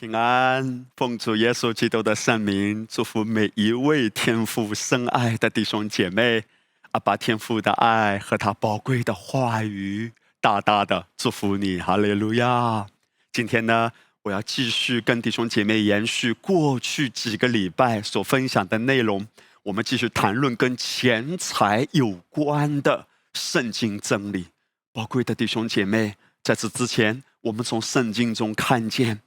[0.00, 6.44] 平安，奉主耶稣基督的圣名，祝福每一位天父深爱的弟兄姐妹。
[6.92, 12.86] 阿爸天父的爱和他宝贵的话语，大大的祝福你，哈利路亚！
[13.32, 13.90] 今天呢，
[14.22, 19.26] 我要继续跟弟兄姐妹延续过去几个礼拜所分享的内容，
[19.64, 24.46] 我们继续谈论跟钱财有关的圣经真理。
[24.92, 29.22] 宝贵的弟兄姐妹，在此之前，我们从圣经中看见。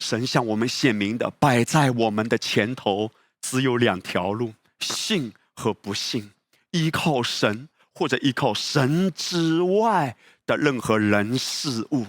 [0.00, 6.32] 神向我们显明的，摆在我们的前头，只有两条路：信和不信。
[6.72, 12.06] 依靠神或者依靠神之外的任何人事物，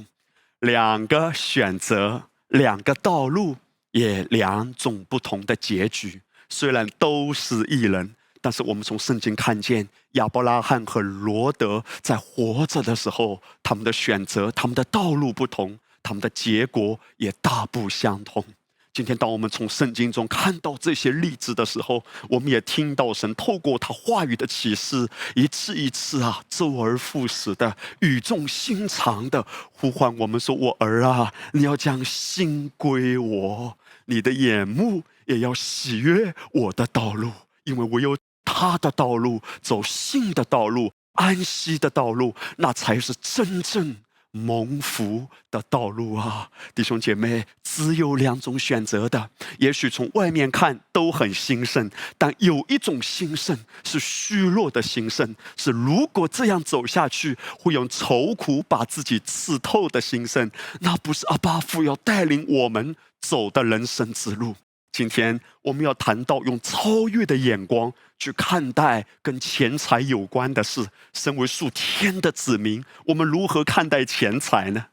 [0.59, 3.57] 两个选择，两个道路，
[3.91, 6.21] 也两种不同的结局。
[6.47, 15.77] 虽然都是异人，但是我们从圣经看见亚伯拉罕和罗德在活着的时候，他们的选择，他们的道路不同。
[16.03, 18.43] 他们的结果也大不相同。
[18.93, 37.31] 今天，当我们从圣经中看到这些例子的时候，我们也听到神透过他话语的启示，一次一次啊，周而复始的语重心长的呼唤我们说：“我儿啊，你要将心归我，你的眼目也要喜悦我的道路，
[37.63, 43.95] 因为唯有他的道路，走信的道路，安息的道路，那才是真正。”
[44.31, 49.29] 蒙福的道路啊，弟兄姐妹，只有两种选择的。
[49.59, 60.49] 也许从外面看都很兴盛，但有一种兴盛是虚弱的兴盛，是如果这样走下去，会用愁苦把自己刺透的兴盛。
[60.79, 64.55] 那不是阿巴父要带领我们走的人生之路。
[64.91, 70.85] 今天我们要谈到用超越的眼光去看待跟钱财有关的事。
[71.13, 74.87] 身为数天的子民，我们如何看待钱财呢？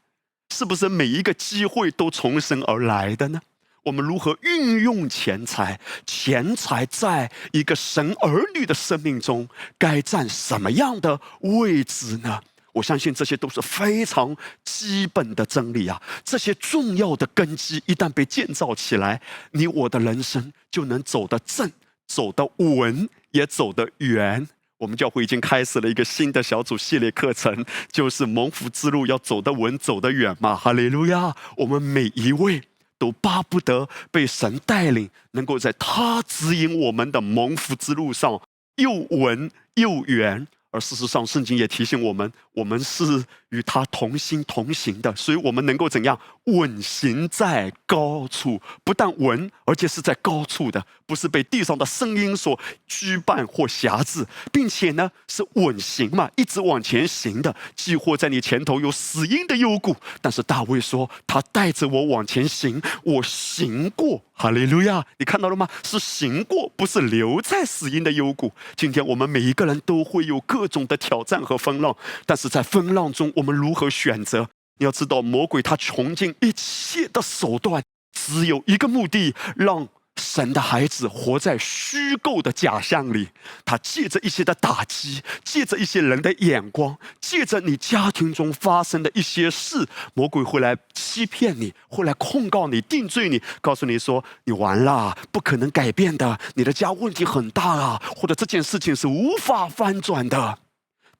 [0.55, 3.41] 是不是每一个机会都从神而来的呢？
[3.83, 5.79] 我们如何运用钱财？
[6.05, 12.41] 钱财在一个神儿女的生命中该占什么样的位置呢？
[12.79, 16.01] 我相信这些都是非常基本的真理啊！
[16.23, 21.69] 这些重要的根基一旦被建造起来，你我的人生就能走得正、
[22.07, 24.47] 走得稳，也走得远。
[24.77, 30.55] 我们教会已经开始了一个新的小组系列课程，就是蒙福之路要走得稳、走得远嘛！
[30.55, 31.35] 哈利路亚！
[31.57, 32.61] 我们每一位
[32.97, 38.41] 都巴不得被神带领，能够在他指引我们的蒙福之路上
[38.77, 40.47] 又稳又远。
[40.71, 48.61] 而事实上，圣经也提醒我们，我们是与他同心同行的，所以我们能够怎样稳行在高处？
[48.83, 57.55] 不但稳，而且是在高处的，不是被地上的声音所拘绊或辖制，并且呢是稳行嘛，一直往前行的。
[57.75, 64.21] 几乎在你前头有死荫的幽谷，但是大卫说，他带着我往前行，我行过。
[64.41, 65.05] 哈利路亚！
[65.17, 65.67] 你看到了吗？
[65.83, 68.49] 是行过，不是留在死荫的幽谷。
[68.77, 71.93] 今天我们每一个人都会有各种的挑战和风浪，
[72.25, 74.49] 但是在风浪中，我们如何选择？
[74.79, 79.87] 你要知道，魔鬼他穷尽一切的手段，只有一个目的，让。
[80.21, 83.29] 神的孩子活在虚构的假象里，
[83.63, 100.59] 他借着一些的打击，借着一些人的眼光，借着你家庭中发生的一些事，魔鬼会来欺骗你，会来控告你、定罪你，告诉你说你完了，不可能改变的，你的家问题很大啊，或者这件事情是无法翻转的。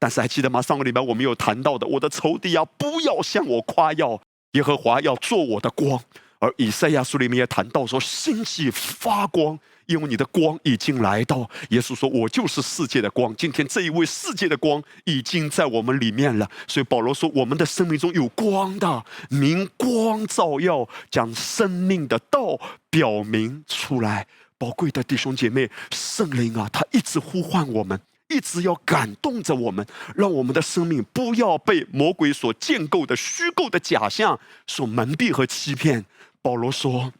[0.00, 0.60] 但是还记得吗？
[0.60, 4.20] 上个礼拜我们有谈到的，我的仇敌啊，不要向我夸耀，
[4.52, 6.00] 耶和华要做我的光。
[6.38, 16.50] 而以赛亚书里面也谈到说：“星起发光，因为你的光已经来到。”耶稣说：“我就是世界的光。”今天这一位世界的光已经在我们里面了。
[16.66, 22.58] 所以保罗说：“我们的生命中有光的，明光照耀，将生命的道
[22.88, 24.26] 表明出来。”
[24.56, 28.00] 宝贵的弟兄姐妹，圣灵啊，他一直呼唤我们，
[28.30, 36.06] 一直要感动着我们，让我们的生命不要被魔鬼所建构的虚构的假象所蒙蔽和欺骗。
[36.40, 37.12] 保罗说：“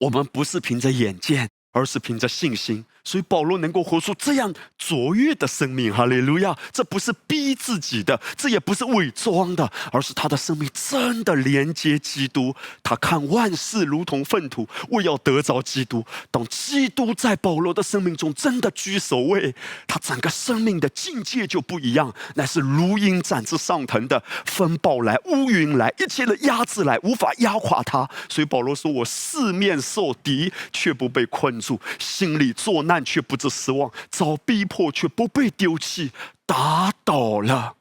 [0.00, 6.56] 我们不是凭着眼见，而是凭着信心。”所以保罗能够活出这样卓越的生命，哈利路亚！
[6.72, 12.54] 这不是逼自己的，这也不是伪装的，而是他的生命真的连接基督。
[12.80, 16.04] 他看万事如同粪土，为要得着基督。
[16.30, 19.52] 当基督在保罗的生命中真的居首位，
[19.88, 24.22] 他整个生命的境界就不一样，乃是如鹰展翅上腾的。
[24.46, 28.08] 风暴来，乌云来，一切的压制来，无法压垮他。
[28.28, 36.12] 所以保罗说：“我四面受敌，却不被困住；心里作难。”但却不知失望，遭逼迫却不被丢弃，
[36.44, 37.74] 打倒了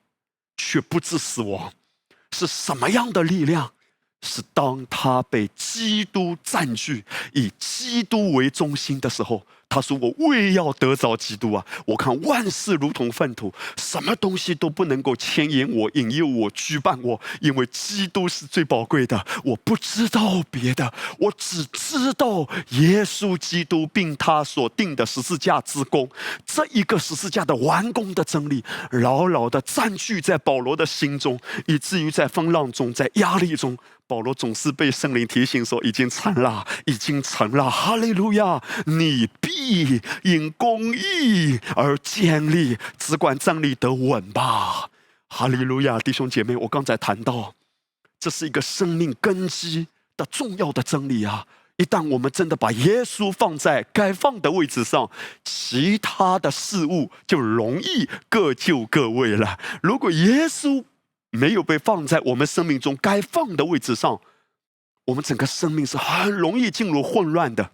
[0.56, 1.74] 却不知死亡，
[2.32, 3.74] 是什么样的力量？
[4.22, 7.04] 是当他被基督占据，
[7.34, 9.46] 以基督为中心的时候。
[9.72, 11.66] 他说：“我为要得着基督啊！
[11.86, 19.26] 我看万事如同粪土，什么东西都不能够牵引我、引诱我、拘绊我，因为基督是最宝贵的。
[19.46, 26.10] 我不知道别的，我只知道耶稣基督并他所定的十字架之功，
[26.46, 33.78] 这一个十字架的完工的真理，牢牢的占据在保罗的心中，以至于在风浪中、在压力中。”
[34.12, 38.62] 保罗总是被圣灵提醒说：“已经成了，已经成了。”哈利路亚！
[38.86, 44.90] 你必因公义而建立，只管站立得稳吧。
[45.30, 47.56] 哈利路亚，弟兄姐妹，我刚才谈到，
[48.20, 49.88] 这是一个生命根基
[50.18, 51.48] 的重要的真理啊！
[51.78, 55.10] 一旦我们真的把耶稣放在该放的位置上，
[55.46, 59.58] 其他的事物就容易各就各位了。
[59.82, 60.84] 如果耶稣，
[61.32, 64.22] 没有被放在我们生命中该放的位置上，
[65.06, 67.72] 我们整个生命是很容易进入混乱的。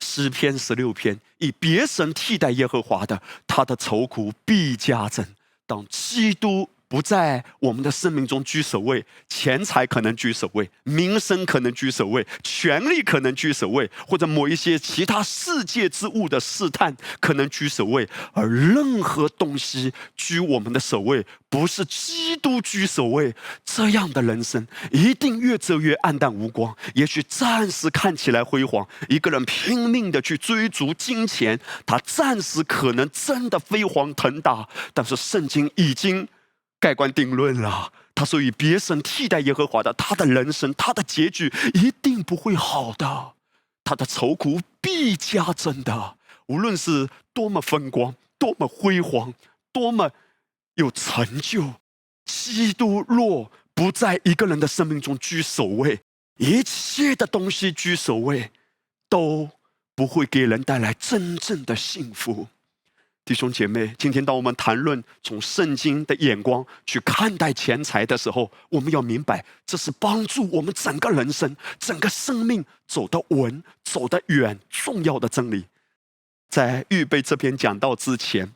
[0.00, 5.26] 诗篇十六篇，以别神替代耶和华的，他的愁苦必加增。
[5.66, 6.70] 当基督。
[6.88, 23.34] 不在我们的生命中居首位，钱财可能居首位，名声可能居首位，权力可能居首位，或者某一些其他世界之物的试探可能居首位，而任何东西居我们的首位，不是基督居首位，
[23.64, 26.72] 这样的人生一定越走越暗淡无光。
[26.94, 36.28] 也许暂时看起来辉煌，一个人拼命的去追逐金钱，他暂时可能真的飞黄腾达，但是圣经已经。
[36.80, 37.92] 盖棺定论了。
[38.14, 43.34] 他说：“以别神替代耶和华的，他的人生，他的结局一定不会好的。
[43.84, 46.16] 他的愁苦必加增的。
[46.46, 49.34] 无论是多么风光，多么辉煌，
[49.70, 50.10] 多么
[50.76, 51.74] 有成就，
[52.24, 56.00] 基督若不在一个人的生命中居首位，
[56.38, 58.50] 一切的东西居首位，
[59.10, 59.50] 都
[59.94, 62.48] 不会给人带来真正的幸福。”
[63.26, 75.64] 弟兄姐妹，今天当我们谈论从圣经的眼光去看待钱财的时候，我们要明白，这是帮助我们整个人生、整个生命走得稳、走得远重要的真理。
[76.48, 78.52] 在预备这篇讲道之前，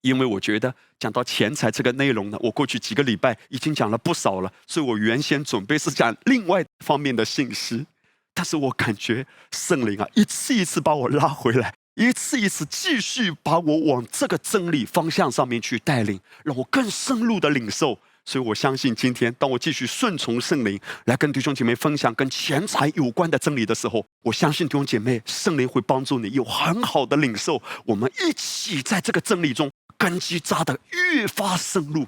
[0.00, 7.86] 因为我觉得讲到钱财这个内容呢，我过去几个礼拜已经讲了不少了，所以我原先准备是讲另外方面的信息，
[8.32, 11.74] 但是我感觉圣灵啊，一次一次把我拉回来。
[11.94, 17.98] 一次一次继续把我往这个真理方向上面去带领，让我更深入的领受。
[18.24, 27.60] 所以我相信，今天当我继续顺从圣灵来跟弟兄姐妹分享跟钱财有关的真理的时候，我相信弟兄姐妹圣灵会帮助你有很好的领受。
[27.84, 32.06] 我们一起在这个真理中根基扎得越发深入。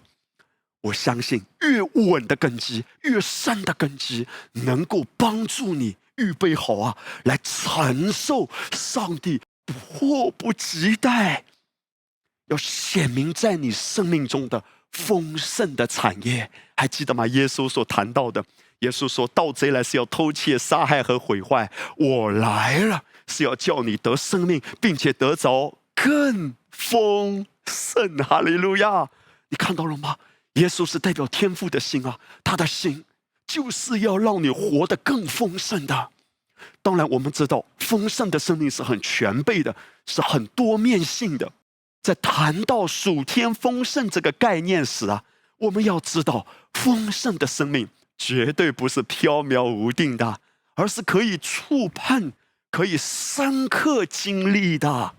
[0.83, 9.41] 我相信越稳的根基、越深的根基，能够帮助你预备好啊，来承受上帝。
[9.67, 11.45] 迫不及待
[12.47, 17.27] 要显明在你生命中的丰盛的产业，还记得吗？
[17.29, 18.45] 耶稣所谈到的，
[18.81, 29.09] 耶稣说：“盗贼来是要偷窃、杀害和毁坏，我来了是要叫你得生命，并且得着更丰盛。”哈利路亚！
[29.49, 30.17] 你看到了吗？
[30.55, 33.05] 耶稣是代表天父的心啊，他的心
[33.47, 36.11] 就是要让你活得更丰盛的。
[36.83, 39.75] 当然，我们知道丰盛的生命是很全备的，
[40.07, 41.53] 是很多面性的。
[42.03, 45.23] 在谈到属天丰盛这个概念时啊，
[45.59, 47.89] 我们要知道，丰盛的生命
[48.19, 50.41] 绝对不是飘渺无定的，
[50.75, 52.33] 而是可以触碰、
[52.71, 55.15] 可以深刻经历的。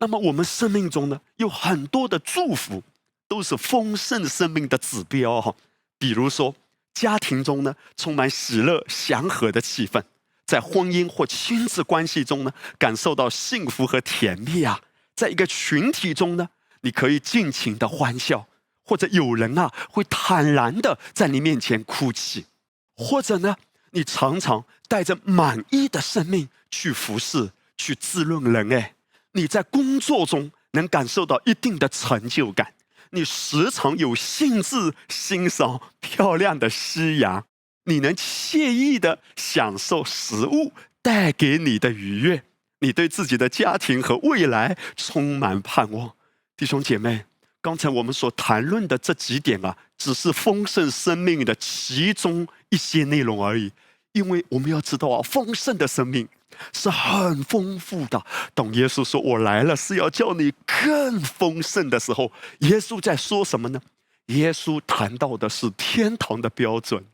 [0.00, 2.82] 那么，我们生命中呢，有很多的祝福，
[3.28, 5.54] 都是丰盛生命的指标哈。
[5.98, 6.54] 比如说，
[6.92, 10.02] 家庭中呢，充满喜乐、祥和的气氛。
[10.46, 14.78] 在婚姻或亲子关系中呢，感受到幸福和甜蜜啊；
[15.14, 16.48] 在一个群体中呢，
[16.82, 18.46] 你可以尽情的欢笑，
[18.84, 22.46] 或者有人啊会坦然的在你面前哭泣，
[22.94, 23.56] 或者呢，
[23.92, 28.72] 你常常带着满意的生命去服侍、去滋润人。
[28.72, 28.94] 哎，
[29.32, 32.74] 你在工作中能感受到一定的成就感，
[33.10, 37.46] 你时常有兴致欣赏漂亮的夕阳。
[37.84, 40.72] 你能惬意的享受食物
[41.02, 42.42] 带给你的愉悦，
[42.80, 46.12] 你对自己的家庭和未来充满盼望，
[46.56, 47.26] 弟兄姐妹，
[47.60, 53.72] 刚才我们所谈论的这几点啊，只是丰盛生命的其中一些内容而已。
[54.12, 56.28] 因为我们要知道啊，丰盛的生命
[56.72, 58.24] 是很丰富的。
[58.54, 63.80] 当耶稣说“我来了”是要叫你更丰盛的时候，耶稣在说什么呢？
[64.26, 67.04] 耶稣谈到的是天堂的标准。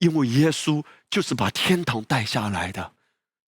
[0.00, 2.92] 因为耶稣就是把天堂带下来的，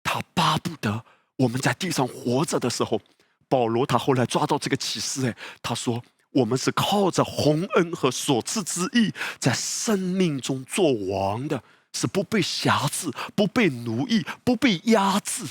[0.04, 1.04] 他巴不得
[1.36, 3.02] 我们在地上活着的时候。
[3.50, 15.44] 保罗他后来抓到这个启示，哎，他说我们是靠着洪恩和所赐之意，在生命中做王的，是不被辖制、不被奴役、不被压制，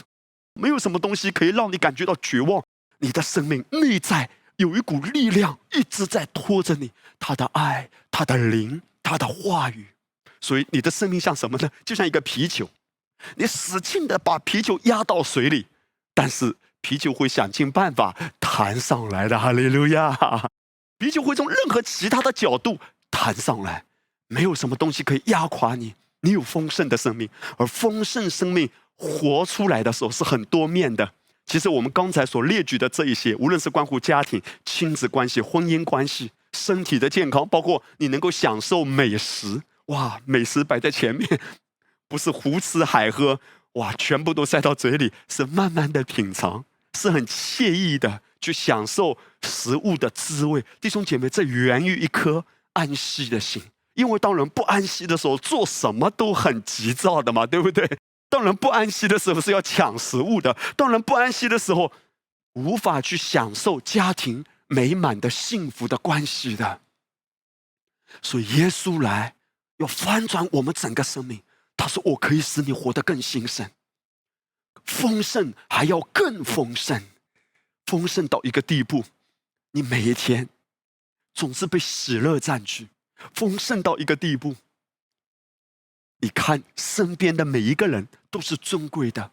[0.54, 2.64] 没有什么东西可以让你感觉到绝望。
[3.00, 9.88] 你的生命内在有一股力量一直在拖着你，他的爱、他的灵、他的话语，
[10.40, 11.70] 所以你的生命像什么呢？
[11.84, 12.68] 就像一个皮球，
[13.36, 15.66] 你使劲的把皮球压到水里，
[16.14, 16.56] 但是。
[16.82, 20.16] 啤酒会想尽办法弹上来的，哈利路亚！
[20.96, 22.78] 啤酒会从任何其他的角度
[23.10, 23.84] 弹上来，
[24.28, 25.94] 没有什么东西可以压垮你。
[26.22, 27.28] 你有丰盛的生命，
[27.58, 28.66] 而丰盛生命
[28.96, 31.12] 活出来的时候是很多面的。
[31.44, 41.40] 其实我们刚才所列举的这一些，无论是关乎家庭、亲子关系、婚姻关系、身体的健康，包括你能够享受美食，哇，美食摆在前面，
[42.08, 43.40] 不是胡吃海喝，
[43.74, 46.64] 哇，全部都塞到嘴里，是慢慢的品尝。
[46.98, 53.62] 是很惬意的去享受食物的滋味，弟兄姐妹，这源于一颗安息的心。
[53.94, 57.98] 因为当人不安息的时候，做什么都很急躁的嘛，对不对？
[58.28, 61.92] 当人不安息的时候是要抢食物的，当人不安息的时候，
[62.54, 66.80] 无法去享受家庭美满的幸福的关系的。
[68.20, 69.34] 所以耶稣来
[69.80, 71.42] 要翻转我们整个生命，
[71.74, 73.68] 他说：“我可以使你活得更兴盛。”
[74.84, 77.02] 丰盛还要更丰盛，
[77.86, 79.04] 丰盛到一个地步，
[79.72, 80.48] 你每一天
[81.32, 82.88] 总是被喜乐占据。
[83.34, 84.56] 丰盛到一个地步，
[86.20, 89.32] 你看身边的每一个人都是尊贵的，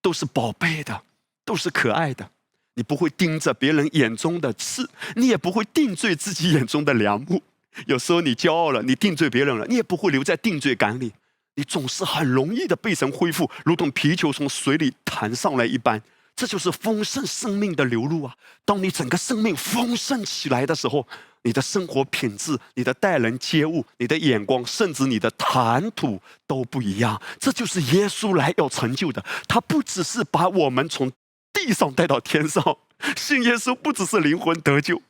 [0.00, 1.04] 都是宝贝的，
[1.44, 2.30] 都是可爱的。
[2.74, 7.42] 你不会盯着别人眼中的刺，你也不会定罪自己眼中的良木。
[7.86, 11.12] 有时候你骄傲了，你定罪别人了，你也不会留在定罪感里。
[11.56, 16.02] 你总是很容易的被神恢复，如同皮球从水里弹上来一般。
[16.36, 18.34] 这就是丰盛生命的流露啊！
[18.64, 21.06] 当你整个生命丰盛起来的时候，
[21.44, 27.22] 你的生活品质、你的待人接物、你的眼光，甚至你的谈吐都不一样。
[27.38, 29.24] 这就是耶稣来要成就的。
[29.46, 31.12] 他不只是把我们从
[31.52, 32.78] 地上带到天上，
[33.16, 35.00] 信耶稣不只是灵魂得救，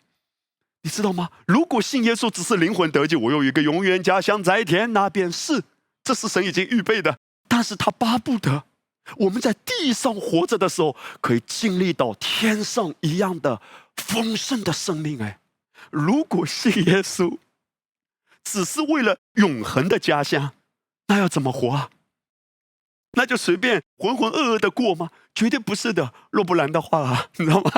[0.85, 1.31] 你知道吗？
[1.47, 5.65] 如果信耶稣只是灵魂得救，我有一个永远家乡在天，那便是。
[6.05, 8.65] 这是神已经预备的，但是他巴不得
[9.17, 13.63] 我们在地上活着的时候，可以经历到天上一样的
[13.97, 15.23] 丰盛的生命。
[15.23, 15.41] 哎，
[15.91, 17.39] 如果信耶稣
[18.43, 20.53] 只是为了永恒的家乡，
[21.07, 21.89] 那要怎么活啊？
[23.13, 25.11] 那就随便浑浑噩噩的过吗？
[25.35, 26.13] 绝对不是的。
[26.31, 27.73] 若不然的话啊，你知道吗？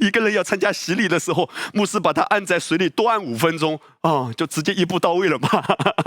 [0.00, 5.48] 一个人要参加洗礼的时候，牧师把他按在水里多按五分钟啊，就直接一步到位了嘛。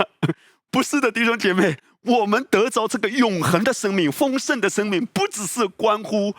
[0.70, 6.34] 不是的，弟兄姐妹，我们得着这个永恒的生命、丰盛的生命，不只是关乎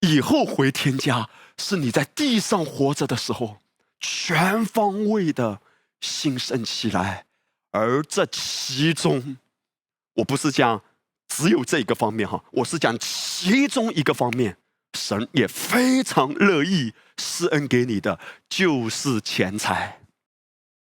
[0.00, 3.62] 以后回天家，是你在地上活着的时候，
[3.98, 5.60] 全方位的
[6.00, 7.24] 兴盛起来。
[7.70, 9.38] 而这其中，
[10.14, 10.82] 我不是讲
[11.28, 14.58] 只有这一个方面哈，我是讲其中一个方面，
[14.98, 20.00] 神也非常乐意施恩给你的，就是钱财。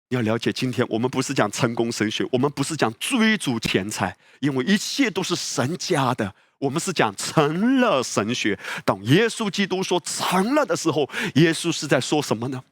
[0.09, 6.33] 你要了解，今天我们不是讲成功神学，我们不是讲追逐钱财，因为一切都是神家的。
[6.59, 8.57] 我们是讲成了神学。
[8.83, 12.63] 当耶稣基督说成了的时候，耶稣是在说什么呢？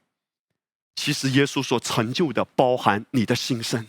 [0.96, 3.86] 其实耶稣所成就的，包含你的心声，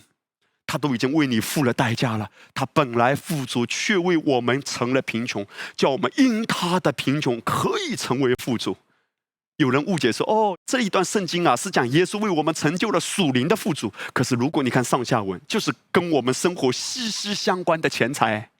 [0.67, 2.29] 他都已经为你付了代价了。
[2.53, 5.43] 他本来富足，却为我们成了贫穷，
[5.75, 8.77] 叫我们因他的贫穷可以成为富足。
[9.55, 13.91] 有人误解说：“哦，这一段圣经啊，是讲耶稣为我们成就了属灵的富足。
[14.13, 18.51] 可是如果你看上下文，就是跟我们生活息息相关的钱财。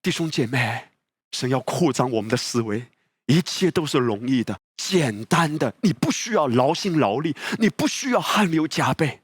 [0.00, 0.84] 弟兄姐妹，
[1.32, 2.86] 神要扩张我们的思维，
[3.26, 9.22] 一切都是容易的、简单的，你不需要劳心劳力，你不需要汗流浃背。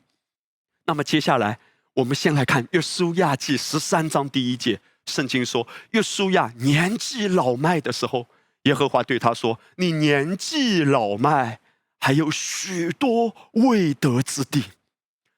[0.87, 1.61] 那么接下来，
[1.95, 8.27] 我们先来看约书亚记十三章第一节，圣经说：约书亚年纪老迈的时候。”
[8.63, 11.59] 耶和华对他说：“你年纪老迈，
[11.99, 14.63] 还有许多未得之地。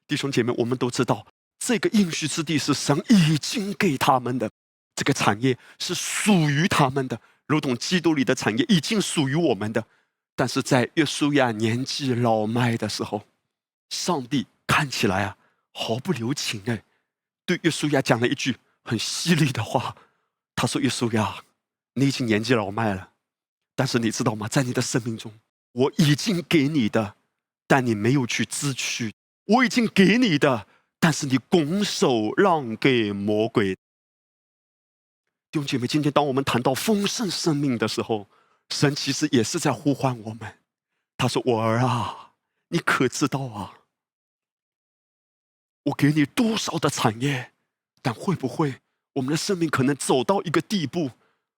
[0.07, 1.27] 弟兄姐妹，我们都知道，
[1.59, 4.51] 这个应许之地是神已经给他们的，
[4.95, 9.83] 这个产业是属于他们的，如同基督里的产业已经属于我们的。
[10.37, 13.23] 但是在约书亚年纪老迈的时候，
[13.89, 15.35] 上帝看起来啊
[15.75, 16.85] 毫不留情哎，
[17.45, 19.95] 对约书亚讲了一句很犀利的话。
[20.57, 21.43] 他说：‘约书亚，
[21.95, 23.11] 你已经年纪老迈了。’
[23.77, 24.47] 但是你知道吗？
[24.47, 25.33] 在你的生命中，
[25.73, 27.17] 我已经给你的，
[27.67, 29.11] 但你没有去支取；
[29.47, 30.69] 我已经给你的，
[31.01, 33.75] 但是你拱手让给魔鬼。
[35.51, 38.29] 弟兄姐妹，今天当我们谈到丰盛生命的时候，
[38.71, 40.59] 神其实也是在呼唤我们。
[41.17, 42.33] 他说：“我儿啊，
[42.69, 43.75] 你可知道啊？
[45.85, 47.53] 我给你多少的产业？
[48.03, 48.81] 但会不会
[49.15, 51.13] 我们的生命可能走到一个地步，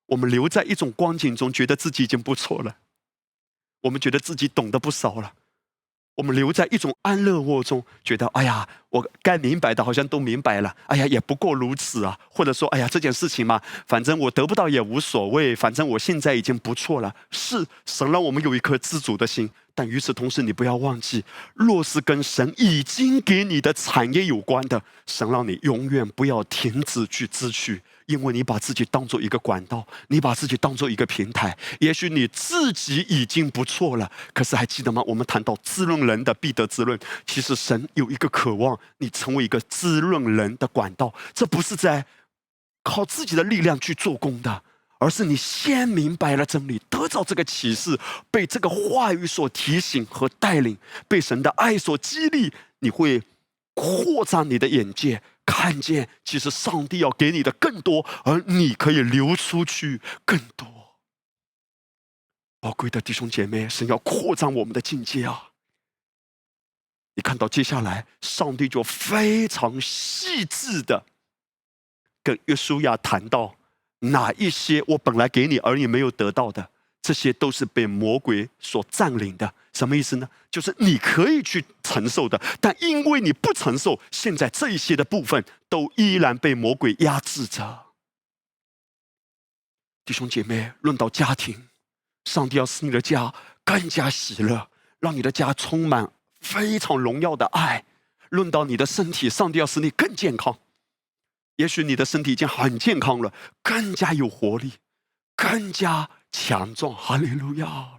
[0.06, 2.78] 我们留在一种光景中，觉得自己已经不错了，
[3.82, 5.34] 我们觉得自己懂得不少了。”
[6.16, 12.18] 我们留在一种安乐窝中，觉得哎呀，我该明白的好像都明白了，哎呀，也不过如此啊。
[12.28, 17.14] 或者说，哎呀，这件事情嘛，反正我得不到也无所谓，反正我现在已经不错了。
[17.30, 27.82] 是神让我们有一颗知足的心，但与此同时，你不要忘记，若是跟神已经给你的产业有关的，神让你永远不要停止去支取。
[28.06, 34.10] 因为你把自己当做一个管道，你把自己当做一个平台，也许你自己已经不错了。
[34.32, 35.02] 可是还记得吗？
[35.06, 41.12] 我们谈到滋润人的必得滋润，其实神有一个渴望，你成为一个滋润人的管道。
[41.34, 42.06] 这不是在
[42.84, 44.62] 靠自己的力量去做工的，
[44.98, 47.98] 而是你先明白了真理，得到这个启示，
[48.30, 53.20] 被这个话语所提醒和带领，被神的爱所激励，你会
[53.74, 55.20] 扩张你的眼界。
[55.46, 60.66] 看见，其实上帝要给你的更多，而你可以流出去更多。
[62.60, 65.52] 宝贵的弟兄姐妹，神要扩张我们的境界啊！
[67.14, 71.06] 你看到接下来，上帝就非常细致的
[72.22, 73.56] 跟约书亚谈到
[74.00, 76.70] 哪一些我本来给你而你没有得到的。
[77.00, 80.28] 这些都是被魔鬼所占领的，什么意思呢？
[80.50, 87.86] 就是你可以去承受的，但因为你不承受，现在这一些的部分都依然被魔鬼压制着。
[90.06, 91.68] 弟兄姐妹，论到家庭，
[92.24, 93.34] 上帝要使你的家
[93.64, 96.10] 更加喜乐，让你的家充满
[96.40, 97.84] 非常荣耀的爱。
[98.30, 100.58] 论到你的身体，上帝要使你更健康。
[101.56, 104.72] 也许你的身体已经很健康了，更加有活力，
[105.36, 106.08] 更加。
[106.32, 107.95] 强壮，哈利路亚。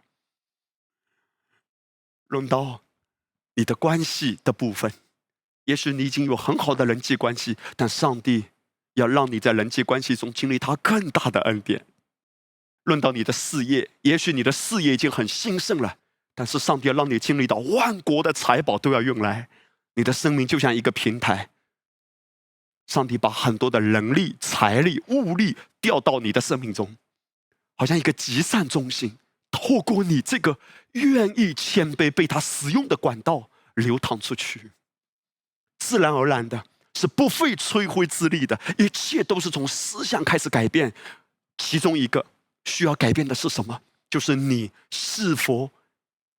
[2.28, 2.82] 论到
[3.56, 4.92] 你的关系的部分，
[5.66, 8.46] 也许你已经有很好的人际关系，但上帝
[8.94, 11.86] 要让你在人际关系中经历他更大的恩典。
[12.84, 15.98] 论到你的事业，也许你的事业已经很兴盛了，
[16.36, 19.50] 但是上帝要让你经历到万国的财宝都要用来，
[19.96, 21.50] 你的生命就像一个平台。
[22.86, 26.96] 上帝把很多的人力、财力、物力调到你的生命中。
[27.76, 29.18] 好像一个集散中心，
[29.52, 30.58] 透过你这个
[30.94, 34.72] 愿意谦卑被他使用的管道流淌出去，
[35.80, 36.64] 自然而然的
[36.96, 40.94] 是不费吹灰之力的，一切都是从思想开始改变。
[41.58, 42.26] 其中一个
[42.66, 43.82] 需要改变的是什么？
[44.10, 45.70] 就是你是否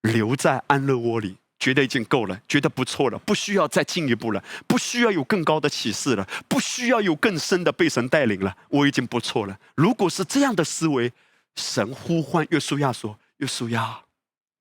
[0.03, 9.59] 留在安乐窝里，觉得已经够了，觉得不错了，不需要再进一步了，不需要有更高的启示了，不需要有更深的被神带领了，我已经不错了。
[9.75, 11.12] 如果是这样的思维，
[11.59, 14.05] 神呼唤约书亚说：“约书亚，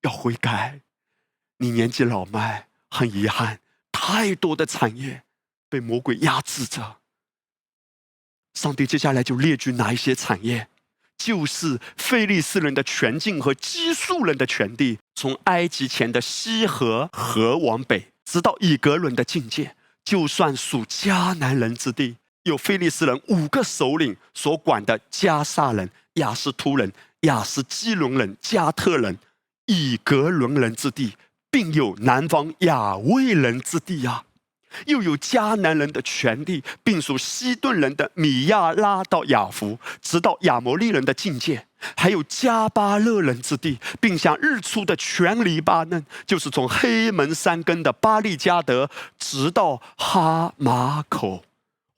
[0.02, 0.80] 要悔改。
[1.58, 3.60] 你年纪老迈，很遗憾，
[3.92, 5.22] 太多的产业
[5.68, 6.96] 被魔鬼压制着。
[8.54, 10.68] 上帝接下来就列举哪一些产业，
[11.16, 22.16] 就是非利士人的全境和基述人的全地，从埃及前的西河河往北，直到以格伦的境界，就算属迦南人之地，
[22.48, 29.16] 有非利士人五个首领所管的加萨人。”亚斯突人、亚斯基伦人、加特人、
[29.66, 31.14] 以格伦人之地，
[31.48, 34.24] 并有南方亚卫人之地呀，
[34.86, 51.44] 又有迦南人的全地，并属西顿人的米亚拉到亚弗，直到亚摩利人的境界，还有加巴勒人之地，并向日出的全黎巴嫩，就是从黑门山根的巴利加德，直到哈马口，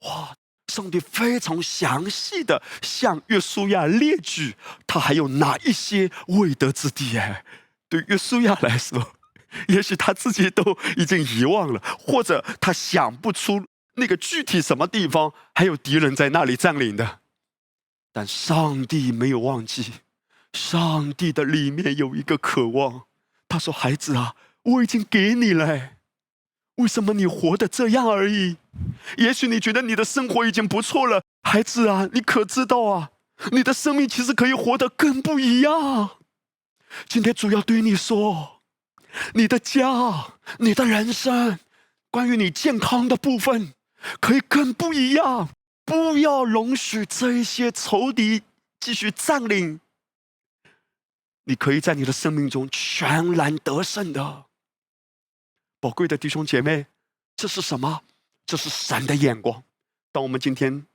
[0.01, 0.35] 哇！
[0.71, 4.55] 上帝非常详细的向约书亚列举，
[4.87, 7.17] 他还有哪一些未得之地？
[7.17, 7.43] 哎，
[7.89, 9.15] 对约书亚来说，
[9.67, 17.19] 也许他自己都已经遗忘了，或者他想不出那个具体什么地方还有敌人在那里占领的。
[18.13, 19.91] 但上帝没有忘记，
[20.53, 23.03] 上帝的里面有一个渴望。
[23.49, 25.91] 他说：“孩子啊，我已经给你了。”
[26.81, 28.57] 为什么你活得这样而已？
[29.17, 33.11] 也许你觉得你的生活已经不错了，孩子啊，你可知道啊？
[33.51, 36.17] 你的生命其实可以活得更不一样。
[37.07, 38.61] 今天主要对你说，
[39.33, 41.59] 你的家、你的人生，
[42.09, 43.73] 关于你健康的部分，
[44.19, 45.49] 可以更不一样。
[45.85, 48.43] 不要容许这一些仇敌
[48.79, 49.79] 继续占领。
[51.45, 54.45] 你可以在你的生命中全然得胜的。
[55.81, 56.85] 宝贵的弟兄姐妹，
[57.35, 58.01] 这是什么？
[58.45, 59.63] 这是神的眼光。
[60.13, 60.85] 当我们今天。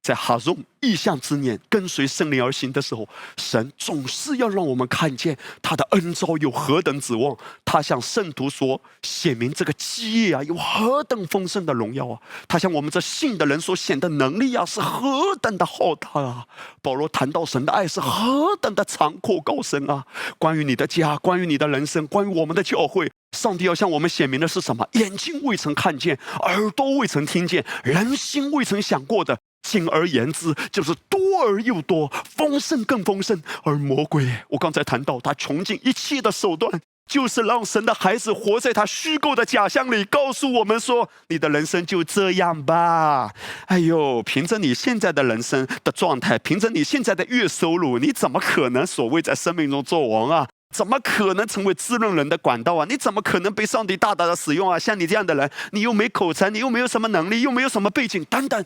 [0.00, 7.36] 在哈荣意象之年，跟随圣灵而行的时候，神总是要让我们看见他的恩招有何等指望。
[7.64, 12.22] 他向圣徒说，显明这个基业啊，有何等丰盛的荣耀啊！
[12.46, 16.46] 他向我们这信的人所显的能力啊，是何等的浩大啊！
[16.80, 20.06] 保罗谈到神的爱是何等的长阔高深啊！
[20.38, 24.88] 关于你的家，关于你的人生，关于我们的教会，上帝要向我们显明的是什么？
[24.92, 29.38] 眼睛未曾看见，耳朵未曾听见，人心未曾想过的。
[29.62, 33.42] 简而言之，就是多而又多，丰盛更丰盛。
[33.64, 43.34] 而魔鬼，我刚才谈到，他穷尽一切的手段，就是让神的孩子活在他虚构的假象里，告诉我们说：“你的人生就这样吧。”
[43.66, 50.48] 哎呦，凭着你现在的人生的状态，凭着你现在的月收入，你怎么可能所谓在生命中做王啊？
[50.70, 52.84] 怎么可能成为滋润人的管道啊？
[52.88, 54.78] 你怎么可能被上帝大大的使用啊？
[54.78, 58.64] 像你这样的人，你又没口才，你又没有什么能力，又没有什么背景，等等。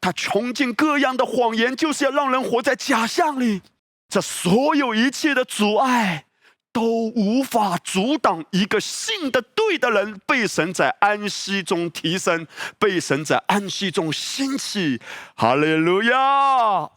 [0.00, 3.62] 他穷尽各样的谎言，就是要让人活在假象里。
[4.08, 6.24] 这所有一切的阻碍，
[6.72, 6.82] 都
[7.14, 12.46] 无法阻挡一个信的对的人被神在安息中提升，
[12.78, 15.00] 被神在安息中兴起。
[15.34, 16.18] 哈利路亚，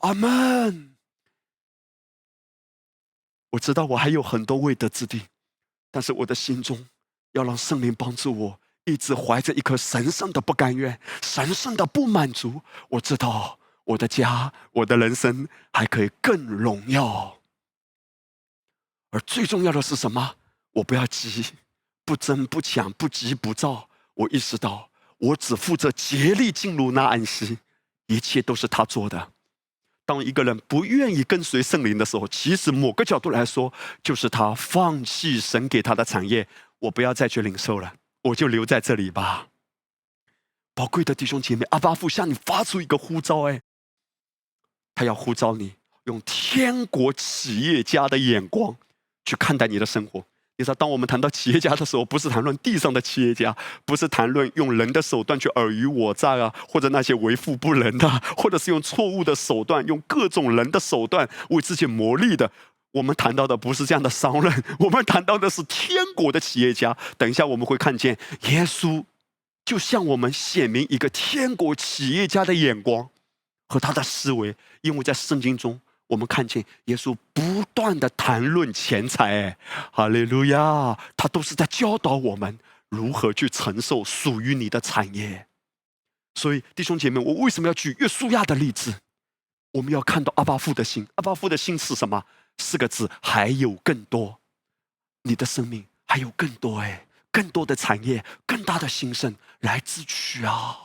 [0.01, 0.94] 阿门。
[3.55, 5.21] 我知道我还有很多未得之地，
[5.89, 6.85] 但是我的心中
[7.31, 8.59] 要让圣灵帮助我。
[8.83, 12.61] 一直怀着一颗神圣的不甘愿、神圣的不满足。
[12.89, 17.39] 我知道我的家、我的人生还可以更荣耀。
[19.09, 20.35] 而最重要的是什么？
[20.73, 21.43] 我不要急，
[22.03, 23.89] 不争不抢，不急不躁。
[24.13, 27.57] 我意识到，我只负责竭力进入那安息，
[28.05, 29.31] 一切都是他做的。
[30.05, 36.47] 当一个人不愿意跟随圣灵的时候，其实某个角度来说，就是他放弃神给他的产业。
[36.79, 37.95] 我不要再去领受了。
[38.23, 39.47] 我就留在这里吧，
[40.73, 43.61] 宝贵的弟兄姐妹，阿巴父向你发出一个呼召，哎，
[44.93, 48.75] 他要呼召你用天国企业家的眼光
[49.23, 50.25] 去看待你的生活。
[50.57, 62.49] 你知道，当我们谈到企业家的时候，不是谈论地上的企业家，不是谈论用人的手段去尔虞我诈啊，或者那些为富不仁的，或者是用错误的手段，用各种人的手段为自己谋利的。
[62.93, 66.95] 我们谈到的不是这样的商人，我们谈到的是天国的企业家。
[67.17, 69.03] 等一下我们会看见耶稣，
[69.65, 73.09] 就向我们显明一个天国企业家的眼光
[73.67, 74.55] 和他的思维。
[74.79, 79.57] 因为在圣经中，我们看见耶稣不断的谈论钱财，
[79.91, 85.47] 哈利路亚，他都是在教导我们如何去承受属于你的产业。
[86.35, 89.01] 所以弟兄姐妹，我为什么要举约书亚的例子？
[89.71, 92.23] 我们要看到阿巴父的心，阿巴父的心是什么？
[92.57, 94.39] 四个字，还有更多，
[95.23, 100.77] 你的生命还有更多哎，更多的产业，更大的兴盛来自取啊！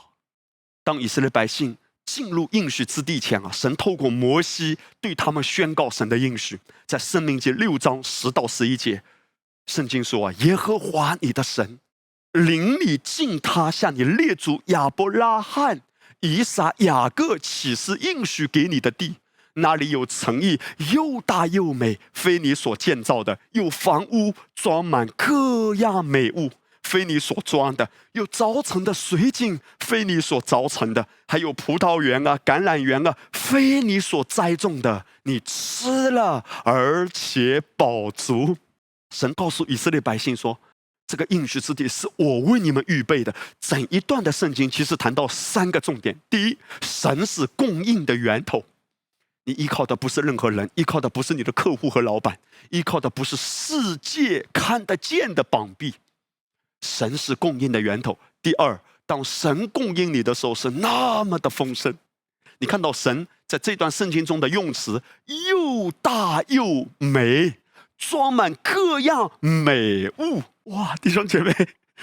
[0.82, 9.02] 当以色列百姓进入应许之地前啊，神透过摩西对他们宣告神的应许，在《生命记》六章十到十一节，
[9.66, 11.78] 圣经说啊，耶和华你的神
[12.32, 15.80] 领你进他向你列祖亚伯拉罕、
[16.20, 19.16] 以撒、雅各启示应许给你的地。
[19.54, 20.60] 那里有诚意，
[20.92, 26.50] 又大又美，非你所建造的；有房屋装满各样美物，
[26.90, 35.06] 非你所装的；有凿成的水井，非你所凿成的；还有葡萄园啊、橄榄园啊，非你所栽种的。
[35.22, 38.56] 你吃了，而且饱足。
[39.14, 40.58] 神告诉以色列百姓说
[41.06, 48.64] ：“这个应许之地是我为你们预备的。”整一段的圣经其实谈到三个重点：第一，神是供应的源头。
[49.44, 52.36] 你依靠的不是任何人，依靠的不是你的客户和老板，
[52.70, 55.94] 依靠的不是世界看得见的膀臂，
[56.80, 58.18] 神是供应的源头。
[58.42, 61.96] 第二，当神供应你的时候，是那么的丰盛。
[62.58, 67.54] 你看到神在这段圣经中的用词，又大又美，
[67.96, 70.42] 装满各样美物。
[70.64, 71.54] 哇，弟兄姐妹，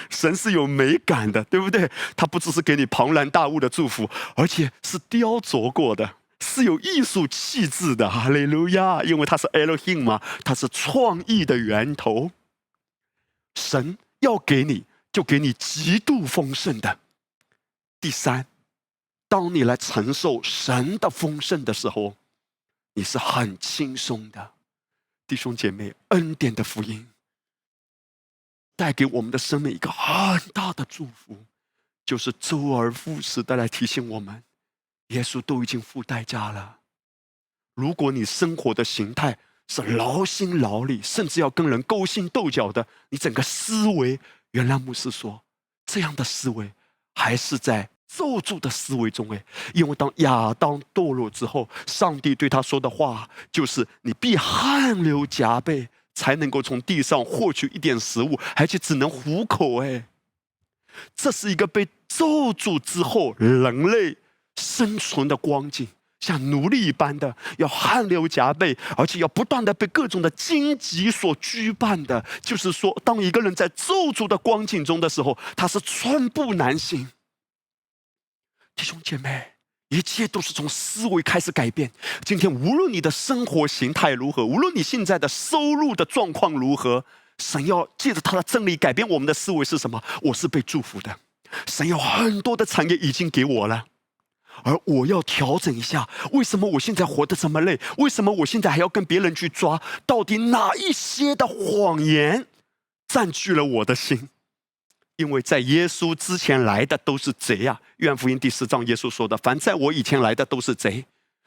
[0.10, 1.90] 神是有美感的，对不对？
[2.16, 6.16] 他不只是给你庞然大物的祝福，而且是雕琢过的。
[6.40, 9.02] 是有艺术气质的，哈利路亚！
[9.02, 12.30] 因为他是 Elohim 嘛，他是创意的源头。
[13.56, 17.00] 神要给你，就给你极度丰盛的。
[18.00, 18.46] 第三，
[19.28, 22.16] 当你来承受神的丰盛的时候，
[22.94, 24.54] 你是很轻松的。
[25.28, 27.10] 弟兄姐妹，恩典的福音
[28.76, 31.38] 带给我们的生命一个很大的祝福，
[32.06, 34.44] 就是周而复始的来提醒我们。
[35.08, 36.80] 耶稣都已经付代价了。
[37.74, 44.20] 如果你生活的形态是劳心劳力，甚至要跟人勾心斗角的，你整个思维，
[44.52, 45.42] 原来牧师说，
[45.86, 46.72] 这样的思维
[47.14, 49.30] 还是在咒诅的思维中？
[49.34, 60.08] 哎，因为当亚当堕落之后，上帝对他说的话就是：“你必汗流浃背，才能够从地上获取一点食物，而且只能糊口。”哎，
[61.14, 64.18] 这是一个被咒诅之后人类
[64.56, 65.88] 生存的光景。
[66.20, 72.26] 像奴隶一般的，要汗流浃背，而且要不断的被各种的荆棘所羁绊的。
[72.42, 77.10] 就是说，当一个人在咒诅的光景中的时候，他是寸步难行。
[78.76, 79.54] 弟兄姐妹，
[79.90, 81.92] 一切都是从思维开始改变。
[82.24, 87.06] 今天，无论你的生活形态如何，无论你现在的收入的状况如何，
[87.38, 90.04] 神要借着他的真理改变我们的思维是什么？
[90.24, 91.20] 我是被祝福的，
[91.68, 93.86] 神有很多的产业已经给我了。
[94.63, 97.80] 而我要调整一下，为什么我现在活得这么累？
[97.98, 99.82] 为什么我现在还要跟别人去抓？
[100.06, 102.48] 到底哪一些的谎言
[103.08, 104.30] 占据了我的心？
[105.17, 107.82] 因为在耶稣之前来的都是贼呀！
[107.98, 111.06] 愿福音第四章耶稣说的：“凡在我以前来的都是贼。”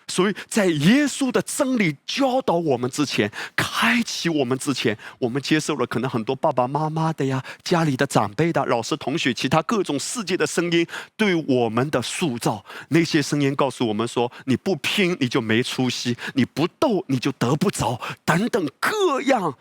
[0.09, 10.87] 所以在耶稣的真理教导我们之前，开启我们之前，我们接受了可能很多爸爸妈妈的呀、家里的长辈的、老师、同学、其他各种世界的声音
[11.17, 12.65] 对我们的塑造。
[12.89, 19.57] 那些声音告诉我们说：“你不拼，你就没出息；你不斗，你就得不着。”等等各样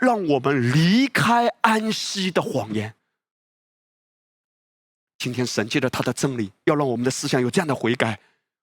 [0.00, 2.94] 让我们离开安息的谎言。
[5.18, 8.18] 今天神借着他的真理，要让我们的思想有这样的悔改。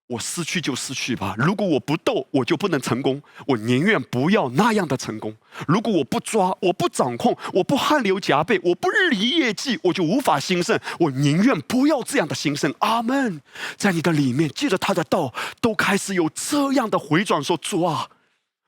[0.10, 1.36] 我失去就失去吧。
[1.38, 3.22] 如果我不斗，我就不能成功。
[3.46, 5.36] 我宁愿不要那样的成功。
[5.68, 10.80] 如果我不抓，我不掌控，我不汗流浃背，我不日以夜绩，我就无法兴盛。
[11.00, 12.74] 我宁愿不要这样的兴盛。
[12.80, 13.40] 阿门。
[13.78, 18.10] 在你的里面，借着他的道，都开始有这样的回转，说主啊。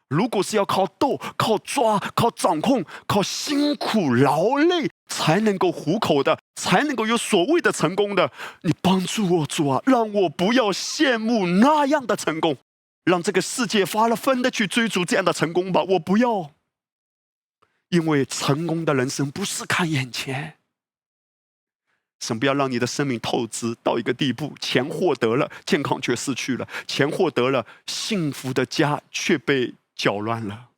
[0.10, 12.58] 如果是要靠斗、靠抓、靠掌控、靠辛苦劳累才能够糊口的，才能够有所谓的成功的，你帮助我主啊，让我不要羡慕那样的成功，
[13.04, 16.52] 让这个世界发了疯的去追逐这样的成功吧，我不要。
[17.90, 20.58] 因为成功的人生不是看眼前，
[22.20, 29.74] 神不要让你的生命透支到一个地步，钱获得了，健康却失去了；钱获得了，幸福的家却被。
[29.94, 30.70] 搅乱了，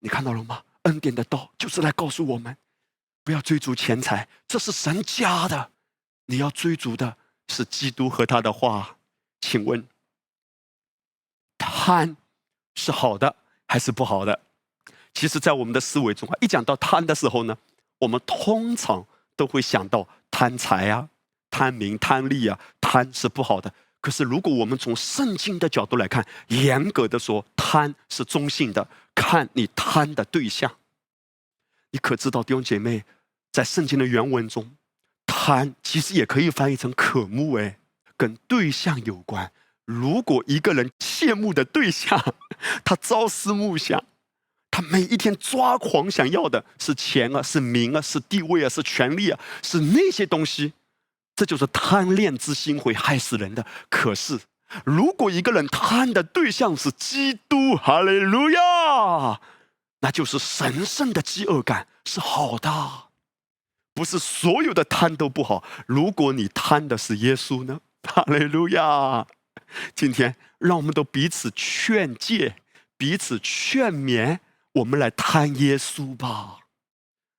[0.00, 0.64] 你看到了吗？
[0.84, 2.56] 恩典的道就是来告诉我们，
[3.22, 5.70] 不要追逐钱财，这是神家的。
[6.26, 7.16] 你要追逐的
[7.48, 8.96] 是基督和他的话。
[9.40, 9.86] 请问，
[11.58, 12.16] 贪
[12.74, 13.36] 是好的
[13.68, 14.40] 还是不好的？
[15.12, 17.56] 其实，在我们的思维中啊，一讲到贪的时候呢，
[17.98, 21.08] 我们通常都会想到贪财啊、
[21.50, 23.72] 贪名、贪利啊，贪是不好的。
[24.00, 30.76] 可是，如果我们从圣经的角度来看，严格的说，贪是中性的，看你贪的对象。
[31.90, 33.04] 你可知道，弟兄姐妹，
[33.52, 34.76] 在圣经的原文中，
[35.26, 37.78] 贪其实也可以翻译成渴慕，哎，
[38.16, 39.52] 跟对象有关。
[39.84, 42.34] 如果一个人羡慕的对象，
[42.84, 44.02] 他朝思暮想，
[44.70, 50.72] 他每一天抓狂想要的是钱啊，是名啊，是地位啊，是权利啊，是那些东西。
[51.36, 53.66] 这就是贪恋之心会害死人的。
[53.90, 54.38] 可是，
[54.84, 58.60] 如果一个人贪的对象是基督，哈利路亚，
[59.04, 59.40] 啊
[60.00, 62.70] 那就是神圣的饥饿感是好的。
[63.94, 65.62] 不是所有的贪都不好。
[65.86, 67.80] 如果你贪的是耶稣呢？
[68.02, 69.26] 哈利路亚！
[69.94, 72.56] 今天让我们都彼此劝诫，
[72.96, 74.40] 彼此劝勉，
[74.72, 76.58] 我们来贪耶稣吧。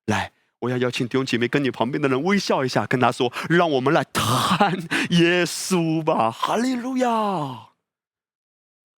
[0.06, 0.32] 来。
[0.60, 4.72] 我要邀请弟兄姐妹跟你旁边的人微笑一下，跟他说：“让我们来贪
[5.12, 7.08] 耶稣吧，哈利路亚。”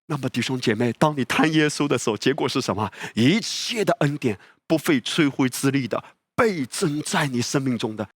[0.06, 2.90] 那么弟兄姐妹，当你谈耶稣的时候，结果是什么？
[3.14, 8.08] 一切的恩典不费吹灰之力的倍增在你生命中的。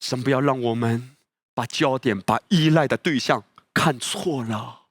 [0.00, 1.14] 神不要让我们
[1.54, 4.82] 把焦点、把依赖的对象看错了，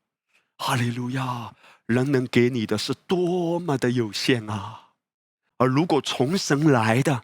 [0.57, 1.55] 哈利路亚！
[1.87, 4.89] 人能给你的是多么的有限啊！
[5.57, 7.23] 而如果从神来的，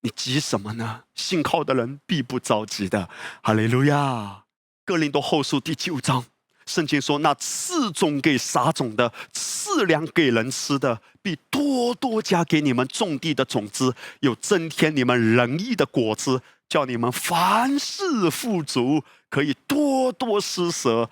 [0.00, 1.04] 你急什么呢？
[1.14, 3.10] 信靠的人必不着急的。
[3.42, 4.44] 哈利路亚！
[4.86, 6.24] 哥林多后书第九章，
[6.66, 21.08] 圣经说：“那赐种给撒种的，赐粮给人吃的，必多多加给你们种地的种子，有增添你们仁义的果子，叫你们凡事富足，可以多多施舍。”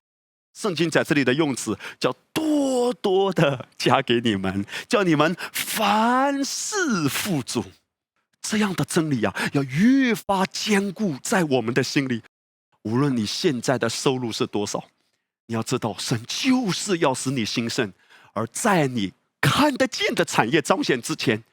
[0.55, 7.65] 圣经在这里的用词叫“多多的加给你们”，叫你们凡事富足。
[8.41, 12.23] 这样的真理啊，要越发坚固在我们的心里。
[12.83, 14.85] 无论你现在的收入是多少，
[15.47, 17.93] 你要知道，神就是要使你兴盛。
[18.33, 21.45] 而在你看得见的产业彰显之前，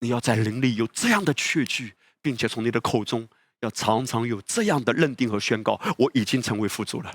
[0.00, 3.28] 你要在灵里有这样的确据，并且从你的口中
[3.60, 7.14] 要常常有这样的认定和宣告：我已经成为富足了。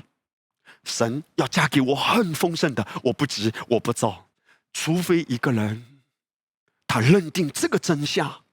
[0.83, 4.29] 神要加给我很丰盛的，我不急，我不躁，
[4.73, 6.01] 除非一个人
[6.87, 8.43] 他认定这个真相，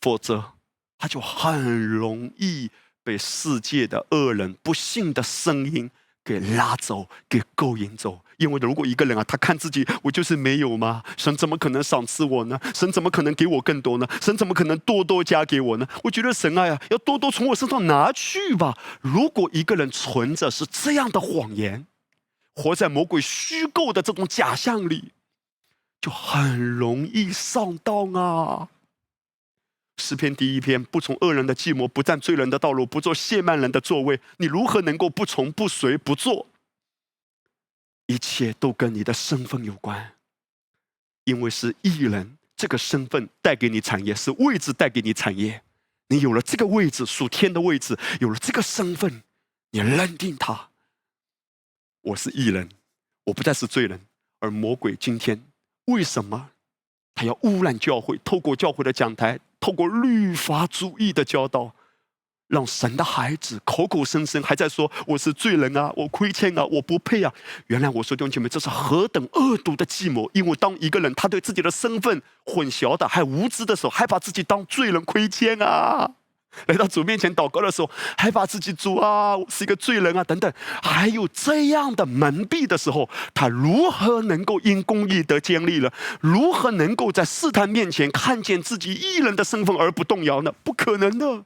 [0.00, 0.52] 否则
[0.98, 2.70] 他就很容易
[3.02, 5.90] 被世界的恶人不幸的声音。
[6.28, 8.20] 给拉走，给勾引走。
[8.36, 11.02] 因为如果一个人啊，他看自己，我就是没有吗？
[11.16, 12.60] 神怎么可能赏赐我呢？
[12.74, 14.06] 神怎么可能给我更多呢？
[14.20, 15.88] 神怎么可能多多加给我呢？
[16.04, 18.76] 我觉得神爱啊，要多多从我身上拿去吧。
[19.00, 21.86] 如果一个人存着是这样的谎言，
[22.54, 25.12] 活在魔鬼虚构的这种假象里，
[25.98, 28.68] 就很容易上当啊。
[29.98, 34.20] 诗篇第一篇，不从恶人的计谋，不占罪人的道路，不做亵慢人的座位。
[34.38, 36.46] 你如何能够不从、不随、不做？
[38.06, 40.14] 一切都跟你的身份有关，
[41.24, 45.62] 因为是艺人，这个身份带给你产业，是位置带给你产业。
[46.08, 49.22] 你有了这个位置，属天的位置，有了这个身份，
[49.72, 50.70] 你认定他，
[52.00, 52.70] 我是艺人，
[53.24, 54.00] 我不再是罪人。
[54.38, 55.42] 而魔鬼今天
[55.86, 56.52] 为什么
[57.14, 58.18] 他要污染教会？
[58.24, 59.38] 透过教会的讲台。
[59.60, 61.74] 透过律法主义的教导，
[62.46, 67.32] 让神的孩子口口声声还在说我是罪人啊，我亏欠啊，我不配啊。
[67.66, 70.30] 原来我说弟兄姐妹，这是何等恶毒的计谋！
[70.32, 76.10] 因为当一个人他对自己的身份混淆的还无知的时候，还把自己当罪人亏欠啊。
[76.66, 85.92] 来到主面前祷告的时候，还把自己主啊，是一个罪人啊，等等，还有这样的蒙蔽的时候，他如何能够因公义得坚立了？
[86.20, 90.52] 如何能够在试探面前看见自己艺人的身份而不动摇呢？
[90.62, 91.44] 不可能的。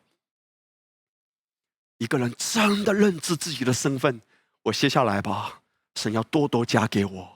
[1.99, 4.21] 一个人真的认知自己的身份，
[4.65, 5.61] 我歇下来吧，
[5.95, 7.29] 神要多多加给我，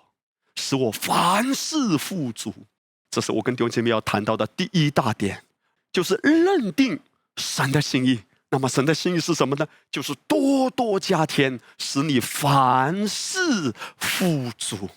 [0.57, 2.53] 使我凡事富足。
[3.11, 5.43] 这是我跟弟兄姐妹要谈到的第一大点，
[5.93, 6.99] 就是认定。
[7.37, 9.67] 神的心意，那么神的心意是什么呢？
[9.91, 14.89] 就是多多加添，使你凡事富足。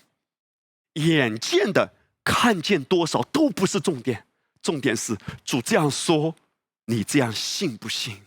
[0.94, 4.26] 眼见的看见多少都不是重点，
[4.62, 6.34] 重点是主这样说，
[6.86, 8.22] 你这样信不信？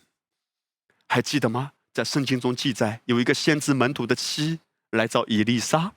[1.08, 1.74] 还记得吗？
[1.94, 4.60] 在圣经中记载，有一个先知门徒的妻
[4.92, 5.94] 来找以丽莎，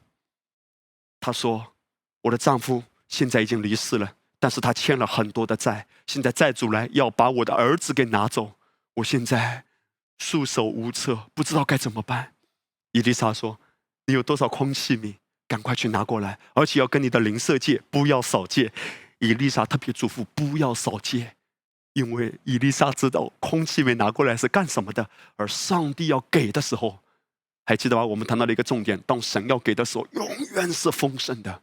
[1.21, 1.75] 她说
[2.23, 8.53] ：“我的丈夫现在已经离世了。”但是他欠了很多的债，现在债主来要把我的儿子给拿走，
[8.95, 9.65] 我现在
[10.19, 12.35] 束手无策，不知道该怎么办。
[12.93, 13.59] 伊丽莎说
[14.07, 15.15] ：“你有多少空器皿？
[15.49, 18.73] 赶快去拿过来，而且要跟你的邻舍借，不要少借。”
[19.21, 21.37] 伊丽莎特别嘱咐不要少借，
[21.95, 26.99] 因为伊丽莎知道空气没拿过来是干什么的，而上帝要给的时候，
[27.65, 28.05] 还记得吗？
[28.05, 31.63] 我们谈到了一个重点：当神要给的时候，永远是丰盛的。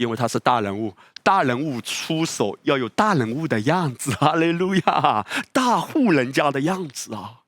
[0.00, 7.42] 因为他是大人物，大人物出手要有大人物的样子， 哈利路亚，大户人家的样子啊！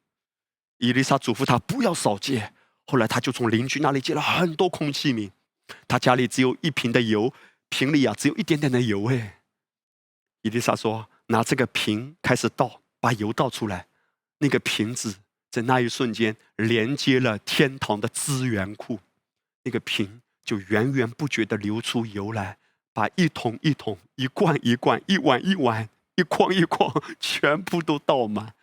[0.76, 2.52] 伊丽莎嘱咐他不要少借，
[2.86, 5.30] 后来他就从邻居那里借了很多空器皿。
[5.88, 7.32] 他家里只有一瓶的油，
[7.70, 9.40] 瓶里啊只有一点点的油哎。
[10.42, 13.86] 伊丽莎说：“拿这个瓶开始倒，把油倒出来。
[14.40, 15.14] 那个瓶子
[15.50, 18.98] 在那一瞬间连接了天堂的资源库，
[19.62, 22.58] 那个瓶。”就源源不绝的流出油来，
[22.92, 28.54] 把一桶一桶、一罐一罐、一碗一碗、一筐一筐 全部都倒满。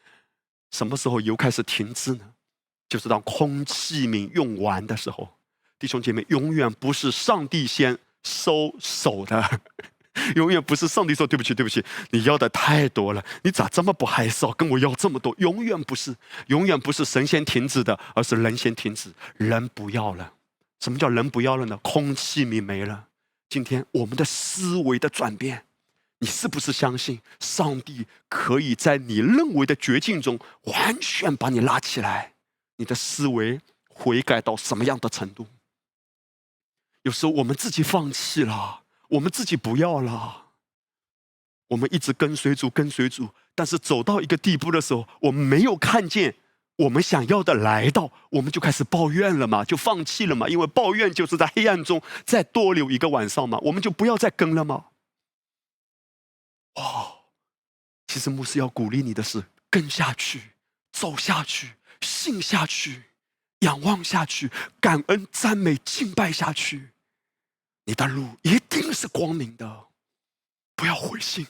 [0.72, 2.34] 什么时候油开始停滞呢？
[2.88, 5.30] 就是当空器皿用完的时候。
[5.78, 9.62] 弟兄姐妹，永远不是上帝先收手的，
[10.36, 15.34] 永远不是上帝说对不起，对不起，你要的太多了，你咋这么不害臊，跟我要这么多？
[15.38, 16.14] 永远不是，
[16.48, 20.34] 永远不是神先停止的，而是人先停止，人不要了。
[20.80, 21.78] 什么叫人不要了呢？
[21.84, 23.08] 空气你没了。
[23.50, 25.66] 今天我们的思维的转变，
[26.20, 32.34] 你是不是相信上帝可以在你认为的绝境中完全把你拉起来？
[32.78, 35.48] 你的思维悔改到什么样的程度？
[37.04, 40.52] 有时候我们自己放弃了，我们自己不要了，
[41.68, 46.36] 我们一直跟随主，跟随主，但是走到一个地步的时候，我们没有看见。
[46.80, 54.86] 我们想要的来到，我们就开始抱怨了嘛，就放弃了嘛，因为抱怨就是在黑暗中再多留一个晚上嘛，我们就不要再跟了吗？
[56.76, 57.16] 哇！
[58.08, 60.52] 其实牧师要鼓励你的是，跟下去，
[60.94, 63.04] 走下去，信下去，
[63.60, 64.50] 仰望下去，
[64.80, 66.92] 感恩、赞美、敬拜下去，
[67.84, 69.88] 你的路一定是光明的。
[70.78, 71.46] 不要灰心，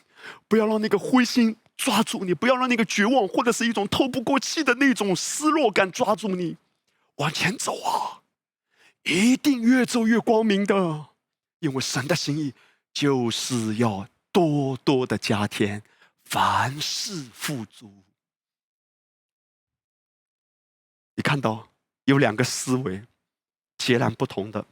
[0.48, 1.56] 不要让那个灰心。
[1.80, 6.58] 抓住你，不要让那个绝望或者是一种透不过气的那种失落感抓住你，
[7.16, 8.20] 往前走啊！
[9.04, 11.06] 一定越走越光明的，
[11.60, 12.54] 因为神的心意
[12.92, 15.82] 就是要多多的加添，
[16.26, 17.90] 凡事富足。
[21.16, 21.70] 你看到
[22.04, 23.02] 有两个思维
[23.78, 24.66] 截然不同的，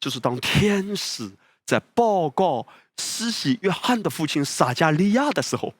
[0.00, 1.30] 就是当天使
[1.66, 2.66] 在报告
[2.96, 5.74] 施洗约翰的父亲撒加利亚的时候，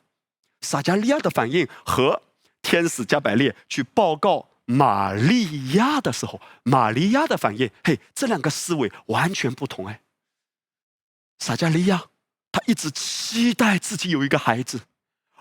[0.60, 2.22] 撒加利亚的反应和
[2.62, 10.00] 天使加百列去报告玛利亚的时候，玛利亚的反应，嘿，这两个思维完全不同哎。
[11.38, 12.04] 撒加利亚
[12.52, 14.80] 他一直期待自己有一个孩子，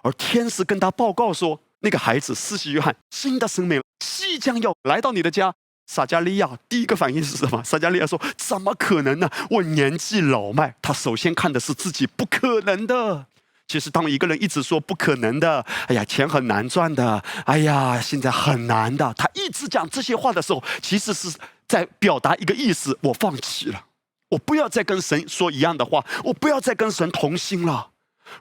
[0.04, 1.62] 而天使跟他报告说。
[1.82, 5.56] 那个孩子，施洗约翰，新的生命即将要来到你的家。
[5.88, 7.64] 撒加利亚第一个反应是什么？
[7.64, 9.30] 撒加利亚说：“怎么可能呢？
[9.50, 13.28] 我年纪老迈。”他首先看的是自己不可能的。
[13.70, 21.32] 其实，当一个人一直说不可能的，哎呀，钱很难赚的，哎呀，现在很难的，他一直讲这些话的时候，其实是
[21.68, 23.86] 在表达一个意思：我放弃了，
[24.30, 27.92] 我不要再跟神说一样的话，我不要再跟神同心了。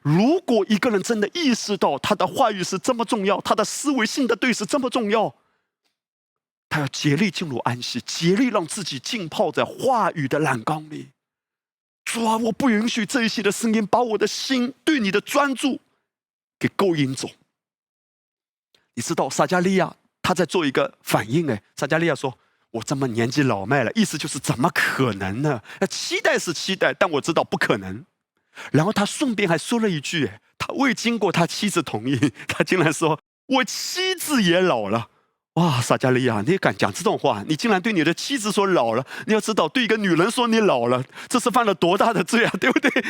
[0.01, 5.35] 如果一个人真的意识到他的话语是这么重要，他的思维性的对是这么重要，
[6.71, 11.09] 他要竭力进入安息，竭力让自己浸泡在话语的染缸里。
[12.09, 15.79] 主啊，我不允许这一些的声音把我的心对你的专注
[16.59, 17.29] 给勾引走。
[18.95, 22.39] 你知道撒加利亚他在做一个反应哎，撒加利亚说
[22.73, 25.63] ：“我这么年纪老迈了，意思就是怎么可能呢？
[25.91, 28.07] 期待是期待，但我知道不可能。”
[28.73, 35.11] 然后他顺便还说了一句：“他未经过他妻子同意，他竟然说我妻子也老了。”
[35.59, 37.43] 哇，撒加利亚，你也敢讲这种话？
[37.49, 39.05] 你竟然对你的妻子说老了？
[39.27, 42.91] 你要知道，对一个女人说你老了，这是犯了多大的罪啊，对不对？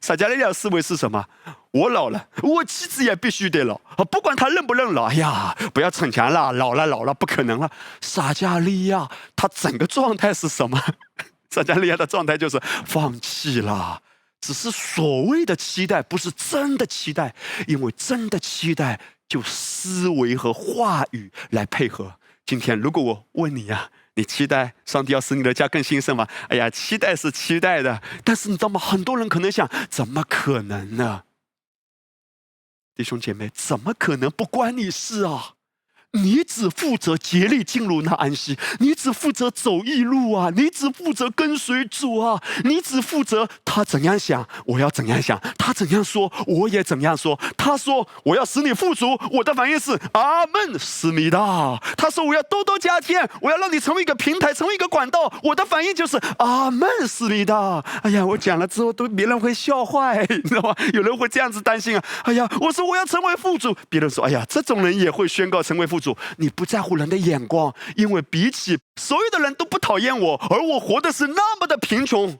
[0.00, 1.24] 撒加利亚思维是什么？
[1.70, 4.04] 我老了，我妻子也必须得老啊！
[4.10, 7.70] 不管他认不认老，哎呀，不要逞强了，老了老了，不可能了。
[8.00, 10.82] 撒加利亚他整个状态是什么？
[11.50, 14.02] 撒加利亚的状态就是放弃了，
[14.40, 17.34] 只是所谓的期待，不是真的期待，
[17.66, 22.18] 因为真的期待就思维和话语来配合。
[22.44, 26.28] 今天如果我问你呀，你期待上帝要使你的家更兴盛吗？
[26.48, 28.78] 哎呀，期待是期待的，但是你知道吗？
[28.78, 31.24] 很多人可能想，怎么可能呢？
[32.94, 35.55] 弟兄姐妹，怎么可能不关你事啊？
[36.22, 47.38] 你只负责竭力进入那安息，你只负责走义路啊，你只负责跟随主啊，你只负责他怎样想，我要怎样想；他怎样说，我也怎样说。
[47.56, 51.80] 他说我要使你富足，我的反应是阿门，思密达。
[51.96, 57.84] 他说我要多多加添，我要让你成为一个平台，成为一个管道，我的反应就是阿门，思密达。
[58.02, 60.74] 哎呀，我讲了之后都别人会笑坏， 你知道吗？
[60.92, 62.04] 有人会这样子担心啊。
[62.24, 66.05] 哎呀，我说我要成为富足，别人说哎呀，这种人也会宣告成为富足。
[66.36, 72.38] 你不在乎人的眼光，因为比起所有的人都不讨厌我，而我活的是那么的贫穷，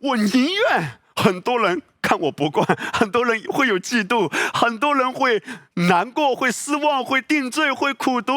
[0.00, 5.42] 我宁愿很多人看我不惯，很多人会有嫉妒，很多人会
[5.88, 8.32] 难过、会失望、会定罪、会苦读、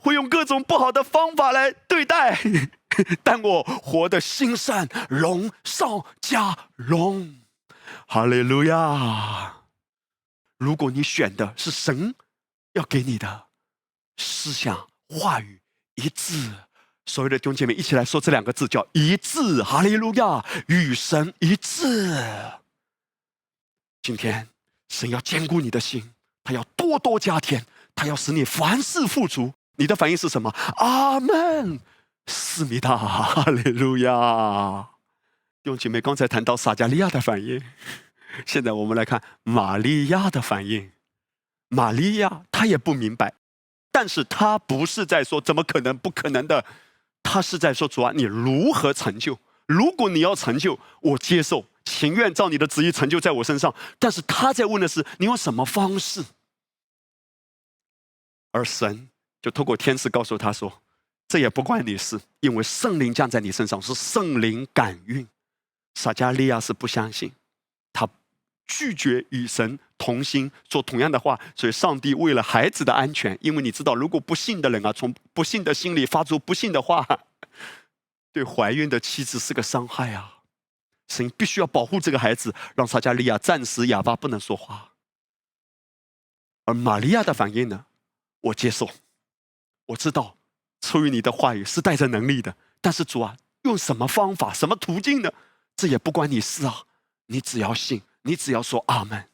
[0.00, 2.38] 会用各种不好的方法来对待，
[3.22, 7.36] 但我活得心善，荣上加荣，
[8.06, 9.56] 哈利路亚！
[10.58, 12.14] 如果你选的是神。
[12.72, 13.46] 要给你的
[14.16, 15.60] 思想话语
[15.96, 16.50] 一致，
[17.06, 19.62] 所有的弟兄姐妹一起来说这两个字，叫一致。
[19.62, 22.22] 哈利路亚，与神一致。
[24.02, 24.48] 今天
[24.88, 26.12] 神要兼顾你的心，
[26.42, 27.64] 他要多多加添，
[27.94, 29.52] 他要使你凡事富足。
[29.76, 30.50] 你的反应是什么？
[30.76, 31.80] 阿门，
[32.26, 34.88] 思密达，哈利路亚。
[35.62, 37.62] 弟兄姐妹刚才谈到撒加利亚的反应，
[38.46, 40.90] 现在我们来看玛利亚的反应。
[41.74, 43.32] 玛利亚她也不明白，
[43.90, 46.64] 但是她不是在说怎么可能不可能的，
[47.22, 49.38] 她是在说主啊，你如何成就？
[49.66, 53.74] 如果你要成就，我接受，情愿照你的旨意成就在我身上。
[53.98, 56.22] 但是他在问的是你用什么方式？
[58.50, 59.08] 而神
[59.40, 60.82] 就透过天使告诉他说，
[61.26, 65.26] 这也不关你事，因为圣灵降在你身上是圣灵感孕。
[65.94, 67.32] 撒加利亚是不相信。
[68.66, 77.06] 拒绝与神同心说同样的话，所以上帝为了孩子的安全，因为你知道，如果不信的人啊，从不信的心里发出不信的话，
[78.32, 80.38] 对怀孕的妻子是个伤害啊。
[81.08, 84.92] 神必须要保护这个孩子，让撒加利亚暂时哑巴不能说话。
[86.64, 87.86] 而玛利亚的反应呢？
[88.40, 88.88] 我接受，
[89.86, 90.36] 我知道
[90.80, 95.30] 出于你的话语是带着能力的，但是主啊，用什么方法、什么途径呢？
[95.76, 96.84] 这也不关你事啊，
[97.26, 98.02] 你只要信。
[98.22, 99.28] 你只要说阿门，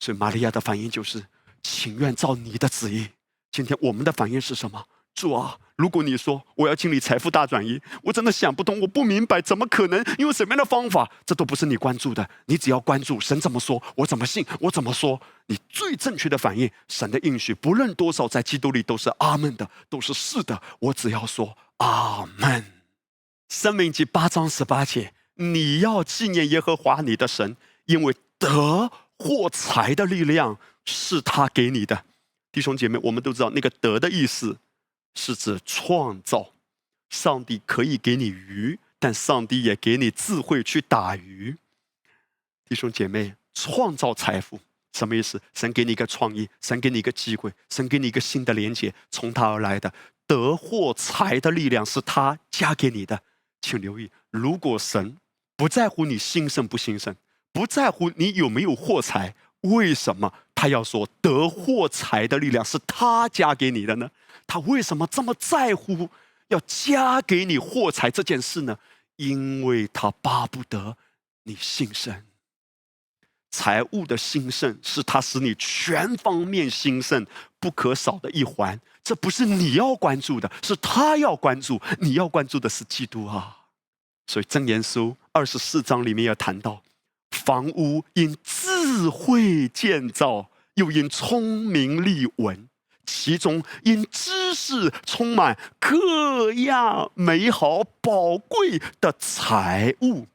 [0.00, 1.26] 所以玛利亚的反应就是
[1.62, 3.08] 情愿照你的旨意。
[3.50, 4.86] 今天我们的反应是什么？
[5.14, 10.04] 主啊，如果你说我要经历财富大转移，我真的想不通，我不明白，怎么可能？
[10.18, 11.10] 用什么样的方法？
[11.26, 15.20] 这都不是你关注的，你只要关注神怎么说，我怎么信，我怎么说。
[15.46, 20.62] 你最正确的反应，神的应许，不论多少，在基督里都是阿门的，都是是的。
[20.78, 22.64] 我只要说阿门。
[23.48, 27.56] 生命记八章十八节，你要纪念耶和华你的神，
[27.88, 32.04] 因为德或财的力量是他给你的。
[32.52, 34.56] 弟兄姐妹，我们都知道那个德的意思。
[35.14, 36.52] 是指创造，
[37.10, 41.56] 上帝可以给你鱼，但上帝也给你智慧去打鱼。
[42.64, 44.60] 弟兄姐妹，创造财富
[44.92, 45.40] 什么意思？
[45.54, 49.92] 神给你一个创意，神给你一个机会，神给你一个新的连接，从他而来的
[50.24, 53.20] 德获财的力量是他加给你的。
[53.60, 55.16] 请留意，如果神
[55.56, 57.16] 不在乎你兴盛不兴盛，
[57.52, 64.10] 不在乎你有没有获财，为什么他要说得获财的力量是他加给你的呢？
[64.46, 66.08] 他为什么这么在乎
[66.48, 68.78] 要加给你货财这件事呢？
[69.16, 70.96] 因为他巴不得
[71.42, 72.22] 你兴盛。
[73.50, 77.26] 财务的兴盛是他使你全方面兴盛
[77.58, 78.78] 不可少的一环。
[79.02, 81.80] 这不是你要关注的，是他要关注。
[81.98, 83.56] 你要关注的是基督啊！
[84.26, 86.82] 所以真言书二十四章里面要谈到，
[87.30, 92.68] 房屋因智慧建造，又因聪明立文。
[93.04, 100.26] 其中因知识充满各样美好宝贵的财物。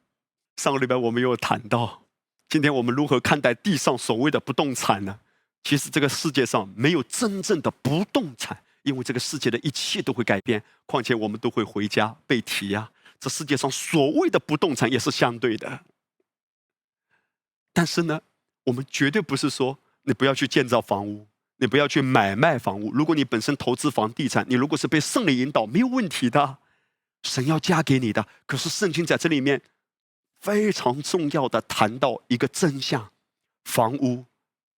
[0.58, 2.02] 上个礼拜我们有谈到，
[2.50, 5.20] 今天我们如何看待地上所谓的不动产呢？
[5.64, 10.64] 其实这个世界上没有真正的不动产，因为这个世界的一切都会改变。
[10.88, 12.90] 况且我们都会回家被提呀。
[13.20, 15.80] 这世界上所谓的不动产也是相对的。
[17.74, 18.22] 但是呢，
[18.66, 21.28] 我们绝对不是说你不要去建造房屋。
[21.58, 22.92] 你不要去买卖房屋。
[22.92, 26.58] 如果你本身投资房地产，你如果是被圣灵引导，没有问题的。
[27.22, 28.28] 神要加给你的。
[28.46, 29.62] 可是圣经在这里面
[30.42, 33.12] 非常重要的谈到一个真相：
[33.64, 34.26] 房屋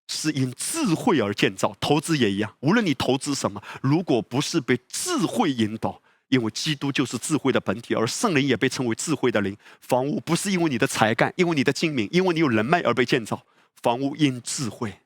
[0.06, 2.54] 是因智慧而建造，投资也一样。
[2.60, 9.56] 无论你投资什么，如果不是被智慧引导，因为基督就是智慧的本体，而圣灵也被称为智慧的灵。
[9.80, 13.44] 房屋不是因为你的才干，因为你的精明，因为你有人脉而被建造。
[13.82, 15.00] 房屋因智慧，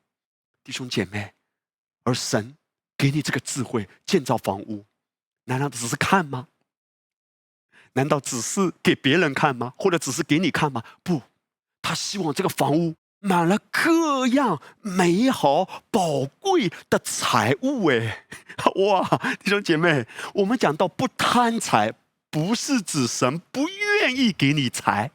[0.65, 1.33] 弟兄姐妹。
[2.03, 2.57] 而神
[2.97, 4.87] 给你这个智慧建造房屋，
[5.45, 6.49] 难道只是看吗？
[7.93, 9.75] 难道只是给别人看吗？
[9.77, 10.83] 或者只是给你看吗？
[11.03, 11.21] 不，
[11.83, 17.87] 他希望这个房屋满了各样美好宝贵的财物。
[17.87, 18.27] 哎，
[18.77, 19.07] 哇，
[19.43, 21.93] 弟兄姐妹，我们讲到不贪财，
[22.31, 25.11] 不是指神不愿意给你财。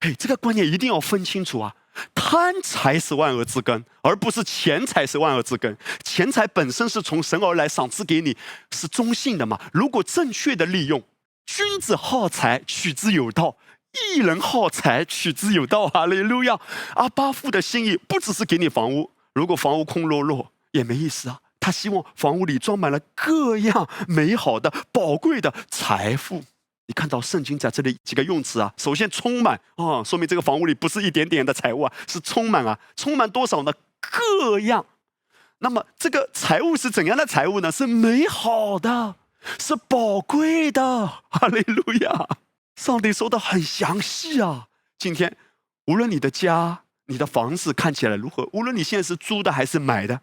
[0.00, 1.74] 哎，这个观念一定要分清楚啊。
[2.14, 5.76] 贪财是万恶之根，而不是钱财是万恶之根。
[6.04, 8.36] 钱财本身是从神而来，赏赐给你
[8.70, 9.60] 是中性的嘛？
[9.72, 11.02] 如果正确的利用，
[11.46, 13.56] 君子好财，取之有道；
[13.92, 15.88] 一人好财，取之有道。
[15.88, 16.58] 哈利路亚！
[16.94, 21.40] 阿巴父的心意不只是给你房屋，如果房屋空落落也没意思啊。
[21.58, 26.42] 他希望房屋里装满了各样美好的、宝贵的财富。
[26.86, 28.72] 你看到圣经在这里几个用词啊？
[28.78, 33.72] 首先，充满啊，说明这个房屋里不是一点点的财物啊，是充满啊，充满多少呢？
[34.00, 34.86] 各样。
[35.58, 37.70] 那么这个财物是怎样的财物呢？
[37.70, 39.16] 是美好的，
[39.58, 41.06] 是宝贵的。
[41.28, 42.26] 哈利路亚！
[42.80, 44.68] 上帝说的很详细啊。
[44.98, 45.36] 今天，
[45.84, 50.22] 无论你的家、你的房子看起来如何，无论你现在是租的还是买的。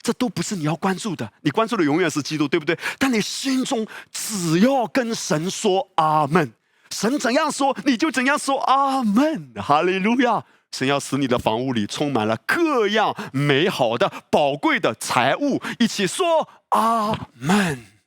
[0.00, 2.78] 这都不是你要关注的，你关注的永远是基督，对不对？
[3.00, 6.52] 但你心中只要跟神说阿门，
[6.90, 10.44] 神怎样说你就怎样说阿门，哈利路亚！
[10.70, 17.97] 神要使你的房屋里充满了各样美好的、宝贵的财物，一起说阿门。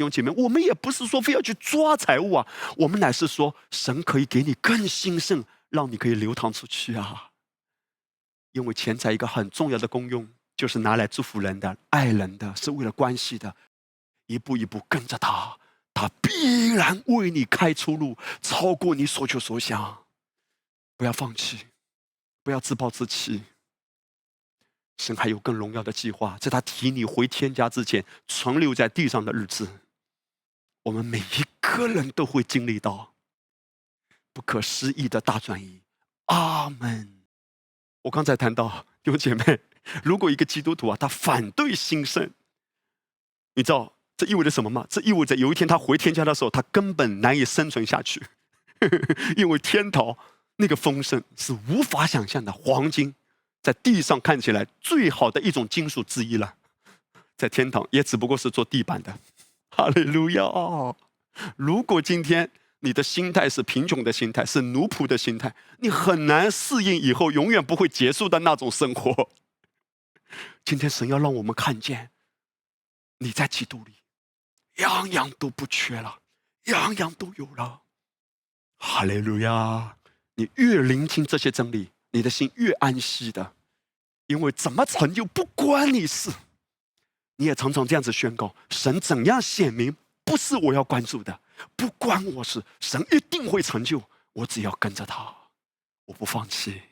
[0.00, 2.46] 弟兄姐妹，我们也不是说非要去抓财物啊，
[2.78, 7.30] 我们乃是说神可以给你更兴盛，让你可以流淌出去啊。
[8.52, 10.26] 因为钱财一个很重要的功用。
[10.56, 13.56] 就是拿来祝福人的、爱人的，是为了关系的。
[14.26, 15.56] 一步一步跟着他，
[15.94, 20.04] 他必然为你开出路，超过你所求所想。
[20.98, 21.66] 不要放弃，
[22.42, 23.42] 不要自暴自弃。
[24.98, 29.66] 神还有更荣耀的计划，在他提你回天家之前，存留在地上的日子，
[30.90, 33.14] 我们每一个人都会经历到
[34.32, 35.82] 不可思议的大转移。
[36.26, 37.22] 阿门。
[38.02, 39.60] 我刚才谈到弟兄姐妹。
[40.02, 42.28] 如果一个基督徒啊，他反对兴盛，
[43.54, 44.84] 你知道这意味着什么吗？
[44.90, 48.20] 这意味着有一天他回天家的时候，他根本难以生存下去，
[49.38, 50.18] 因为天堂
[50.56, 52.50] 那个丰盛是无法想象的。
[52.50, 53.14] 黄金
[53.62, 56.56] 在地上看起来最好的一种金属之一了，
[57.36, 59.16] 在天堂也只不过是做地板的。
[59.70, 60.42] 哈利路亚！
[61.56, 62.50] 如果今天
[62.80, 69.30] 你的心态是贫穷的心态，是奴仆的心态，你很难适应以后永远不会结束的那种生活。
[70.64, 72.10] 今天神要让我们看见，
[73.18, 73.94] 你在基督里，
[74.82, 76.18] 样样都不缺了，
[76.64, 77.82] 样样都有了。
[78.76, 79.96] 哈利路亚！
[80.34, 83.54] 你越聆听这些真理，你的心越安息的，
[84.26, 86.30] 因为怎么成就不关你事。
[87.40, 91.40] 你也常常这样子宣告：神怎样显明，不是我要关注的，
[91.74, 92.62] 不关我事。
[92.80, 94.02] 神一定会成就，
[94.34, 95.34] 我只要跟着他，
[96.04, 96.82] 我不放弃。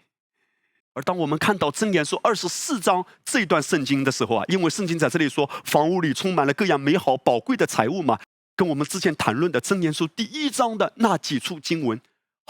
[0.94, 8.18] 而当我们看到箴言书二十四章这段圣经的时候啊，因为圣经在这里说，房屋里充满了各样美好宝贵的财物嘛，
[8.56, 12.00] 跟我们之前谈论的箴言书第一章的那几处经文。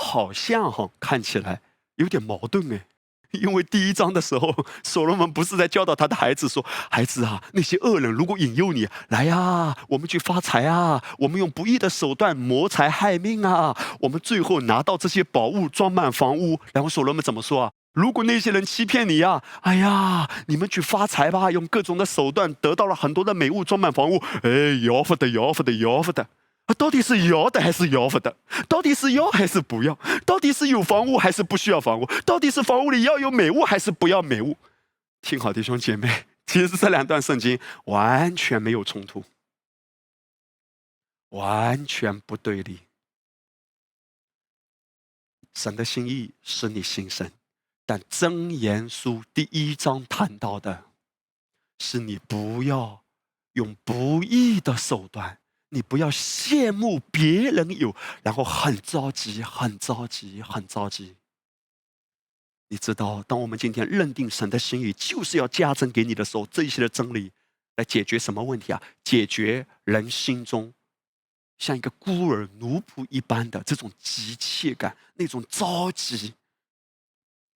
[0.00, 1.60] 好像哈看起来
[1.96, 2.86] 有点矛盾哎，
[3.32, 17.72] 因为第一章的时候，所罗门不是在教导他的孩子说：“孩子啊，那些恶人如果引诱你来呀，我们去发财啊，我们用不义的手段谋财害命啊，我们最后拿到这些宝物，装满房屋。”然后所罗门怎么说啊？
[17.92, 26.26] 如果那些人欺骗你呀，哎呀，你们去发财吧，用各种的手段得到了很多的美物，装满房屋，哎，要不得，要不得，要不得。
[26.74, 28.36] 到底是要的还是要不的？
[28.68, 29.98] 到底是要还是不要？
[30.26, 32.06] 到底是有房屋还是不需要房屋？
[32.26, 34.56] 到底是房屋里要有美物还是不要美物？
[35.22, 39.24] 听好，弟兄姐妹， 其实这两段圣经完全没有冲突，
[41.30, 42.80] 完全不对立。
[45.54, 47.30] 神的心意使你心生，
[47.84, 50.84] 但真言书第一章谈到的
[51.80, 53.02] 是你不要
[53.54, 55.40] 用不义的手段。
[55.70, 61.14] 你不要羡慕别人有，然后很着急，很着急，很着急。
[62.68, 67.30] 你知道，当我们今天认定神的心意就是要加增给你的时候，这些的真理
[67.76, 68.82] 来解决什么问题啊？
[69.04, 70.72] 解决人心中
[71.58, 76.34] 像一个孤儿奴仆一般的这种急切感，那种着急、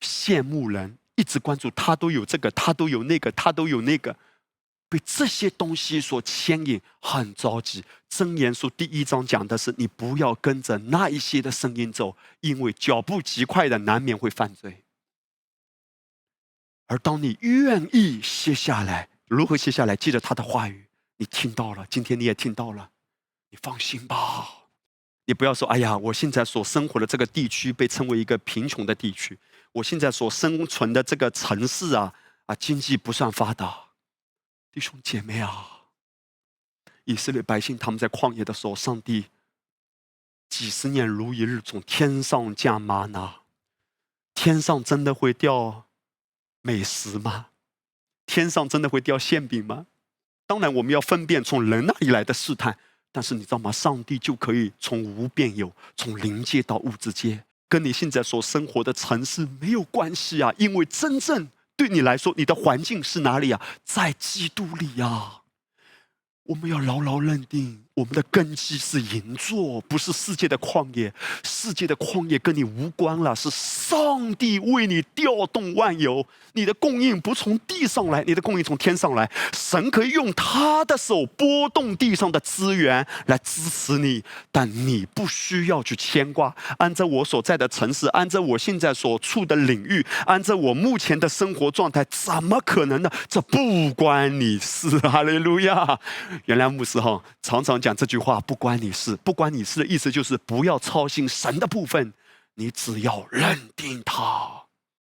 [0.01, 4.15] 羡慕人，一直关注他都有这个，他都有那个，他都有那个。
[4.93, 7.83] 被这些东西所牵引，很着急。
[8.11, 14.85] 箴言书第一章讲的是，你不要跟着那一些的声音走，因为脚步极快的难免会犯罪。
[16.89, 19.97] 而当你愿意歇下来，如何歇下来？
[19.97, 20.85] 记得他的话语，
[21.17, 22.91] 你听到了，今天你也听到了，
[23.49, 24.47] 你放心吧。
[25.25, 29.39] 你不要说，哎呀，我现在所生活的这个地区被称为一个贫穷的地区，
[29.73, 32.13] 我现在所生存的这个城市啊
[32.45, 33.92] 啊，经济不算发达。
[34.73, 35.83] 弟兄姐妹啊，
[37.05, 39.27] 以色列百姓他们在旷野的时候，上帝
[40.49, 43.43] 几十年如一日从天上降玛拿，
[44.35, 45.85] 天上真的会掉
[46.63, 47.49] 美食吗？
[48.25, 49.87] 天上真的会掉馅饼吗？
[50.47, 52.79] 当然，我们要分辨从人那里来的试探，
[53.11, 53.71] 但是你知道吗？
[53.71, 61.47] 上帝就可以从无变有，从灵界到物质界，跟你现在所生活的城市没有关系啊，因为真正。
[61.77, 63.61] 对你来说，你的环境是哪里呀？
[63.85, 65.42] 在基督里呀。
[66.45, 67.79] 我们要牢牢认定。
[67.95, 71.13] 我们的根基是银座，不是世界的旷野。
[71.45, 76.27] 世界的旷野跟你无关了，是上帝为你调动万有。
[76.55, 79.31] 你的供应不从地上来，你的供应从天上来。
[79.53, 86.55] 神可以用他的手拨动地上的资源来支持你，但你不需要去牵挂。
[86.79, 93.11] 按照我所在的城市，按照我现在所处的领域，按照我目前的生活状态，怎么可能呢？
[93.29, 94.99] 这不关你事。
[95.01, 96.01] 哈利路亚！
[96.45, 97.81] 原来牧师哈常常。
[97.81, 102.13] 讲这句话不关你事，不关你事的意思就是不要操心神的部分，
[102.55, 104.63] 你只要认定他。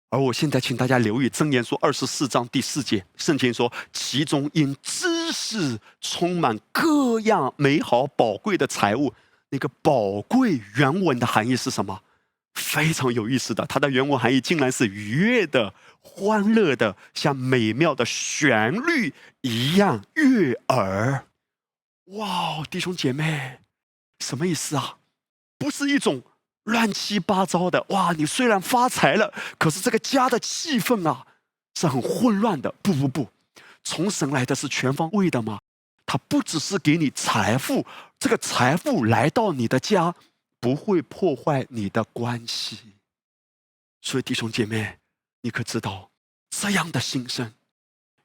[0.10, 9.14] 而我现在请大家留意《箴言书》二十四章第四节，圣经说：“其中因知识充满各样美好宝贵的财物。”
[9.52, 12.02] 那个宝贵原文的含义是什么？
[12.54, 21.28] 非常有意思的，它的原文含义竟然是愉悦的、欢乐的，像美妙的旋律一样悦耳。
[22.06, 23.60] 哇，弟兄姐妹，
[24.20, 24.98] 什么意思啊？
[25.58, 26.24] 不是一种
[26.64, 28.14] 乱七八糟的哇！
[28.14, 31.26] 你虽然发财了，可是这个家的气氛啊
[31.76, 32.74] 是很混乱的。
[32.82, 33.30] 不不不，
[33.84, 35.60] 从神来的是全方位的吗？
[36.06, 37.86] 他不只是给你财富，
[38.20, 40.14] 这个财富来到你的家
[40.60, 42.80] 不会破坏你的关系。
[44.02, 44.98] 所以弟兄姐妹，
[45.42, 46.12] 你可知道
[46.50, 47.54] 这样的心声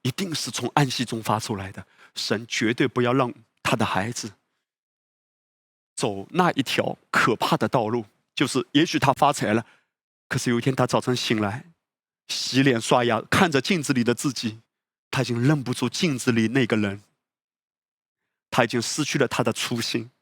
[0.03, 1.87] 一定是从暗息中发出来的？
[2.15, 3.33] 神绝对不要让。
[3.69, 4.31] 他的孩子
[5.97, 9.67] 走那一条可怕的道路，就是也许他发财了，
[10.29, 11.65] 可是有一天他早晨醒来，
[12.29, 14.61] 洗脸刷牙，看着镜子里的自己，
[15.11, 17.03] 他已经认不出镜子里那个人。
[18.53, 20.13] 他已经失去了他的初心，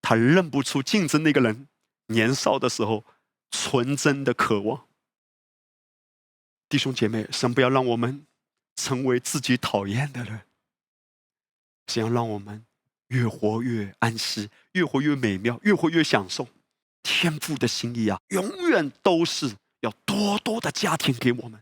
[0.00, 1.68] 他认不出镜子那个人
[2.06, 3.04] 年少的时候
[3.50, 4.86] 纯真的渴望。
[6.70, 8.24] 弟兄姐妹，神不要让我们
[8.76, 10.42] 成为自己讨厌的人，
[11.88, 12.64] 神要让我们
[13.08, 16.46] 越活越安息，越活越美妙，越活越享受。
[17.02, 21.60] 天父的心意啊，永远都是要多多的家庭给我们，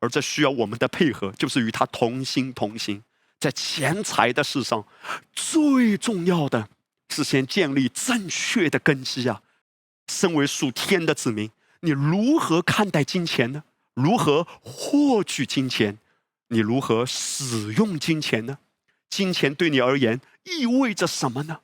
[0.00, 3.04] 而这需要我们的配合，就是与他同心同行。
[3.38, 4.86] 在钱财的事上，
[5.34, 6.70] 最重要的
[7.10, 9.42] 是先建立正确的根基啊！
[10.10, 11.50] 身为属天的子民，
[11.80, 13.62] 你如何看待金钱呢？
[13.96, 15.98] 如何获取金钱？
[16.48, 18.58] 你如何使用金钱呢？
[19.08, 21.60] 金钱对你而言意味着什么呢？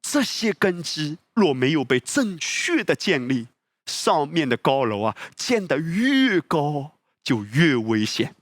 [0.00, 3.48] 这些根基若没有被正确的建立，
[3.86, 6.92] 上面的高楼啊，建得越高
[7.24, 8.36] 就越危险。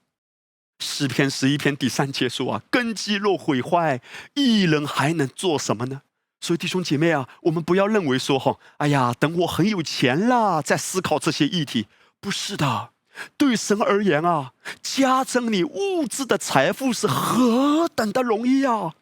[0.79, 4.01] 诗篇十一篇第三节说啊，根基若毁坏，
[4.35, 6.03] 一人还能做什么呢？
[6.41, 11.89] 所以弟兄姐妹啊，我们不要认为说哈，哎呀，等我很有钱了再思考这些议题，
[12.21, 12.91] 不是的。
[13.37, 14.53] 对神而言啊，
[14.83, 18.95] 加增你物质的财富是何等的容易啊！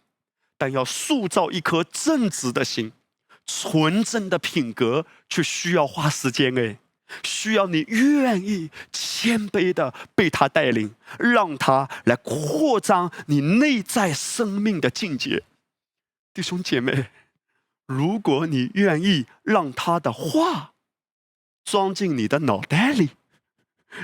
[0.56, 2.92] 但要塑造一颗正直的心、
[3.46, 6.78] 纯真的品格，却需要花时间哎，
[7.22, 15.44] 需要你愿意谦卑的被他带领，让他来扩张你内在生命的境界。
[16.34, 17.08] 弟兄姐妹，
[17.86, 20.72] 如果你愿意让他的话
[21.64, 23.10] 装进你的脑袋里，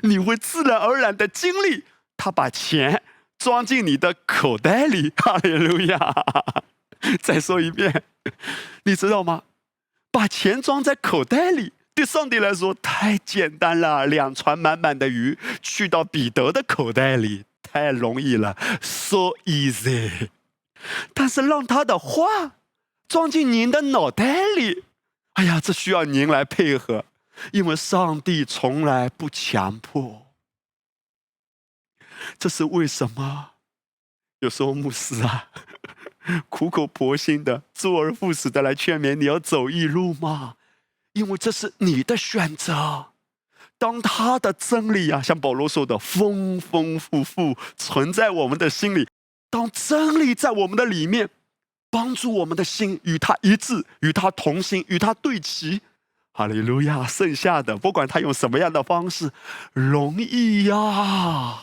[0.02, 1.84] 你会自然而然的经历
[2.16, 3.02] 他把钱。
[3.36, 5.98] 装进你的口袋里， 哈利路亚！
[7.20, 8.04] 再说一遍，
[8.84, 9.42] 你知道吗？
[10.10, 14.06] 把钱装在口袋里，对上帝来说太简单了。
[14.06, 20.28] 两船满满的鱼去到彼得的口袋里，太容易了，so easy。
[21.12, 22.52] 但是让他的话
[23.08, 24.84] 装进您的脑袋里，
[25.34, 27.04] 哎呀，这需要您来配合，
[27.52, 30.26] 因为上帝从来不强迫。
[32.38, 33.50] 这是为什么？
[34.40, 35.50] 有时候牧师啊，
[36.48, 40.56] 苦口婆心的、周而复始的来劝勉你要走义路嘛，
[41.12, 43.12] 因为这是你的选择。
[43.78, 49.08] 当他的真理啊，像保罗说的，丰丰富富存在我们的心里，
[49.50, 51.28] 当真理在我们的里面，
[51.90, 55.80] 帮助我们的心与他一致，与他同心，与他对齐。
[56.36, 57.06] 哈利路亚！
[57.06, 59.30] 剩下的，不管他用什么样的方式，
[59.72, 61.62] 容易呀。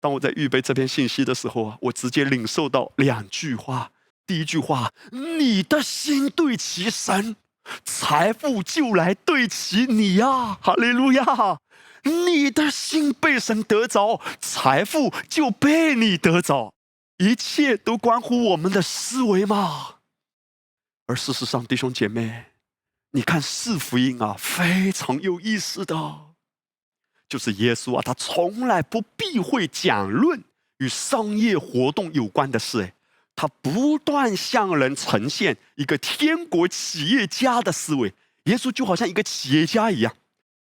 [0.00, 3.90] 当我在预备这篇信息的时候啊，我直接领受到两句话。
[4.24, 7.34] 第一句话：你的心对齐神，
[7.84, 10.56] 财富就来对齐你呀！
[10.62, 11.58] 哈利路亚！
[12.04, 16.72] 你的心被神得着，财富就被你得着。
[17.16, 19.96] 一切都关乎我们的思维嘛。
[21.06, 22.44] 而事实上，弟兄姐妹，
[23.18, 25.96] 你看四福音啊，非常有意思的。
[27.28, 30.40] 就是耶稣啊，他从来不避讳讲论
[30.76, 32.94] 与商业活动有关的事，哎，
[33.34, 38.14] 他不断向人呈现一个天国企业家的思维。
[38.44, 40.14] 耶稣就好像一个企业家一样。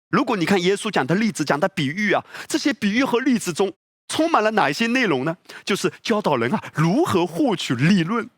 [0.09, 3.73] 如果你看耶稣讲的例子、讲的比喻啊，这些比喻和例子中
[4.07, 5.35] 充满了哪一些内容呢？
[5.65, 8.29] 就是教导人啊如何获取利润，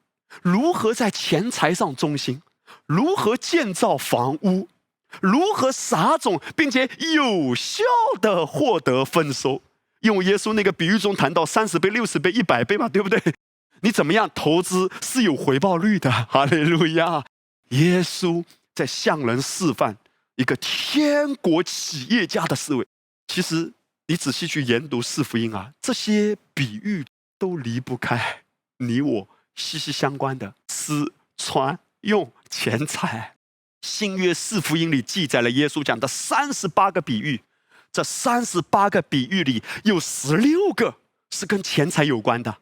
[0.42, 2.42] 如何在钱财上忠心，
[2.86, 4.68] 如何建造房屋。
[5.22, 7.84] 如何撒种，并且有效
[8.20, 9.62] 的获得丰收？
[10.02, 13.22] 用耶稣那个比喻中谈到三十倍、六十倍、一百倍嘛，对不对？
[13.82, 16.12] 你怎么样投资是有回报率的？
[16.12, 17.24] 哈利路亚！
[17.70, 19.98] 耶稣在向人示范
[20.36, 22.86] 一个天国企业家的思维。
[23.28, 23.72] 其实
[24.08, 27.06] 你仔细去研读四福音啊，这些比喻
[27.40, 28.44] 都离不开
[28.80, 33.34] 你我息息相关的吃、穿、用、钱财。
[33.82, 37.42] 新约四福音里记载了耶稣讲的三十八个比喻，
[37.92, 40.96] 这三十八个比喻里有十六个
[41.32, 42.60] 是跟钱财有关的，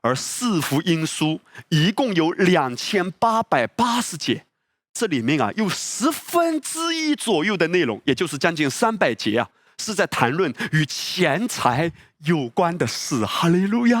[0.00, 4.44] 而四福音书一共有两千八百八十节，
[4.92, 11.92] 这里面啊有十分之一左右的内容，也就是将近三百节啊，是在谈论与钱财
[12.24, 13.24] 有关的事。
[13.24, 13.96] 哈利路亚！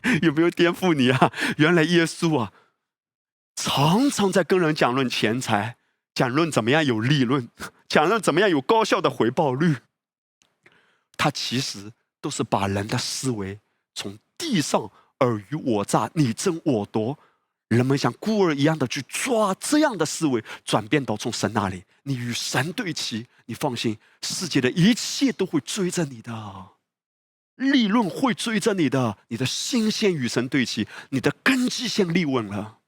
[0.22, 1.32] 有没有颠覆你啊？
[1.56, 2.52] 原来耶稣啊，
[3.54, 5.76] 常常在跟人讲论钱财。
[6.12, 7.48] 讲论怎么样有利润，
[7.88, 9.76] 讲论怎么样有高效的回报率，
[11.16, 13.58] 他其实都是把人的思维
[13.94, 17.16] 从地上尔虞我诈、你争我夺，
[17.68, 26.70] 人们像孤儿一样的去抓这样的思维，转变到从神那里，你与神对齐，你放心，世界的一切都会追着你的。
[27.54, 32.79] 利润会追着你的，你的心先与神对齐，你的根基先立稳了，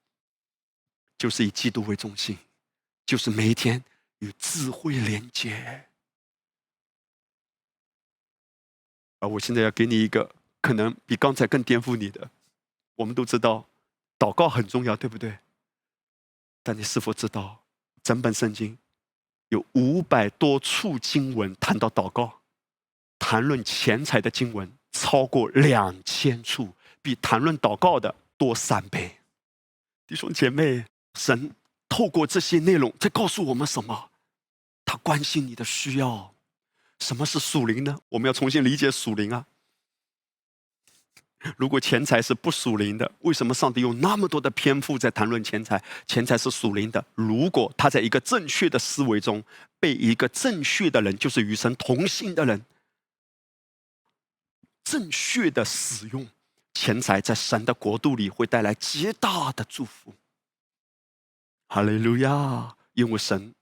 [1.23, 2.37] 就是以基督为中心，
[3.07, 3.85] 就是每一天
[4.19, 5.87] 与智慧连接。
[9.21, 12.29] 而我现在要给你一个可能比刚才更颠覆你的。
[12.97, 13.69] 我们都知道，
[14.19, 15.39] 祷告很重要，对不对？
[16.65, 17.63] 但你是否知道，
[18.03, 18.77] 整本圣经
[19.51, 22.41] 有五百多处经文谈到祷告，
[23.21, 29.19] 谈论钱财的经文超过两千处，比谈论祷告的多三倍。
[30.09, 30.85] 弟兄姐妹，
[31.15, 31.55] 神
[31.89, 34.11] 透过这些内容在告诉我们什么？
[34.85, 36.35] 他关心你的需要。
[36.99, 37.99] 什么是属灵呢？
[38.11, 39.47] 我们要重新理解属灵啊。
[41.57, 45.83] 如果钱财是不属灵的，为什么上帝用那么多的篇幅在谈论钱财？
[46.07, 47.05] 钱财是属灵的。
[47.17, 49.43] 如果他在一个正确的思维中，
[49.81, 52.65] 被一个正确的人，就是与神同行的人，
[54.85, 56.29] 正确的使用
[56.75, 60.15] 钱财，在神的国度里会带来极大的祝福。
[61.75, 62.77] 哈利路亚！
[62.93, 63.55] 因为神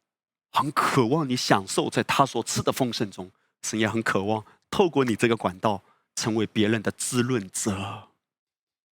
[0.50, 3.30] 很渴望你享受在他所赐的丰盛中，
[3.62, 5.84] 神也很渴望透过你这个管道。
[6.16, 8.08] 成为别人的滋润者。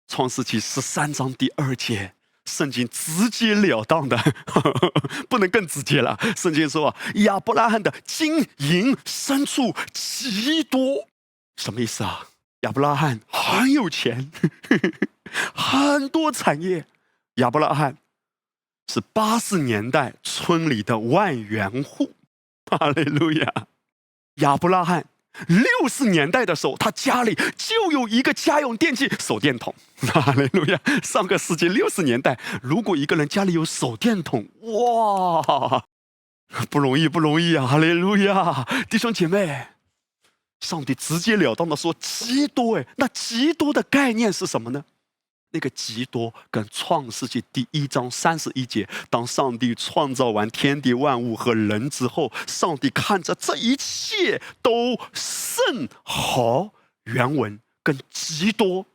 [0.06, 2.14] 创世纪十三章第二节，
[2.46, 4.16] 圣经直截了当的，
[5.28, 6.16] 不能更直接了。
[6.36, 6.94] 圣经说
[7.26, 11.08] ：“亚伯拉罕的金银牲畜极多。”
[11.58, 12.28] 什么意思啊？
[12.61, 14.30] 亚伯拉罕很有钱，
[15.52, 16.86] 很多产业。
[17.34, 17.98] 亚伯拉罕
[18.93, 22.12] 是八十年代村里的万元户。
[22.66, 23.53] 哈利路亚！
[24.36, 25.07] 亚伯拉罕。
[25.47, 29.72] 六十年代的时候，他家里就有一个家用电器手电筒。
[30.12, 30.80] 哈利路亚！
[31.05, 35.84] 上个世纪六十年代，如果一个人家里有手电筒，哇，
[36.68, 37.64] 不容易，不容易啊！
[37.64, 39.68] 哈利路亚，弟兄姐妹，
[40.59, 44.84] 上帝直截了当的说极多哎，那极多的概念是什么呢？
[45.53, 56.72] 那个极多跟创世纪第一章三十一节，当上帝创造完天地万物和人之后，上帝看着这一切都甚好。
[57.05, 58.86] 原文跟极多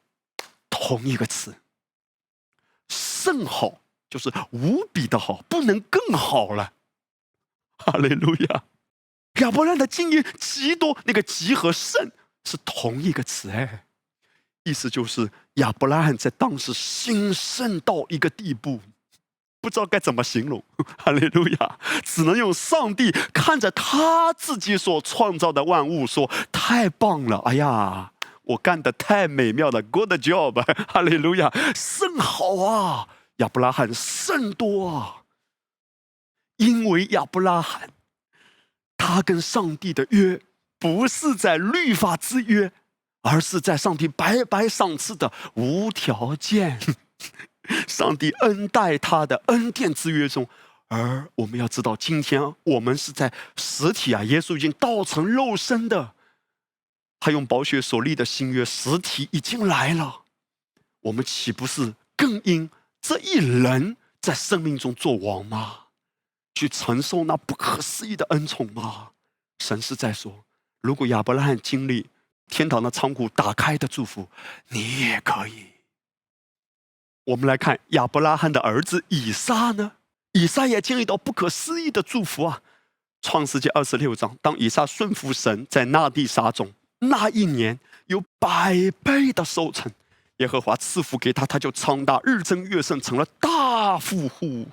[0.69, 1.55] 同一个词，
[2.87, 6.73] 甚好就是无比的好，不能更好了。
[7.77, 8.63] 哈利路亚！
[9.41, 12.13] 亚伯兰的经验极多，那个极和甚
[12.45, 13.84] 是同一个词哎。
[14.65, 18.81] 意思就是亚伯拉罕在当时兴盛到一个地步，
[19.61, 20.63] 不知道该怎么形容。
[20.97, 27.37] 哈利路亚，只能用上帝看着他自己所创造的万物说：“太棒了！
[27.45, 28.11] 哎呀，
[28.41, 30.61] 我干的太美妙了，Good job！”
[30.91, 33.07] 哈利路亚，甚好啊！
[33.37, 35.21] 亚伯拉罕甚多啊，
[36.57, 37.89] 因为亚伯拉罕
[38.97, 40.41] 他跟上帝的约
[40.79, 42.71] 不是在律法之约。
[43.27, 46.79] 而是在上帝白白赏赐的无条件，
[47.89, 50.47] 上帝恩待他的恩典之约中，
[50.89, 56.13] 而我们要知道，今天我们是在实体啊，耶稣已经道成肉身的，
[57.19, 60.21] 他用宝血所立的新约，实体已经来了，
[61.01, 62.69] 我们岂不是更应
[63.01, 65.85] 这一人在生命中做王吗？
[66.53, 69.09] 去承受那不可思议的恩宠吗？
[69.63, 70.45] 神是在说，
[70.81, 72.05] 如果亚伯拉罕经历。
[72.49, 74.29] 天堂的仓库打开的祝福，
[74.69, 75.65] 你也可以。
[77.25, 79.93] 我们来看亚伯拉罕的儿子以撒呢？
[80.33, 82.61] 以撒也经历到不可思议的祝福啊！
[83.21, 89.91] 创世纪二十六章，当以撒顺服神，在那地撒种，那一年有百倍的收成，
[90.37, 94.67] 耶和华赐福给他，他就长大，日增月盛，成了大富户。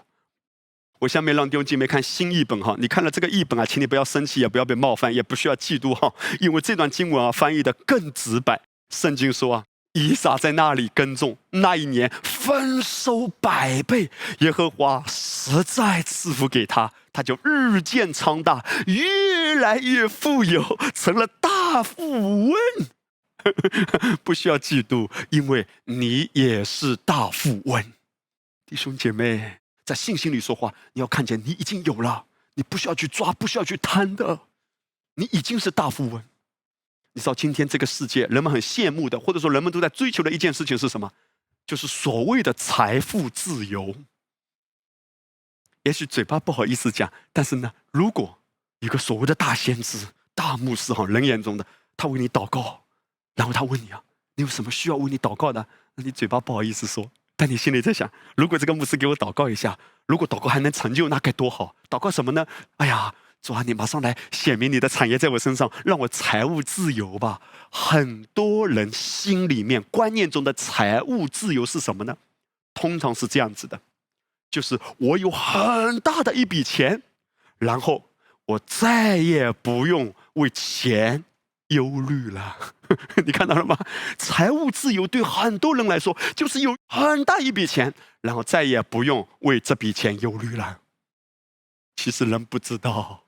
[1.02, 8.62] 我下面让弟兄姐妹看新译本哈，你看了这个译本啊，请你不要生气，也不要被冒犯，也不需要嫉妒哈，因为这段经文啊翻译的更直白。
[8.88, 22.54] 圣经说啊，以撒在那里耕种，那一年丰收百倍，耶和华实在赐福给他，他就日渐昌大，越来越富有，成了大富翁。
[24.22, 27.82] 不需要嫉妒，因为你也是大富翁，
[28.64, 29.61] 弟兄姐妹。
[29.92, 32.24] 在信心里说话，你要看见你已经有了，
[32.54, 34.40] 你不需要去抓，不需要去贪的，
[35.16, 36.24] 你已经是大富翁。
[37.12, 41.12] 你知道今天这个世界人们很羡慕的，或者说人们都在追求的一件事情是什么？
[41.66, 43.94] 就是所谓的财富自由。
[45.82, 48.38] 也许嘴巴不好意思讲，但是呢，如果
[48.80, 51.66] 一个所谓的大先知、大牧师哈，人眼中的
[51.98, 52.82] 他为你祷告，
[53.34, 54.02] 然后他问你啊，
[54.36, 55.66] 你有什么需要为你祷告的？
[55.96, 57.10] 那你嘴巴不好意思说。
[57.42, 59.76] 但你心里在想，如果这个牧师给我祷告一下，
[60.06, 61.74] 如果祷告还能成就，那该多好！
[61.90, 62.46] 祷告什么呢？
[62.76, 63.12] 哎呀，
[63.42, 67.40] 主啊，你马上来显明你的产业在我身上，让我财务自由吧。
[67.68, 72.16] 很多人心里面观念中的财务自由是什么呢？
[72.74, 73.80] 通常是这样子的，
[74.48, 77.02] 就是我有很大的一笔钱，
[77.58, 78.04] 然后
[78.46, 81.24] 我再也不用为钱
[81.72, 82.56] 忧虑了。
[83.24, 83.76] 你看到了吗？
[84.18, 90.80] 财务自由对很多人来说，就是有很大一笔钱，然后再也不用为这笔钱忧虑了。
[91.96, 93.24] 其实人不知道。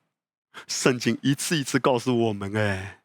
[0.68, 3.01] 圣经一次一次告诉我们：哎，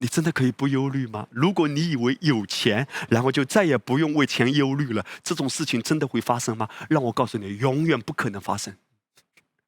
[0.00, 1.26] 你真的可以不忧虑吗？
[1.30, 6.68] 如果你以为有钱，然后就再也不用为钱忧虑了，这种事情真的会发生吗？
[6.90, 8.76] 让我告诉你，永远不可能发生。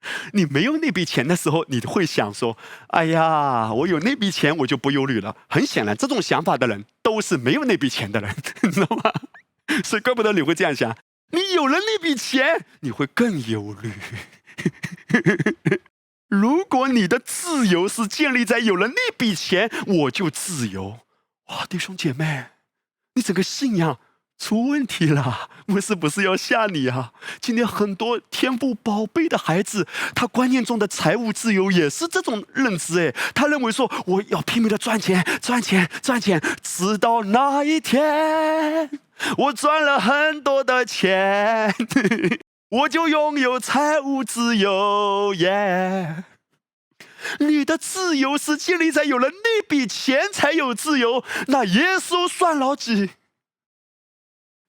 [0.32, 2.56] 你没有那笔钱的时候，你会想说：
[2.88, 5.36] 哎呀，我有那笔钱，我就不忧虑了。
[5.48, 9.12] 很显然，这种想法的人都是没有那笔钱的人， 你知道吗？
[9.82, 10.96] 所以，怪不得你会这样想。
[11.30, 13.92] 你有了那笔钱，你会更忧虑。
[16.28, 21.00] 如果你的自由是建立在有了那笔钱，我就自由。
[21.48, 22.46] 哇，弟兄姐妹，
[23.14, 23.98] 你整个信仰
[24.38, 25.48] 出问题了。
[25.66, 27.12] 牧师不是要吓你啊！
[27.40, 33.08] 今天很多天赋宝贝的孩子，他观念中的财务自由也是这种认知。
[33.08, 38.90] 哎，他认为说我要拼命的赚钱，赚钱，赚钱，直到那一天，
[39.38, 41.74] 我赚了很多的钱。
[42.68, 46.24] 我就拥有财务自由，耶！
[47.38, 51.24] 你的自由是建立在有了那笔钱才有自由。
[51.46, 53.10] 那耶稣算老几？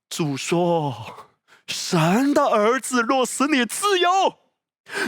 [0.10, 1.30] 主说
[1.68, 4.38] ：“神的儿子若使你自由，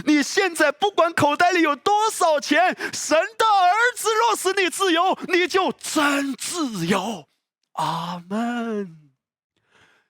[0.05, 7.27] 你现在不管口袋里有多少钱，神的儿子若使你自由，你就真自由。”
[7.73, 9.11] 阿门。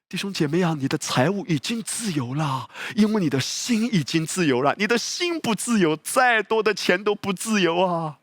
[0.10, 4.74] 弟兄姐妹啊，你的财务已经自由了，因为你的心已经自由了。
[4.78, 8.20] 你的心不自由，再多的钱都不自由啊。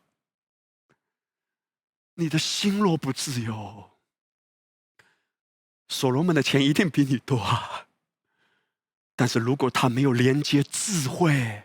[2.15, 3.91] 你的心若不自由，
[5.95, 7.39] 所罗门的钱一定比你多。
[7.39, 7.87] 啊。
[9.15, 11.63] 但是如果他没有连接智慧，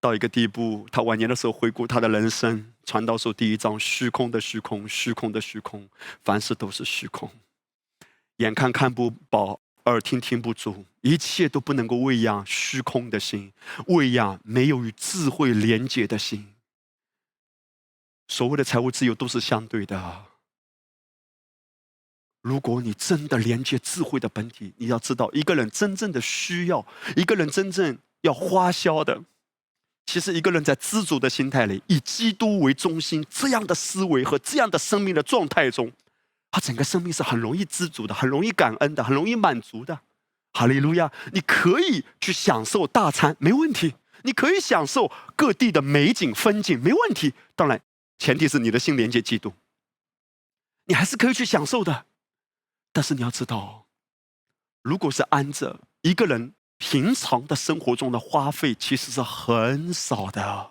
[0.00, 5.88] 到一个地步，他晚年的时候回顾他的人生，传道书第一章：虚空的虚空，虚空的虚空，
[6.24, 7.30] 凡事都是虚空。
[8.38, 13.52] 眼看看不饱，耳听听不足，一切都不能够喂养虚空的心，
[13.86, 16.54] 喂养没有与智慧连接的心。
[18.26, 20.33] 所谓的财务自由都是相对的。
[22.44, 26.86] 如果你真的连接智慧的本体，你要知道，一个人真正的需要，
[27.16, 29.18] 一个人真正要花销的，
[30.04, 35.90] 其实一个人在知足的心态里，以基督为中心这样的思维和这样的生命的状态中。
[36.50, 39.98] 他整个生命是很容易知足的，很容易感恩的，很容易满足的。
[40.52, 41.10] 哈利路亚！
[41.32, 43.92] 你可以去享受大餐，没问题；
[44.22, 47.32] 你可以享受各地的美景风景，没问题。
[47.56, 47.80] 当然，
[48.18, 49.54] 前提是你的心连接基督，
[50.84, 52.04] 你还是可以去享受的。
[52.94, 53.86] 但是你要知道，
[54.80, 60.70] 如果是按着一个人平常的生活中的花费，其实是很少的。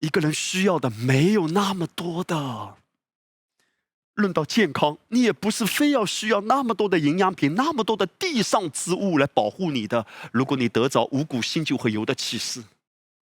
[0.00, 2.76] 一个人需要的没有那么多的。
[4.14, 10.06] 论到健康，你也不是非要需要那么多的营养品、那么多的地上之物来保护你的。
[10.32, 12.64] 如果你得着五谷、新酒和油的启示，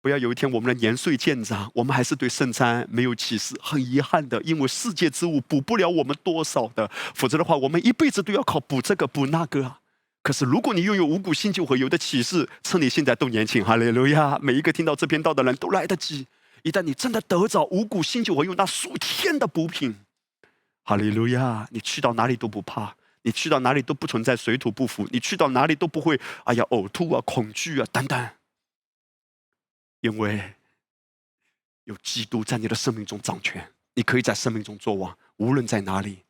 [0.06, 6.88] 不要有一天我们的年岁渐长，我们还是对圣餐没有启示，很遗憾的，因为世界之物补不了我们多少的。
[7.12, 9.80] 否则的话，我们一辈子都要靠补这个补那个啊。
[10.22, 14.38] 可是如果你拥有五谷、新酒和油的启示，趁你现在都年轻，哈利路亚！
[14.40, 16.28] 每一个听到这篇道的人都来得及。
[16.62, 19.96] 一旦你真的得着五谷、新酒和油那数天的补品。
[20.84, 21.66] 哈利路亚！
[21.72, 28.28] 你去到哪里都不怕，你去到哪里都不存在水土不服，你去到哪里都不会哎呀呕吐啊、恐惧啊等等，
[30.00, 30.54] 因为
[31.84, 36.20] 有基督在你的生命中掌权，你可以在生命中作王，无论在哪里。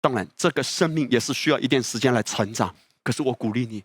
[0.00, 2.74] 当然，这个生命也是需要一点时间来成长。
[3.02, 3.84] 可是我鼓励你，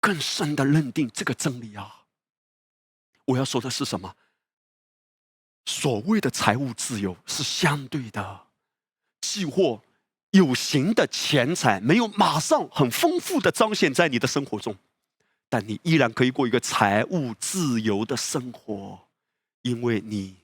[0.00, 2.04] 更深的认定这个真理啊！
[3.24, 4.16] 我要说的是什么？
[5.64, 8.46] 所谓的财务自由是相对的。
[9.20, 9.82] 既或
[10.30, 14.76] 有形的钱财没有马上很丰富的彰显在你的生活中，
[15.48, 18.98] 但你依然可以过一个财务自由的生活，
[19.62, 20.36] 因为你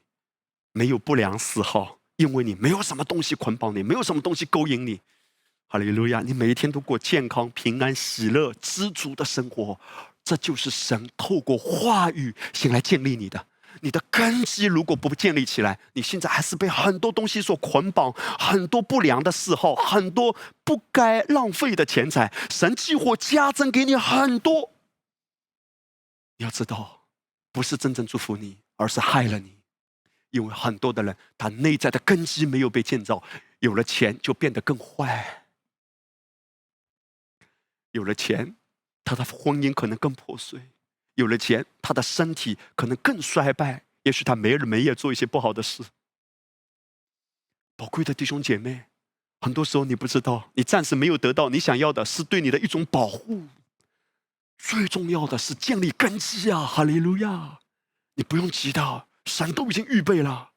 [0.72, 5.00] 没有不良嗜好，因为你没有什么东西捆绑你，没有什么东西勾引你。
[5.68, 6.20] 哈利路亚！
[6.20, 9.80] 你每一天都过健康、平安、喜乐、知足的生活，
[10.22, 13.46] 这就是神透过话语先来建立你的。
[13.80, 24.70] 你的根基如果不建立起来，你现在还是被很多东西所捆绑，很多不良的嗜好，很多不该浪费的钱财，神计或加增给你很多。
[26.42, 27.04] 要知道，
[27.50, 29.56] 不是真正祝福你，而是害了你。
[30.30, 33.22] 因为很多的人，他内在的根基没有被建造，
[33.60, 35.44] 有了钱就变得更坏，
[37.90, 38.56] 有了钱，
[39.04, 40.70] 他的婚姻可能更破碎，
[41.16, 45.82] 有了钱，他的身体可能更衰败，也许他没日没夜做一些不好的事。
[47.76, 48.84] 宝贵的弟兄姐妹，
[49.42, 53.46] 很多时候你不知道，你暂时没有得到你想要的，是对你的一种保护。
[54.62, 56.64] 最重要的是建立根基啊！
[56.64, 57.58] 哈利路亚！
[58.14, 59.08] 你不用急的。
[59.24, 60.50] 神都已经预备了，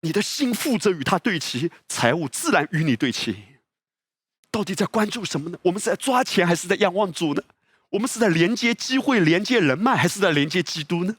[0.00, 3.58] 你的心负责与他对齐，财务自然与你对齐。
[4.50, 5.58] 到底在关注什么呢？
[5.62, 7.42] 我们是在抓钱，还是在仰望主呢？
[7.90, 11.16] 我们是在连接机会、连接人脉，还是在连接基督呢？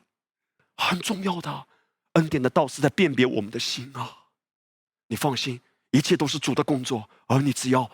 [0.75, 1.67] 很重要的
[2.13, 4.17] 恩典的道是在辨别我们的心啊！
[5.07, 7.89] 你放心，一切都是主的工作，而你只要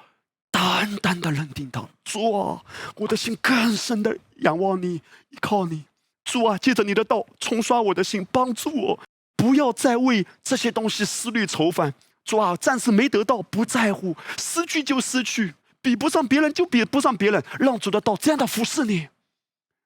[0.58, 2.62] 单单的认定到主啊，
[2.96, 4.96] 我的心更深的仰望你，
[5.30, 5.86] 依靠你。
[6.24, 9.00] 主啊，借着你的道冲刷我的心，帮助我，
[9.36, 11.94] 不要再为这些东西思虑愁烦。
[12.26, 17.44] 主啊，暂时没得到不在乎，失去就失去，比不上别人就比不上别人。
[17.60, 19.08] 让主的道这样的服侍你，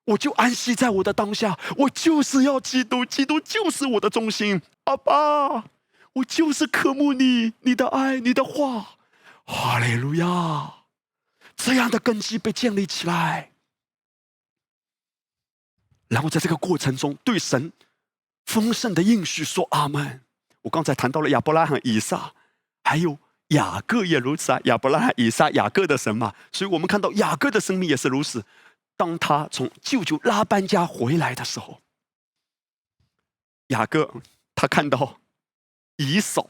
[0.06, 1.60] 我就安息在我的当下。
[1.78, 4.62] 我就是要基督，基督就是我的中心。
[4.86, 5.66] 阿爸，
[6.14, 8.96] 我就是渴慕你，你的爱，你的话。
[9.46, 10.86] 哈利路亚，
[11.56, 13.52] 这样的根基被建立起来。
[16.08, 17.72] 然后在这个过程中，对神
[18.46, 20.22] 丰盛的应许说阿门。
[20.64, 22.34] 我刚才谈到了亚伯拉罕、以撒，
[22.84, 23.18] 还有
[23.48, 24.60] 雅各也如此啊。
[24.66, 28.46] 亚伯拉罕、以撒、雅各的神嘛，所以我们看到雅各的生命也是如此。
[28.98, 31.82] 当他从舅舅拉班家回来的时候，
[33.68, 34.14] 雅各
[34.54, 35.22] 他看到
[35.96, 36.50] 以扫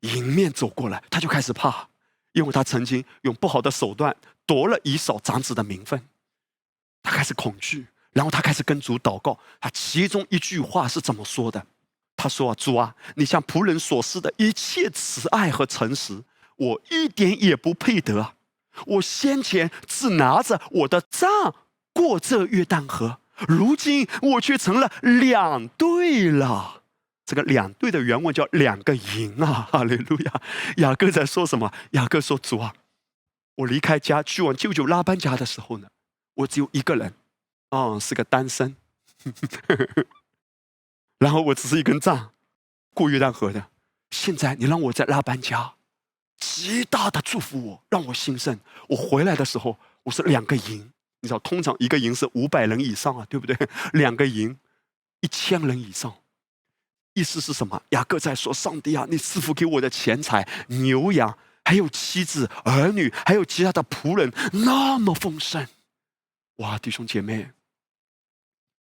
[0.00, 1.88] 迎面走过来，他就开始怕，
[2.34, 4.14] 因为他曾经用不好的手段
[4.46, 6.00] 夺了以扫长子的名分，
[7.02, 7.86] 他开始恐惧。
[8.12, 11.66] 然后他开始跟主祷告，他其中一句话是怎么说的？
[12.16, 16.22] 他说：“啊，主啊，你向仆人所示的一切慈爱和诚实，
[16.54, 18.34] 我一点也不配得。
[18.86, 21.56] 我先前只拿着我的杖
[21.92, 23.18] 过这约旦河，
[23.48, 26.82] 如今我却成了两队了。
[27.26, 29.68] 这个两队的原文叫两个营啊！
[29.70, 30.42] 哈利路亚！
[30.76, 31.72] 雅各在说什么？
[31.92, 32.74] 雅各说：主啊，
[33.56, 35.88] 我离开家去往舅舅拉班家的时候呢，
[36.34, 37.14] 我只有一个人。”
[37.70, 38.76] 哦，是个单身，
[41.18, 42.30] 然后我只是一根杖，
[42.92, 43.68] 过约旦河的。
[44.12, 45.74] 现在你让我在拉班家，
[46.38, 48.60] 极大的祝福我，让我兴盛。
[48.88, 53.56] 我回来的时候，我是两个营，你知道，通常一个营是五百人以上啊，对不对？
[53.94, 54.56] 两个营，
[55.20, 56.14] 一千人以上。
[57.14, 57.80] 意思是什么？
[57.90, 64.32] 雅各在说：上帝啊，你赐福给我的钱财、牛羊，还有妻子、儿女，还有其他的仆人，
[64.64, 65.66] 那么丰盛。
[66.56, 67.50] 哇，弟兄姐妹！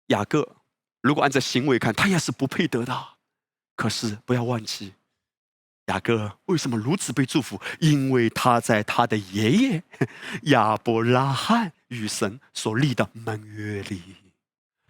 [0.08, 0.56] 雅各，
[1.00, 3.08] 如果按照行为看，他也是不配得的。
[3.76, 4.94] 可是不要忘记，
[5.86, 7.60] 雅各为什么如此被祝福？
[7.80, 9.82] 因为他在他的爷爷
[10.52, 14.00] 亚伯拉罕与神所立的盟约里，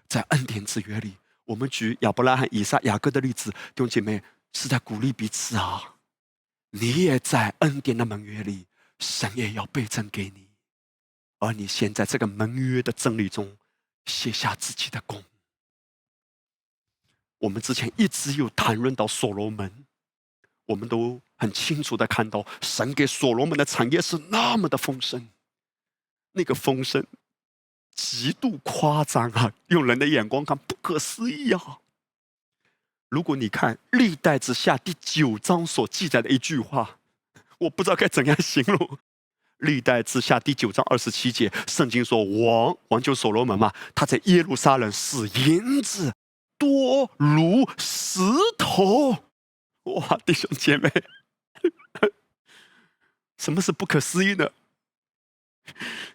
[0.06, 1.16] 在恩典之约里。
[1.44, 4.22] 我们举亚伯拉罕、以撒、雅各的例子，弟兄姐妹
[4.52, 5.96] 是在鼓励彼此啊！
[6.70, 8.66] 你也在恩典的盟约里，
[8.98, 10.48] 神也要倍增给你，
[11.38, 13.56] 而你现在这个盟约的真理中。
[14.06, 15.24] 写下自己的功。
[17.38, 19.86] 我们之前一直有谈论到所罗门，
[20.66, 25.26] 我们都很清楚的看到，神给所罗门的产业是那么的丰盛，
[26.32, 27.02] 那个丰盛
[27.94, 29.52] 极度夸张啊！
[29.68, 31.78] 用人的眼光看，不可思议啊！
[33.08, 36.98] 如果你看历代之下第九章所记载的一句话，
[37.58, 38.98] 我不知道该怎样形容。
[39.58, 46.12] 历代之下第九章二十七节，圣经说王王就所罗门嘛，他在耶路撒冷使银子
[46.58, 48.20] 多如石
[48.58, 49.12] 头。
[49.84, 50.90] 哇，弟兄姐妹，
[53.38, 54.50] 什么是不可思议呢？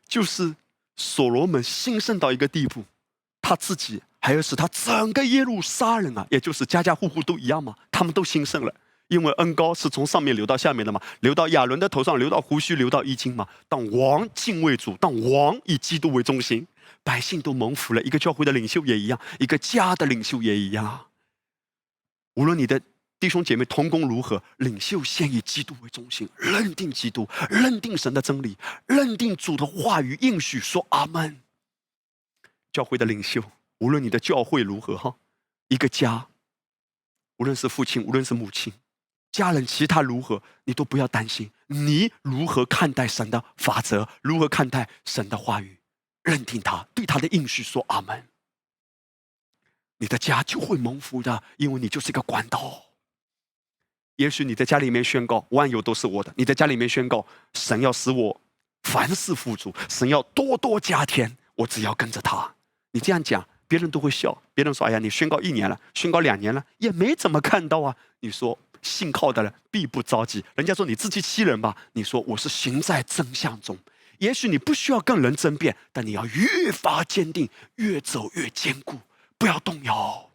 [0.08, 0.56] 就是
[1.00, 2.84] 所罗门兴盛到一个地步，
[3.42, 8.74] 他自己还有使他整个耶路撒冷啊，也就是家家户户都一样嘛，他们都兴盛了。
[9.08, 13.48] 因为恩高是从上面流到下面的嘛，流到亚伦的头上，流到胡须，流到衣襟嘛。
[13.68, 16.68] 当王敬畏主，当王以基督为中心，
[17.04, 18.02] 百姓都蒙福了。
[18.04, 21.08] 一个教会的领袖也一样，一个家的领袖也一样。
[22.36, 22.80] 无论你的
[23.20, 31.41] 弟兄姐妹同工如何，领袖先以基督为中心，认定基督，认定神的真理，认定主的话语应许，说阿门。
[32.72, 33.44] 教会的领袖，
[33.80, 35.18] 无论你的教会如何哈，
[35.68, 36.30] 一个家，
[37.38, 38.72] 无论是父亲，无论是母亲。
[39.32, 41.52] 家人其他如何，你都不要担心。
[41.68, 44.08] 你如何看待神的法则？
[44.22, 45.78] 如何看待神的话语？
[46.24, 48.30] 认定他，对他的应许说阿门。
[49.98, 52.86] 你的家就会蒙福的，因为你就是一个管道。
[54.20, 58.41] 也许你在家里面宣告万有都是我的，你在家里面宣告神要使我
[58.84, 62.54] 凡事富足，神要多多加添，我只要跟着他。
[62.91, 64.38] 你这样讲，别人都会笑。
[64.54, 70.44] 别人说：“哎呀，你宣告一年了，宣告两年了，也没怎么看到啊。”你说信靠的人必不着急。
[70.56, 71.78] 人家说你自欺欺人吧？
[71.94, 73.78] 你说我是行在真相中。
[74.18, 79.00] 也许你不需要跟人争辩，但你要越发坚定，越走越坚固。
[79.38, 80.30] 不要动摇。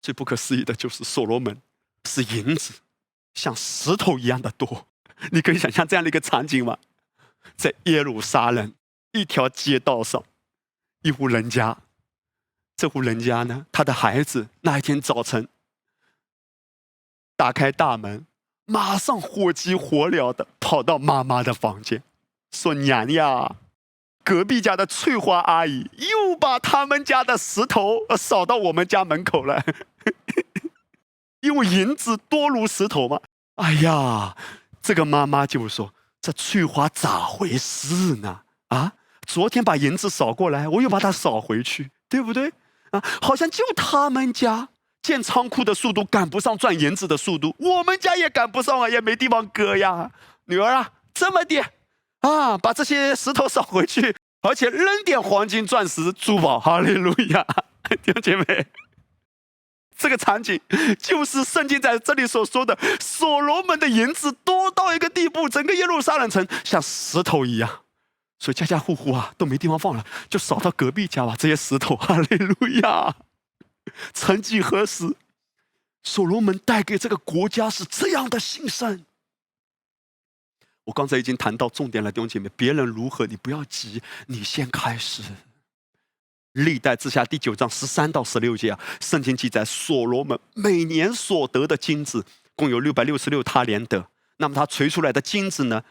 [0.00, 1.60] 最不可思议的就是所罗门
[2.06, 2.72] 是银子，
[3.40, 4.86] 像石头一样的多。
[5.30, 6.78] 你可以想象这样的一个场景吗？
[7.56, 8.74] 在耶路撒冷
[9.12, 10.22] 一条街道上，
[11.02, 11.78] 一户人家，
[12.76, 15.48] 这户人家呢，他的孩子那一天早晨
[17.36, 18.26] 打开大门，
[18.66, 22.02] 马上火急火燎的跑到妈妈的房间，
[22.52, 23.56] 说：“娘呀。”
[24.24, 29.64] 隔壁家的翠花阿姨又把他们家的石头扫到我们家门口了，
[31.40, 33.22] 因为银子多如石头嘛。
[33.58, 34.36] 哎呀，
[34.80, 38.42] 这个妈妈就说：“这翠花咋回事呢？
[38.68, 38.92] 啊，
[39.26, 42.52] 昨天把银子扫过来，我又把它扫回去，对不对？
[42.92, 44.68] 啊，好像就他们家
[45.02, 50.10] 建仓库的速度赶不上赚银子的速度，我们家也赶不上啊，也没地方搁呀。
[50.44, 51.60] 女儿啊，这么的。”
[52.22, 57.44] 啊，把这些石头扫回去，而且扔点黄金、钻石、珠宝，哈利路亚！
[58.02, 58.66] 弟兄姐妹，
[59.98, 60.58] 这个场景
[60.98, 67.82] 就是圣经在这里所说的，所罗门的银子多到一个地步，整个耶路撒冷城像石头一样，
[68.38, 71.34] 所以家家户户啊都没地方放了，就扫到隔壁家吧。
[71.36, 73.16] 这些石头， 哈利路亚！
[74.14, 75.16] 曾几何时，
[76.04, 79.04] 所罗门带给这个国家是这样的兴盛。
[80.84, 85.22] 我刚才已经谈到重点了，弟兄姐妹，别人如何你不要急，你先开始。
[86.64, 92.24] 历代之下第九章十三到十六节啊，圣经记载所罗门每年所得的金子
[92.54, 94.08] 共有六百六十六他连得，
[94.38, 95.82] 那么他锤出来的金子呢，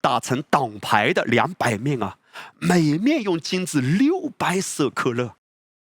[0.00, 2.18] 打成挡牌的两百面啊，
[2.58, 5.36] 每面用金子六百舍克勒。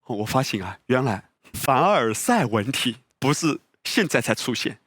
[0.08, 4.80] 我发现啊，原来凡尔赛文体不是现在才出现，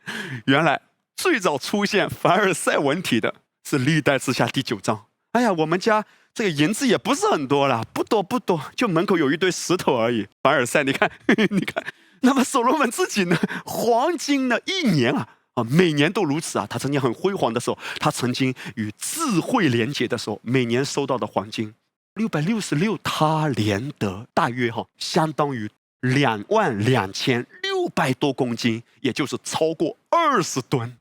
[0.47, 0.81] 原来
[1.17, 3.35] 最早出现凡尔赛文体的。
[3.65, 5.05] 是历代之下第九章。
[5.33, 6.03] 哎呀，我们家
[6.39, 10.25] 这个银子也不是很多了，不多不多，就门口有一堆石头而已。
[10.41, 11.11] 凡尔赛，你看，
[11.51, 11.85] 你看。
[12.21, 13.37] 那么所罗门自己呢？
[13.65, 14.57] 黄金呢？
[14.65, 16.65] 一年啊，啊，每年都如此啊。
[16.71, 21.75] 他曾经很辉煌的时候，他曾经与智慧连接的时候，每年收到的黄金
[22.15, 25.69] 六百六十六他连得，大约哈，相当于
[26.03, 30.97] 两万两千六百多公斤，也就是超过二十吨。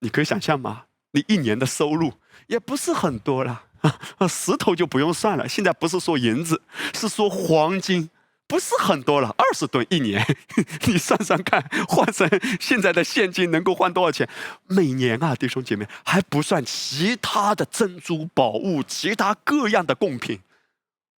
[0.00, 0.82] 你可以想象吗？
[1.12, 2.12] 你一年的收入
[2.48, 3.62] 也不是很多了
[4.18, 5.48] 啊，石头就不用算了。
[5.48, 6.62] 现在不是说银子，
[6.94, 8.08] 是说黄金，
[8.46, 10.24] 不是很多了，二十吨一年，
[10.86, 12.28] 你算算看，换成
[12.60, 14.28] 现在的现金能够换多少钱？
[14.66, 20.40] 每年啊，弟兄姐妹，还不算其他的珍珠宝物，其他各样的贡品。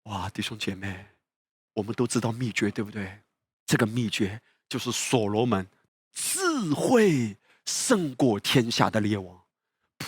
[0.03, 1.07] 哇，弟兄姐妹，
[1.73, 3.19] 我们都知道秘诀，对不对？
[3.65, 5.67] 这个秘诀就是所罗门
[6.13, 6.39] 智
[6.73, 7.35] 慧
[7.65, 9.44] 胜过天下的列王。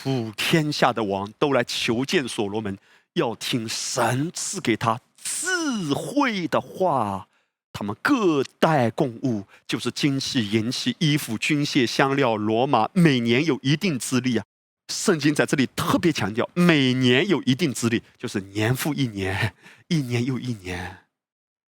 [0.03, 2.78] 普天下的王都来求见所罗门，
[3.14, 7.28] 要听神赐给他智慧的话。
[7.74, 14.45] 他们各带贡物，就是金器、银器、衣服、军械、香料、罗马，每年有一定资历啊。
[14.90, 19.56] 圣经在这里特别强调，每年有一定资历，就是年复一年，
[19.88, 21.06] 一年又一年。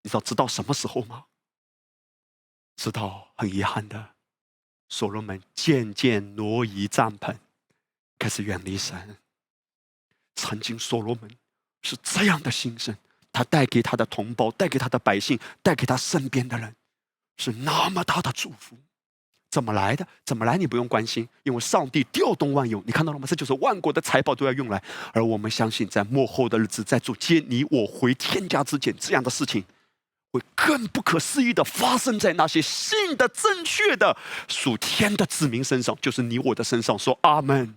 [0.03, 1.25] 你知道直到什么时候吗？
[2.77, 4.11] 直到很遗憾的，
[4.89, 7.35] 所罗门渐渐挪移帐篷。
[8.19, 9.17] 开始远离神。
[10.35, 11.31] 曾经所罗门
[11.83, 12.97] 是这样的心声，
[13.33, 16.75] 他带给他的同胞、带给他的百姓、带给他身边的人，
[17.37, 18.77] 是那么大的祝福。
[19.51, 20.07] 怎么来的？
[20.27, 20.59] 怎么来？
[20.59, 23.27] 你不用关心，因为上帝调动万有，你看到了吗？
[23.27, 24.83] 这就是万国的财宝都要用来。
[25.15, 29.65] 而我们相信，在幕后的日子，在做接你我回天家之前，这样的事情
[30.33, 34.15] 会更不可思议的发生在那些信的正确的
[34.49, 36.99] 属天的子民身上，就是你我的身上。
[36.99, 37.75] 说阿门。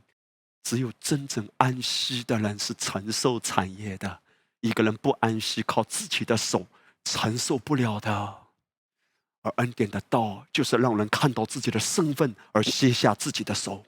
[0.63, 4.21] 只有真正安息的人是承受产业的。
[4.61, 6.67] 一个人不安息，靠自己的手
[7.03, 8.37] 承受不了的。
[9.41, 13.83] 而恩典的道，就是让人看到自己的身份而卸下自己的手。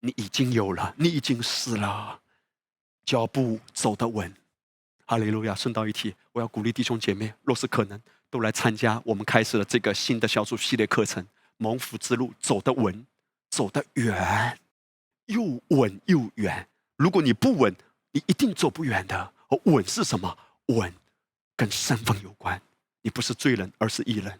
[0.00, 2.20] 你已经有了，你已经死了，
[3.04, 4.32] 脚步走得稳。
[5.04, 5.54] 哈利路亚！
[5.54, 8.00] 顺道一提，我要鼓励弟兄姐妹，若是可能，
[8.30, 11.26] 都来参加我们开始了这个新的小组系列课程。
[11.56, 13.04] 蒙福之路走得稳，
[13.50, 14.56] 走得远。
[15.28, 16.68] 又稳又远。
[16.96, 17.74] 如果你不稳，
[18.12, 19.32] 你一定走不远的。
[19.48, 20.36] 而稳是什么？
[20.66, 20.92] 稳
[21.56, 22.60] 跟身份有关。
[23.00, 24.30] 你不是罪人，而是义人；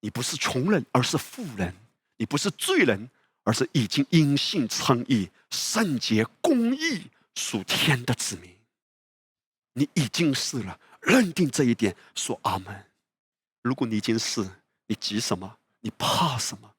[0.00, 1.70] 你不是穷人，而是富人；
[2.16, 3.10] 你不是罪人，
[3.42, 8.50] 而是已经因信称义、圣洁、公义、属天的子民。
[9.74, 12.86] 你已经是了，认定这一点，说阿门。
[13.60, 14.48] 如果你已经是，
[14.86, 15.58] 你急什么？
[15.80, 16.72] 你怕什么？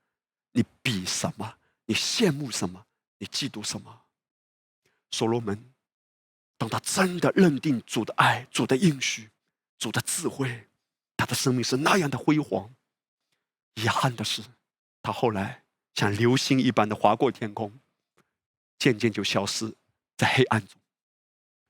[0.53, 1.53] 你比什么？
[1.85, 2.83] 你羡慕什么？
[3.17, 4.01] 你嫉妒什么？
[5.11, 5.73] 所罗门，
[6.57, 9.29] 当他真的认定主的爱、主的应许、
[9.77, 10.67] 主的智慧，
[11.15, 12.73] 他的生命是那样的辉煌。
[13.75, 14.43] 遗憾的是，
[15.01, 15.63] 他后来
[15.95, 17.71] 像流星一般的划过天空，
[18.77, 19.73] 渐渐就消失
[20.17, 20.79] 在黑暗中。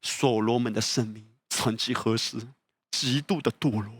[0.02, 2.48] 所罗门的生命曾几何时
[2.92, 3.94] 极度的堕落。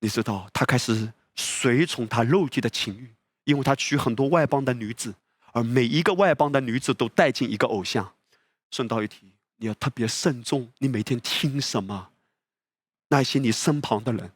[0.00, 5.14] 你知道，他开始随从他肉体的情欲，因为他娶很多外邦的女子，
[5.52, 8.12] 而每一个外邦的女子都带进一个偶像。
[8.70, 12.10] 顺道一提，你要特别慎重，你每天听什么？
[13.08, 14.30] 那些你身旁的人，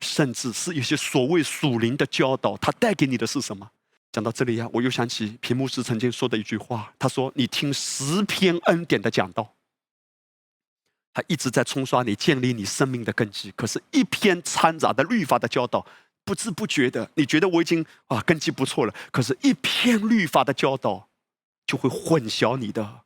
[0.00, 3.70] 甚至是一些所谓属灵的教导，他带给你的是什么？
[4.10, 9.54] 讲到这里呀，我又想起屏幕师曾经说的一句话，他说：“你听十篇恩典的讲道。”
[11.12, 13.50] 他一直在冲刷你，建立你生命的根基。
[13.50, 15.84] 可是，一篇掺杂的律法的教导，
[16.28, 18.94] 不知不觉的，你觉得我已经啊根基不错了。
[19.10, 21.08] 可是，一篇律法的教导，
[21.66, 23.00] 就会混淆你的，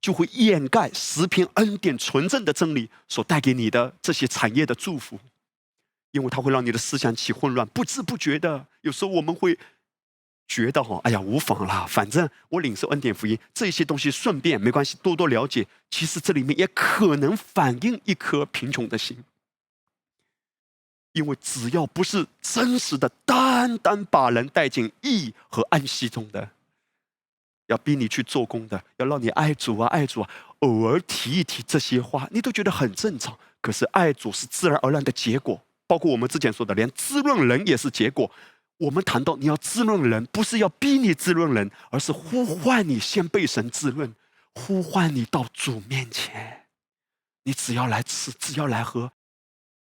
[0.00, 5.18] 就会掩盖十篇恩典纯正的真理所带给你的这些产业的祝福，
[6.12, 7.66] 因为它会让你的思想起混乱。
[7.66, 9.58] 不知不觉的，有时候我们会。
[10.46, 15.66] 觉得哈，哎呀，无妨啦，反正我领受恩典福音这些东西，顺便没关系，多多了解。
[15.90, 19.24] 其实这里面也可能反映一颗贫穷的心，
[21.14, 26.50] 因为只要不是真实的，单单把人带进义和安息中的，
[27.68, 33.38] 要逼你去做工的，要让你爱主啊，爱主啊，偶尔提一提这些话，你都觉得很正常。
[33.60, 38.30] 可是爱主是自然而然的结果，包括我们之前说的，连滋润人也是结果。
[38.78, 44.12] 我们谈到你要滋润人，不是要逼你滋润人，而是呼唤你先被神滋润，
[44.54, 46.66] 呼唤你到主面前。
[47.44, 49.12] 你只要来吃，只要来喝。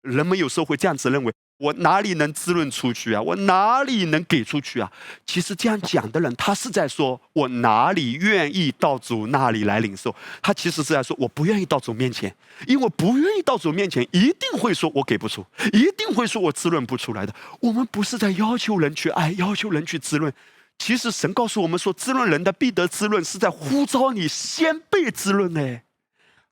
[0.08, 1.32] 人们有时候会这样子认为。
[1.58, 3.20] 我哪里能滋润出去啊？
[3.20, 4.88] 我哪里能给出去啊？
[5.26, 10.14] 其实这样讲的人，他是在说我哪里愿意到主那里来领受。
[10.40, 12.32] 他其实是在说我不愿意到主面前，
[12.68, 17.34] 因为不愿意到主面前，一定会说我给不出，一定会说我滋润不出来的。
[17.58, 20.32] 我们不是在要求人去爱，要求人去滋润。
[20.78, 25.80] 其实神告诉我们说，滋润人的必得滋润，是在呼召你先被滋润呢。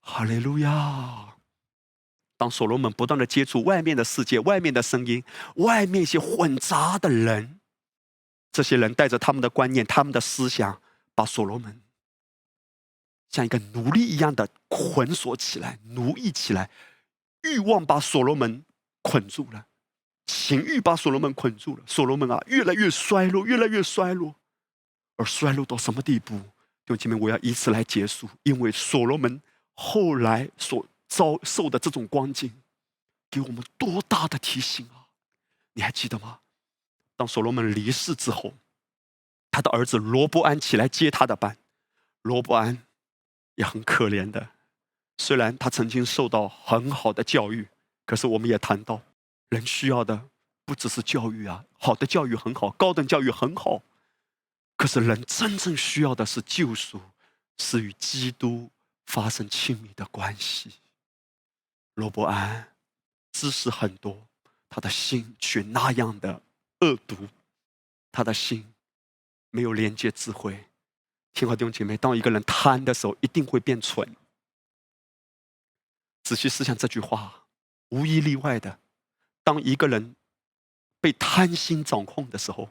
[0.01, 1.36] 哈利路亚。
[2.39, 5.25] 当所罗门不断的接触外面的世界、外面的声音、
[5.57, 7.59] 外面一些混杂的人，
[8.53, 10.81] 这些人带着他们的观念、他们的思想，
[11.15, 11.81] 把所罗门
[13.31, 16.69] 像一个奴隶一样的捆锁起来、奴役起来，
[17.43, 18.63] 欲望把所罗门
[19.01, 19.67] 捆住了，
[20.27, 21.83] 情欲把所罗门捆住了。
[21.87, 24.35] 所罗门啊，越来越衰落，越来越衰落，
[25.17, 26.37] 而衰落到什么地步？
[26.85, 29.41] 弟兄姐妹，我要以此来结束，因为所罗门
[29.73, 30.87] 后来所。
[31.09, 32.63] 遭受的这种光景，
[33.31, 35.09] 给我们多大的提醒啊！
[35.75, 36.41] 你还记得吗？
[37.17, 38.55] 当所罗门离世之后，
[39.51, 41.57] 他的儿子罗伯安起来接他的班。
[42.23, 42.87] 罗伯安
[43.55, 44.51] 也很可怜的，
[45.17, 47.69] 虽然他曾经受到很好的教育，
[48.05, 49.01] 可是我们也谈到，
[49.49, 50.29] 人需要的
[50.65, 53.81] 不只是教育啊，好的教育很好，高等教育很好，
[54.77, 57.01] 可是人真正需要的是救赎，
[57.59, 58.71] 是与基督
[59.07, 60.73] 发生亲密的关系。
[61.97, 62.75] 罗伯安
[63.33, 64.29] 知识很多，
[64.69, 66.43] 他的心却那样的
[66.81, 67.17] 恶毒，
[68.13, 68.73] 他的心
[69.51, 70.67] 没有连接智慧。
[71.33, 74.15] 听好，弟兄姐妹，当一个人贪的时候，一定会变蠢。
[76.23, 77.47] 仔细思想这句话，
[77.89, 78.79] 无一例外的，
[79.43, 80.15] 当一个人
[81.01, 82.69] 被贪心掌控的时候，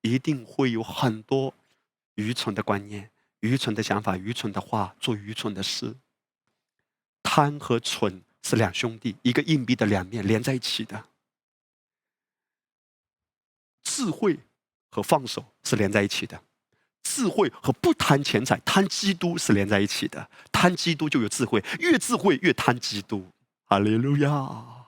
[0.00, 1.54] 一定会有很多
[2.16, 3.10] 愚蠢的观念、
[3.40, 5.94] 愚蠢的想法、愚蠢的话，做愚蠢的事。
[7.24, 11.04] 贪和蠢是两兄弟，一个硬币的两面连在一起的。
[13.82, 14.38] 智慧
[14.90, 16.40] 和放手是连在一起的，
[17.02, 20.30] 智慧和不贪钱财、贪基督是连在一起的。
[20.52, 23.26] 贪基督就有智慧，越智慧越贪基督。
[23.64, 24.86] 哈利路亚！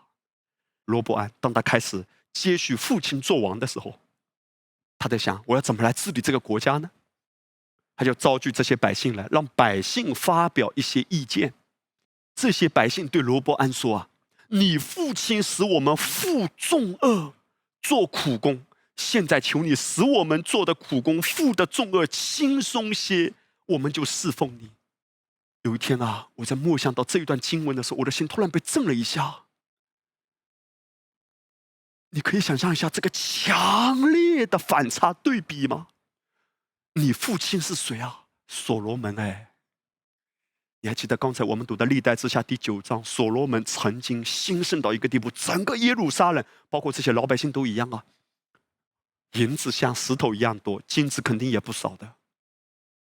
[0.84, 3.98] 罗伯安当他开始接续父亲做王的时候，
[4.98, 6.90] 他在想：我要怎么来治理这个国家呢？
[7.96, 11.54] 他就召集这些百姓来，让百姓发表一些意见。
[12.36, 14.08] 这些百姓对罗伯安说：“啊，
[14.48, 17.34] 你父亲使我们负重恶，
[17.82, 18.64] 做苦工。
[18.94, 23.32] 现在求你使我们做的苦工负的重恶轻松些，
[23.66, 24.70] 我们就侍奉你。”
[25.64, 29.44] 有一天啊，我在默想到这一段经文的时候，我的心突然被震了一下。
[32.10, 35.88] 你可以想象一下这个强烈的反差对比吗？
[36.94, 38.26] 你父亲是谁啊？
[38.46, 39.54] 所罗门哎。
[40.86, 48.04] 你还记得刚才我们读的《历代之下》第九章，所罗门曾经兴盛到一个地步，整个耶路撒冷，包括这些老百姓都一样啊，
[49.32, 52.08] 银子像石头一样多，金子肯定也不少的。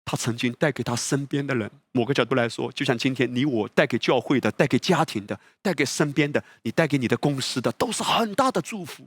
[0.05, 9.03] 他曾经带给他身边的人，某个角度来说，就像今天你我带给教会的、带给家庭的、带给身边的、你带给你的公司的，都是很大的祝福。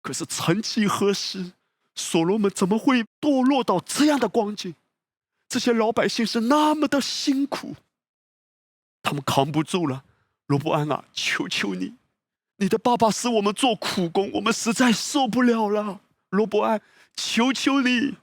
[0.00, 1.54] 可是曾几何时，
[1.96, 4.72] 所罗门怎么会堕落到这样的光景？
[5.48, 7.74] 这些老百姓是那么的辛苦。
[9.06, 10.02] 他们扛不住了，
[10.48, 11.94] 罗伯安啊，求求你，
[12.56, 16.00] 你的爸爸使我们做苦工，我们实在受不了了。
[16.30, 16.82] 罗伯安，
[17.14, 18.16] 求求你，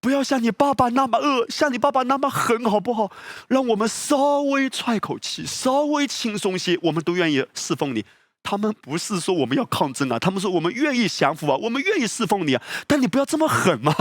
[0.00, 3.12] 不要像你爸爸那么恶，像你爸爸那么狠，好不好？
[3.48, 8.06] 让我们稍微喘口气，稍微轻松些，我们都愿意侍奉你。
[8.42, 13.94] 他们不是说我们要抗争啊，他们说我们愿意降服啊，我们愿意侍奉你啊，但你不要这么狠嘛。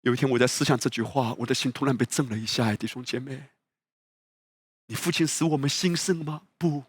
[0.00, 3.44] 有一天我在思想这句话，我的心突然被震了一下，弟兄姐妹。
[4.88, 6.42] 你父亲使我们兴盛吗？
[6.56, 6.82] 不，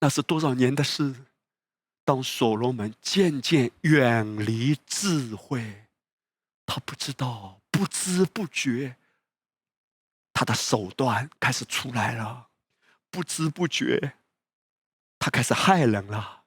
[0.00, 1.14] 那是多少年的事。
[2.04, 5.86] 当所罗门渐渐远离智慧，
[6.64, 8.96] 他不知道，不知不觉，
[10.32, 12.48] 他的手段开始出来了。
[13.10, 14.14] 不知不觉，
[15.18, 16.44] 他开始害人了。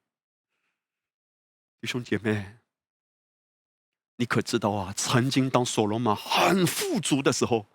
[1.79, 2.57] 弟兄姐妹，
[4.15, 4.91] 你可知道啊？
[4.97, 7.67] 曾经当所罗门很富足的时候，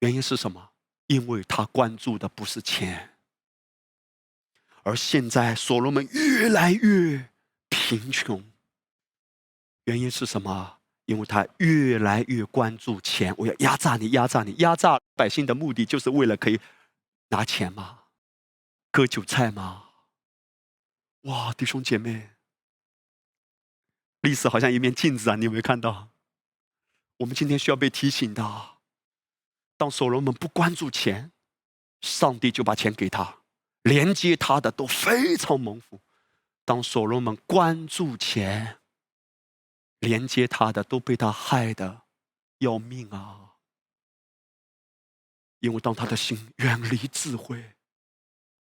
[0.00, 0.72] 原因是什么？
[1.08, 3.16] 因为他关注的不是钱，
[4.84, 7.30] 而现在所罗门越来越
[7.68, 8.44] 贫穷，
[9.84, 10.78] 原因是什么？
[11.06, 13.34] 因为他越来越关注钱。
[13.38, 16.60] 我要压榨你，压榨你，压榨百姓的目的就是为了可以
[17.28, 18.04] 拿钱吗？
[18.90, 19.84] 割韭菜吗？
[21.22, 22.30] 哇，弟兄姐妹，
[24.20, 25.36] 历史好像一面镜子啊！
[25.36, 26.10] 你有没有看到？
[27.18, 28.77] 我们今天需要被提醒的。
[29.78, 31.32] 当所罗门不关注钱，
[32.02, 33.38] 上帝就把钱给他，
[33.82, 36.00] 连接他的都非常蒙福。
[36.64, 38.78] 当所罗门关注钱，
[40.00, 42.02] 连接他的都被他害的
[42.58, 43.54] 要命啊！
[45.60, 47.72] 因为当他的心远离智慧，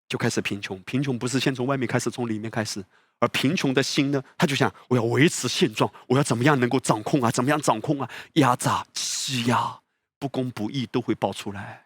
[0.08, 0.80] 就开始贫穷。
[0.84, 2.86] 贫穷不是先从外面开始，从里面开始。
[3.20, 7.32] 而贫穷的心呢，他就想：我要维持现状，我要怎么样能够掌控啊？
[7.32, 8.12] 怎么样掌控啊？
[8.34, 9.82] 压榨、欺压。
[10.26, 11.86] 不公不义都会爆出来，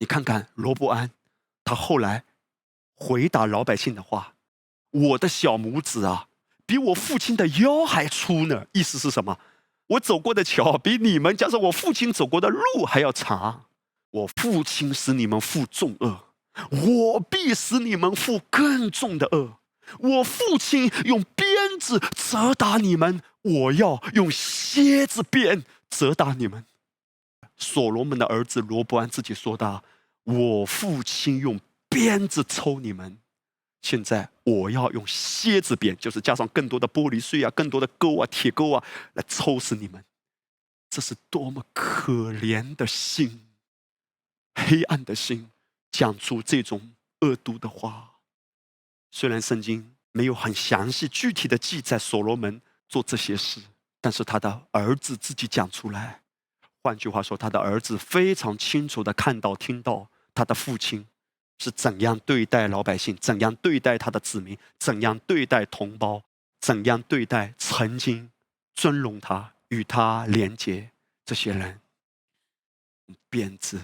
[0.00, 1.12] 你看看罗伯安，
[1.62, 2.24] 他后来
[2.96, 4.34] 回答老百姓的话
[4.90, 6.26] ：“我的小拇指啊，
[6.66, 9.38] 比我父亲的腰还粗呢。”意思是什么？
[9.86, 13.66] 我走过的桥比你们，加上我父亲走过的路还要长。
[14.10, 16.24] 我父亲使你们负重恶，
[16.70, 19.58] 我必使你们负更重的恶。
[20.00, 21.46] 我父亲用鞭
[21.78, 26.64] 子责打你们，我要用蝎子鞭责打你们。
[27.56, 29.82] 所罗门的儿子罗伯安自己说的
[30.24, 31.58] ：“我父亲用
[31.88, 33.16] 鞭子抽你们，
[33.80, 38.84] 现在我要用蝎子鞭，就是加上更多的玻璃碎啊、更多的钩啊、铁钩啊，
[39.14, 40.04] 来抽死你们。
[40.90, 43.46] 这是多么可怜的心，
[44.54, 45.50] 黑暗的心，
[45.90, 48.18] 讲出这种恶毒的话。
[49.10, 53.62] 虽然圣经没有很详细具体的记载所罗门做这些事，
[54.00, 56.20] 但是他的儿子自己讲出来。”
[56.86, 61.04] 换句话说，他的儿子非常清楚的看到、听到他的父亲
[61.58, 66.22] 是怎样对待老百姓，怎样对待他的子民，怎样对待同胞，
[66.60, 68.30] 怎样对待曾经
[68.72, 70.88] 尊荣他、与他连接
[71.24, 71.80] 这些人。
[73.28, 73.80] 鞭子，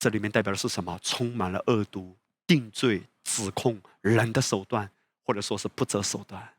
[0.00, 0.98] 这里面代表的是什么？
[1.04, 2.16] 充满了恶毒、
[2.48, 4.90] 定罪、指控人的手段，
[5.22, 6.52] 或者说是不择手段，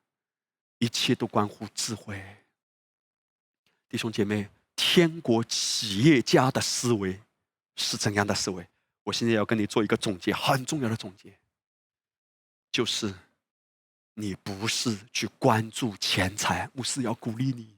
[0.77, 2.23] 一切都关乎智慧。
[3.89, 4.47] 弟兄姐妹。
[4.75, 7.19] 天国企业家的思维
[7.75, 8.67] 是怎样的思维？
[9.03, 11.37] 我现在要跟你做一个总结，很重要的总结，
[12.71, 13.13] 就是
[14.13, 16.69] 你不是去关注钱财。
[16.73, 17.75] 牧师要鼓励你，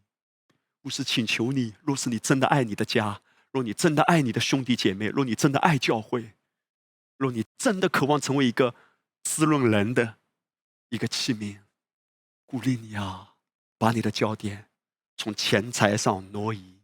[0.82, 6.34] 牧师请求你，若是你真的爱你的家，若你真的爱你的兄弟姐妹，若你真的爱教会，
[7.18, 8.76] 若你真的渴望成为一个
[9.24, 10.18] 滋润人的
[10.90, 11.58] 一个器皿，
[12.46, 13.34] 鼓励你啊，
[13.78, 14.68] 把你的焦点
[15.18, 16.75] 从钱财上挪移。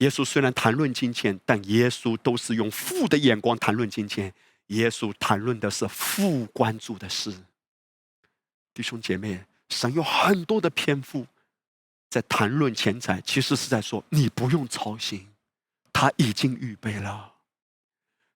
[0.00, 4.32] 耶稣虽然谈论金钱，但耶稣都是用父的眼光谈论金钱。
[4.66, 7.34] 耶稣谈论的是父关注的事。
[8.72, 11.26] 弟兄姐妹，神有很多的篇幅
[12.08, 15.26] 在谈论钱财，其实是在说你不用操心，
[15.92, 17.34] 他已经预备了。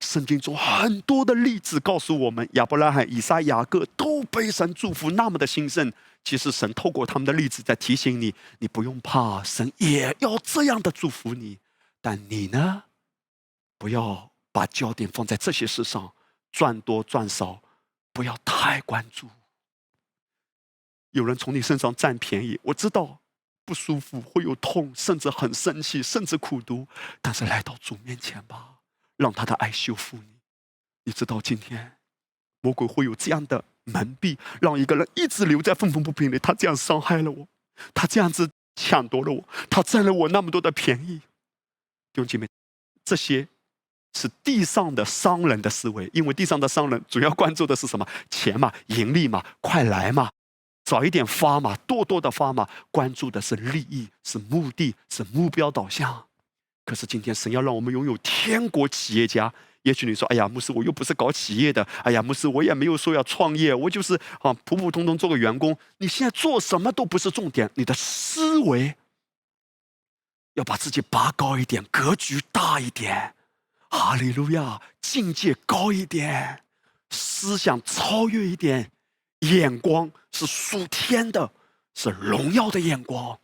[0.00, 5.90] 圣经中很多的例子告诉我们，亚伯拉罕、以撒、雅各都被神祝福那么的兴盛。
[6.24, 11.58] 其实神透过他们的例子在提醒你：你不用怕，神也要这样的祝福你。
[12.00, 12.84] 但你呢，
[13.78, 16.12] 不要把焦点放在这些事上，
[16.50, 17.62] 赚多赚少，
[18.12, 19.28] 不要太关注。
[21.10, 23.20] 有人从你身上占便宜，我知道
[23.64, 26.88] 不舒服，会有痛，甚至很生气，甚至苦读。
[27.20, 28.70] 但是来到主面前吧。
[29.16, 30.40] 让他的爱修复你，
[31.04, 31.98] 你知道今天
[32.60, 36.38] 魔鬼会有这样的蒙蔽，让一个人一直留在愤愤不平里。
[36.38, 37.46] 他这样伤害了我，
[37.92, 41.20] 他这样子抢夺了我，他占了我那么多的便宜。
[42.12, 42.46] 弟兄姐妹，
[43.04, 43.48] 这些
[44.14, 48.06] 是地上的商人的思维，因为地上的商人主要关注的是什么？
[48.30, 50.30] 钱嘛，盈利嘛，快来嘛，
[50.84, 56.26] 早一点发嘛，多多的发嘛，关注的是利益，是目的，是目标导向。
[56.84, 59.52] 可是今天，神要让我们拥有天国企业家。
[59.84, 65.78] 也许你说：“哎呀，牧师，我又不是搞企业的。”哎呀，牧师，我也没有说要创业，我就是啊，普普通通做个员工。
[65.98, 68.94] 你现在做什么都不是重点，你的思维
[70.54, 73.34] 要把自己拔高一点，格局大一点。
[73.90, 76.62] 哈利路亚，境界高一点，
[77.10, 78.90] 思想超越一点，
[79.40, 81.52] 眼光是属天的，
[81.94, 83.38] 是荣耀的眼光，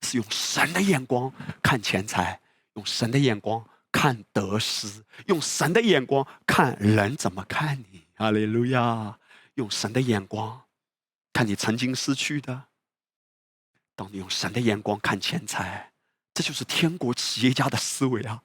[0.00, 1.32] 是用神的眼光
[1.62, 2.40] 看钱财。
[2.74, 8.02] 用神的眼光看得失，用神的眼光看人怎么看你。
[8.16, 9.16] 哈利路亚！
[9.54, 10.62] 用神的眼光
[11.32, 12.64] 看你曾经失去的。
[13.94, 15.92] 当你用神的眼光看钱财，
[16.34, 18.42] 这就是天国企业家的思维啊！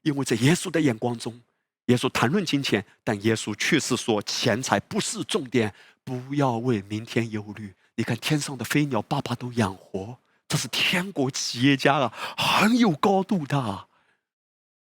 [0.00, 1.38] 因为在耶稣的眼光中，
[1.86, 7.74] 耶稣谈论金钱，但耶稣却是说钱财不是重点，不要为明天忧虑。
[7.96, 10.18] 你看天上的飞鸟，爸爸都养活。
[10.48, 13.87] 这是天国企业家啊，很有高度的。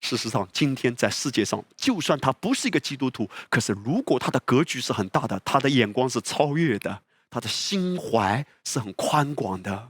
[0.01, 9.89] 事实上，今天在世界上，就算他不是一个基督徒，可是如果他的格局是很大的，他的眼光是超越的，他的心怀是很宽广的，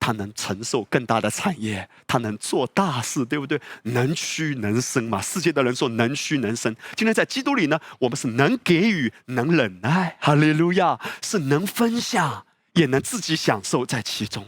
[0.00, 3.60] 他能承受更大的产业，他能做大事，对不对？
[3.82, 5.20] 能屈能伸嘛。
[5.20, 6.74] 世界的人说能屈能伸。
[6.96, 12.46] 今天在基督里呢，我们是能给予，能忍耐，哈利路亚，是能分享。
[12.74, 14.44] 也能自己享受在其中，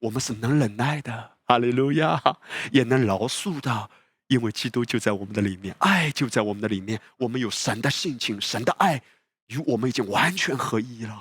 [0.00, 2.22] 我们是能忍耐的，哈利路亚，
[2.70, 3.90] 也能饶恕的，
[4.26, 9.00] 因为基督就在我们的里面，爱就在我们的里面，我们有神的性情，神的爱
[9.46, 11.18] 与我们已经完全合一了，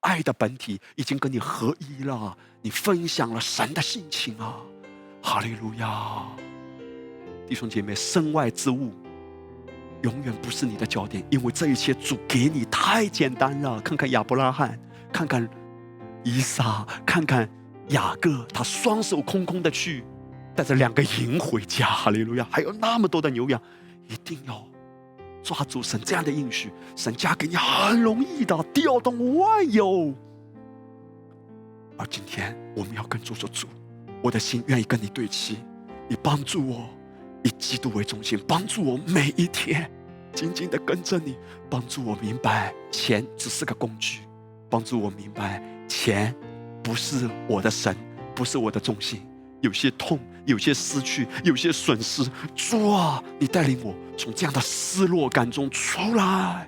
[0.00, 4.56] 爱的本体已经跟你合一了，你分享了神的性情啊，
[5.22, 6.26] 哈利路亚，
[7.46, 8.92] 弟兄姐妹，身外之物
[10.02, 14.76] 永远不是你的焦点，因为这一切主给你太简单了，看看亚伯拉罕。
[15.10, 15.48] 看看
[16.22, 17.48] 伊莎，看看
[17.90, 20.04] 雅各，他双手空空的去，
[20.54, 22.46] 带着两个银回家，哈利路亚！
[22.50, 23.60] 还有那么多的牛羊，
[24.08, 24.66] 一定要
[25.42, 30.14] 抓住神这样的应许，神加给你很容易的，调动万有。
[31.96, 33.66] 而今天我们要跟主说：主，
[34.22, 35.58] 我的心愿意跟你对齐，
[36.08, 36.88] 你帮助我
[37.42, 39.90] 以基督为中心，帮助我每一天
[40.32, 41.36] 紧紧的跟着你，
[41.70, 44.20] 帮助我明白钱只是个工具。
[44.70, 46.34] 帮助我明白，钱
[46.88, 47.94] 不是我的神，
[48.34, 49.20] 不是我的中心。
[49.60, 52.26] 有些痛，有些失去，有些损失。
[52.56, 56.66] 主啊，你带领我从这样的失落感中出来，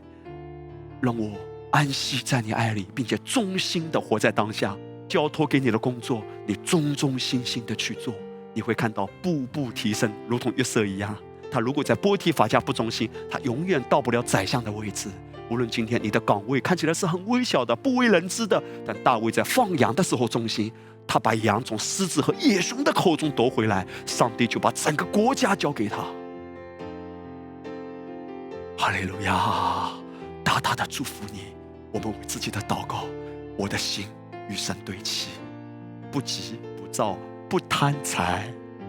[1.01, 1.31] 让我
[1.73, 4.77] 安息在你爱里，并且忠心的活在当下。
[5.09, 8.13] 交托给你的工作，你忠忠心心的去做，
[8.53, 11.17] 你会看到步步提升，如同月色一样。
[11.51, 15.09] 他如果在波提法家不忠心，他永远到不了宰相的位置。
[15.51, 20.73] 无论今天你的岗位看起来是很微小的、不为人知的，但大卫在放羊的时候忠心，
[21.09, 25.97] 他把羊从狮子和野熊的口中夺回来，上帝就把整个国家交给他。
[28.79, 29.91] 哈利路亚！
[30.45, 31.41] 大大的祝福你。
[31.93, 33.05] 我们为自己的祷告，
[33.57, 34.07] 我的心
[34.49, 35.31] 与神对齐，
[36.13, 37.19] 不急不躁，
[37.49, 38.49] 不贪财，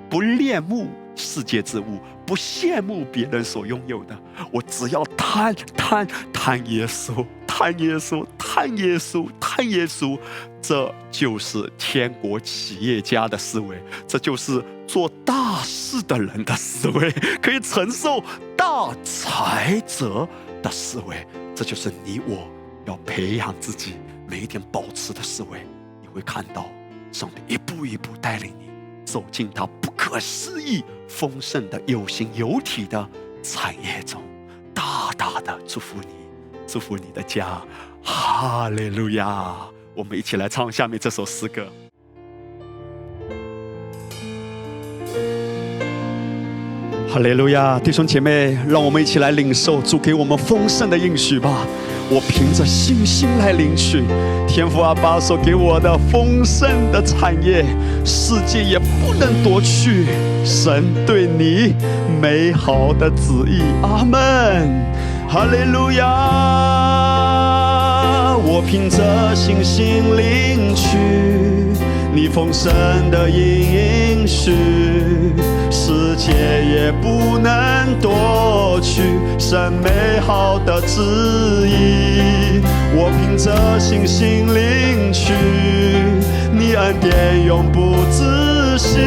[0.09, 0.87] 不恋慕。
[1.13, 1.99] 世界之物，
[2.31, 4.17] 不羡慕别人所拥有的，
[4.53, 10.17] 我只要贪贪贪耶稣，贪耶稣，贪耶稣，贪耶稣，
[10.61, 13.75] 这就是天国企业家的思维，
[14.07, 18.23] 这就是做大事的人的思维，可以承受
[18.55, 20.25] 大财者
[20.63, 22.47] 的思维，这就是你我
[22.85, 23.95] 要培养自己
[24.25, 25.59] 每一天保持的思维，
[26.01, 26.69] 你会看到
[27.11, 28.70] 上帝一步一步带领你。
[29.05, 33.09] 走进他不可思议丰盛的有形有体的
[33.43, 34.21] 产业中，
[34.73, 36.15] 大大的祝福你，
[36.67, 37.61] 祝福你的家，
[38.03, 39.55] 哈利路亚！
[39.93, 41.67] 我们一起来唱下面这首诗歌。
[47.13, 51.67] 哈利路亚，弟兄姐妹，让我们一起来领受主给我们丰盛的应许吧。
[52.09, 54.03] 我凭着信心来领取
[54.47, 57.65] 天父阿爸所给我的丰盛的产业，
[58.05, 60.05] 世界也不能夺去
[60.45, 61.75] 神对你
[62.21, 63.61] 美好的旨意。
[63.81, 64.21] 阿门，
[65.27, 66.07] 哈利路亚！
[68.37, 70.97] 我凭着信心领取
[72.15, 72.71] 你丰盛
[73.11, 75.00] 的应许。
[76.21, 79.01] 切也不能夺去
[79.39, 81.01] 神美好的旨
[81.67, 82.61] 意。
[82.93, 85.33] 我凭着信心领取，
[86.51, 88.99] 你恩典永不止息。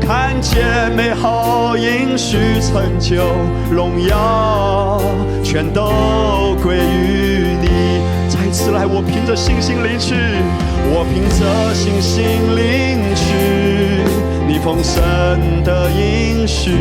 [0.00, 0.62] 看见
[0.96, 3.24] 美好应许成就，
[3.68, 5.02] 荣耀
[5.42, 8.00] 全都归于你。
[8.28, 10.14] 再次来，我凭着信心领取，
[10.88, 12.22] 我凭着信心
[12.54, 13.85] 领取。
[14.66, 16.72] 你丰盛的应许，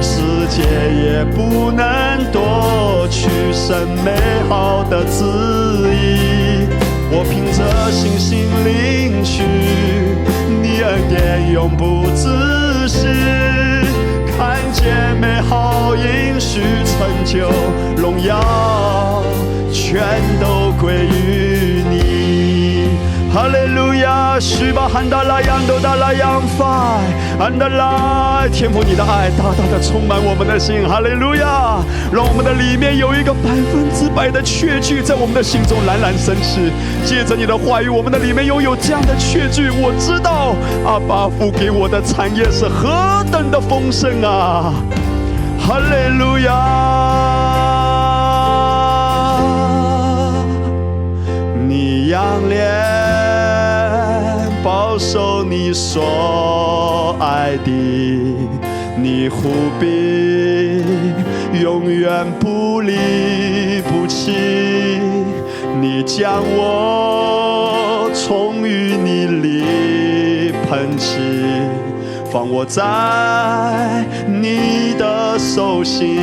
[0.00, 4.12] 世界也不能夺取神美
[4.48, 5.24] 好的旨
[5.92, 6.68] 意。
[7.10, 9.42] 我凭着信心领取，
[10.62, 13.08] 你恩典永不止息。
[14.36, 17.50] 看见美好应许成就，
[18.00, 19.20] 荣耀
[19.72, 20.00] 全
[20.40, 21.47] 都归于。
[23.48, 26.98] 哈利路亚，许把汉达拉扬都达拉扬发，
[27.38, 30.86] 汉达拉，天赋你的爱大大的充满我们的心。
[30.86, 31.78] 哈利路亚，
[32.12, 36.70] 让我们的里面有一个百分之百的确据，在我们的心中冉冉升起。
[37.06, 39.70] 借着你的话语，我们的里面拥有这样的确据。
[39.70, 40.54] 我知道
[40.84, 44.74] 阿巴父给我的产业是何等的丰盛啊！
[45.58, 46.52] 哈利路亚，
[51.66, 52.97] 你仰脸。
[54.98, 57.70] 守你所爱的，
[59.00, 59.48] 你护
[59.78, 60.82] 庇，
[61.62, 64.32] 永远不离不弃。
[65.80, 71.18] 你将我从淤泥里捧起，
[72.32, 72.82] 放我在
[74.26, 76.18] 你的手心。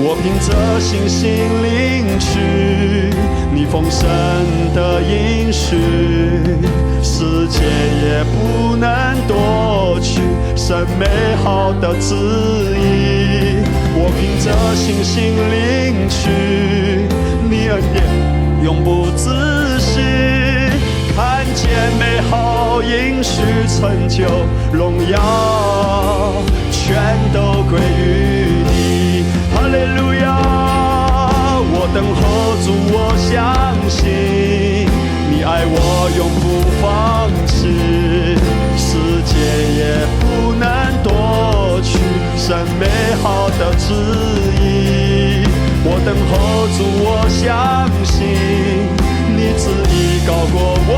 [0.00, 1.28] 我凭着信心
[1.62, 2.38] 领取
[3.54, 4.08] 你丰盛
[4.74, 5.76] 的应许，
[7.02, 10.20] 世界也不能夺去
[10.56, 11.06] 神美
[11.42, 13.62] 好的旨意。
[14.00, 14.46] 我凭着
[14.76, 16.30] 信心领取
[17.50, 18.04] 你恩典
[18.64, 19.28] 永不止
[19.80, 20.00] 息，
[21.16, 21.68] 看见
[21.98, 24.24] 美好应许成就，
[24.72, 25.16] 荣耀
[26.70, 28.37] 全都归于
[32.64, 33.30] 主，我相
[33.88, 34.88] 信
[35.30, 35.76] 你爱我
[36.16, 36.44] 永不
[36.80, 37.56] 放弃，
[38.76, 38.88] 世
[39.24, 39.32] 界
[39.78, 39.80] 也
[40.20, 40.22] 不
[40.54, 40.62] 能
[41.02, 41.98] 夺去
[42.36, 42.46] 神
[42.78, 42.86] 美
[43.22, 43.92] 好的旨
[44.60, 45.46] 意。
[45.84, 48.16] 我等候主，我相信
[49.36, 50.56] 你旨意高过
[50.88, 50.92] 我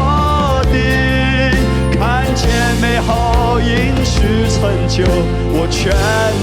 [0.72, 0.74] 的，
[1.98, 2.00] 看
[2.34, 2.48] 见
[2.80, 3.68] 美好应
[4.04, 4.58] 许成
[4.88, 5.04] 就，
[5.52, 5.92] 我全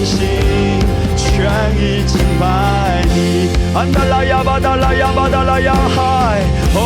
[0.06, 1.07] 心。
[1.38, 1.46] 全
[1.78, 6.42] 意敬拜你，安达拉亚巴达拉亚巴达拉亚海，
[6.74, 6.80] 哦，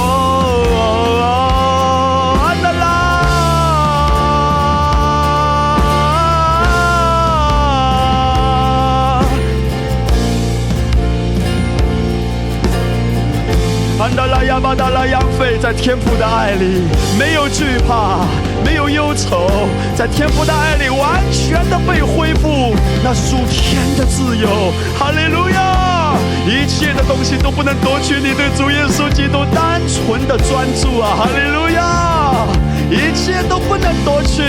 [14.11, 16.83] 安达拉亚巴达拉扬飞在天父的爱里，
[17.17, 18.25] 没有惧怕。
[18.65, 19.49] 没有忧愁，
[19.95, 24.73] 在天父的爱里完全的被恢复，那属天的自由。
[24.99, 26.17] 哈利路亚！
[26.45, 31.15] 一切的东西都不能夺取你对主耶稣基督单纯的专注啊！
[31.17, 32.45] 哈利路亚！
[32.91, 34.43] 一切都不能夺去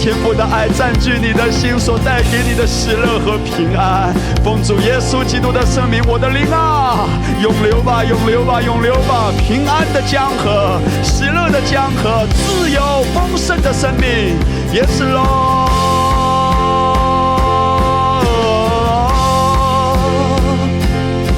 [0.00, 4.14] 天父的爱占据你的心所带给你的喜乐和平安。
[4.44, 7.08] 奉主耶稣基督的生命，我的灵啊，
[7.42, 9.32] 永流吧，永流吧，永流吧！
[9.38, 14.36] 平安的江河，喜乐的江河，自由丰盛的生命，
[14.72, 15.66] 也是喽。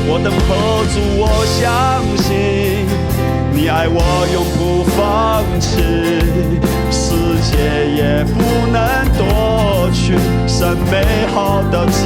[0.07, 2.12] 我等候主，我相信。
[3.63, 5.79] 你爱我永不放弃，
[6.91, 7.15] 世
[7.49, 7.55] 界
[7.95, 8.83] 也不能
[9.17, 10.19] 夺去
[10.49, 12.03] 神美好的旨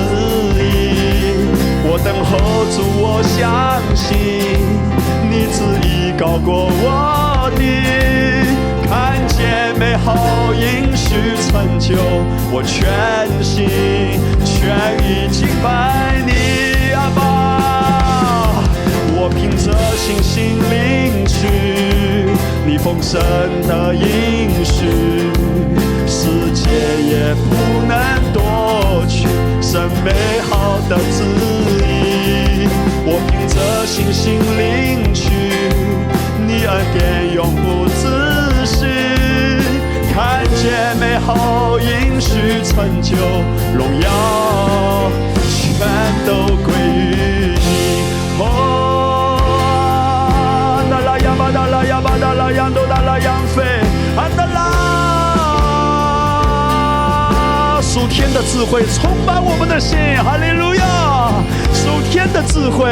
[0.61, 1.49] 意。
[1.89, 4.05] 我等候主，我相信
[5.31, 6.13] 你旨意。
[6.19, 7.63] 高过我的，
[8.87, 11.15] 看见美好应许
[11.49, 11.97] 成就，
[12.53, 12.87] 我全
[13.43, 13.67] 心
[14.45, 16.06] 全意敬拜。
[22.87, 23.21] 丰盛
[23.67, 24.87] 的应许，
[26.07, 26.71] 世界
[27.03, 27.51] 也不
[27.89, 27.93] 能
[28.33, 29.27] 夺取
[29.61, 30.13] 神美
[30.49, 31.25] 好的旨
[31.83, 32.69] 意。
[33.05, 35.33] 我凭着信心领取，
[36.47, 38.87] 你恩典永不自息。
[40.15, 43.17] 看见美好应许成就，
[43.77, 45.11] 荣耀
[45.51, 45.59] 全
[46.25, 46.86] 都归
[52.53, 53.65] 亚巴达拉扬多达拉扬飞，
[54.17, 54.63] 安达拉，
[57.81, 61.33] 属天的智慧充满我们的心，哈利路亚！
[61.73, 62.87] 属天的智慧，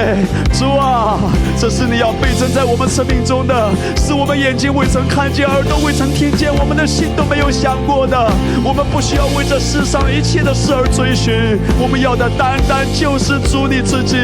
[0.52, 1.20] 主啊，
[1.58, 8.32] 这是你要倍增在我们生命中的，是我们眼睛未曾看见，耳朵未曾听见，我们的心都没有想过的。
[8.64, 14.16] 我们不需要为这世上一切的事而追寻，我们要的单单就是主你自己，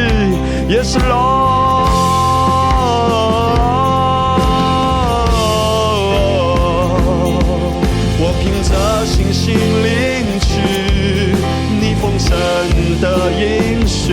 [0.68, 1.59] 也是龙。
[9.00, 10.60] 凭着信心领取
[11.80, 12.28] 你丰盛
[13.00, 14.12] 的应许，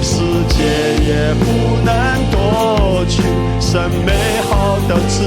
[0.00, 0.16] 世
[0.48, 0.64] 界
[1.04, 1.44] 也不
[1.84, 1.92] 能
[2.30, 3.20] 夺取
[3.60, 4.12] 神美
[4.48, 5.22] 好的旨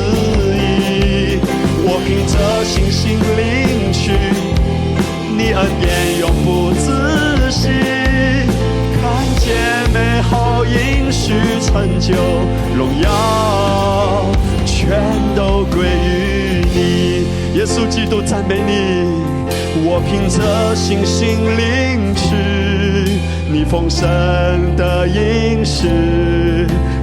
[0.58, 1.40] 意。
[1.84, 2.34] 我凭着
[2.66, 4.12] 信心领取
[5.38, 7.68] 你恩典永不自息，
[9.00, 9.04] 看
[9.38, 9.46] 见
[9.94, 12.16] 美好应许成就，
[12.76, 14.26] 荣耀
[14.66, 15.00] 全
[15.36, 16.11] 都归于。
[17.54, 19.22] 耶稣基督，赞美你！
[19.84, 22.22] 我凭着信心领取
[23.52, 24.08] 你丰盛
[24.78, 25.88] 的应许，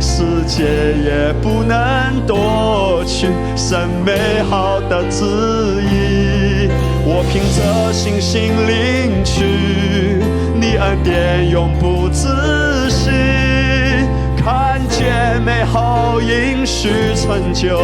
[0.00, 0.64] 世界
[1.04, 3.26] 也不能夺取
[3.56, 6.70] 神美好的旨意。
[7.04, 10.22] 我凭着信心领取
[10.58, 13.10] 你恩典永不自息。
[14.36, 15.87] 看见美好
[16.20, 17.78] 应许成就，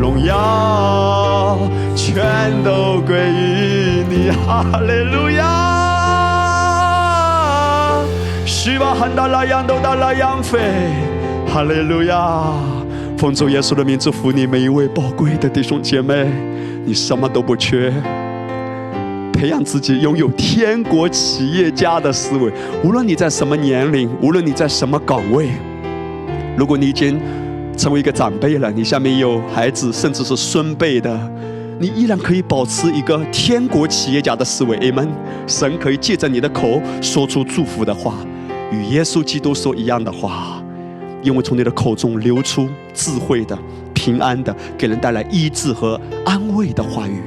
[0.00, 1.58] 荣耀
[1.94, 2.24] 全
[2.62, 5.44] 都归于你，哈利路亚！
[8.44, 10.58] 希望喊达拉扬都达拉扬飞，
[11.46, 12.52] 哈利路亚！
[13.16, 16.26] 奉主耶稣的名祝福你每一位宝贵的弟兄姐妹，
[16.84, 17.92] 你什么都不缺。
[19.32, 22.52] 培养自己拥有天国企业家的思维，
[22.82, 25.50] 无论你在什么年龄，无论你在什么岗位。
[26.56, 27.20] 如果你已经
[27.76, 31.30] 成为一个长辈了，你下面有孩子，甚至是孙辈的，
[31.78, 34.78] 你依然可以保持一个天国企业家的思维。
[34.78, 35.08] Amen。
[35.46, 38.14] 神可以借着你的口说出祝福的话，
[38.70, 40.62] 与耶稣基督说一样的话，
[41.22, 43.58] 因为从你的口中流出智慧的、
[43.92, 47.20] 平安的，给人带来医治和安慰的话语，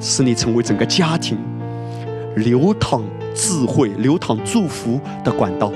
[0.00, 1.38] 使你成为整个家庭
[2.36, 3.02] 流淌
[3.34, 5.72] 智慧、流淌祝福的管道。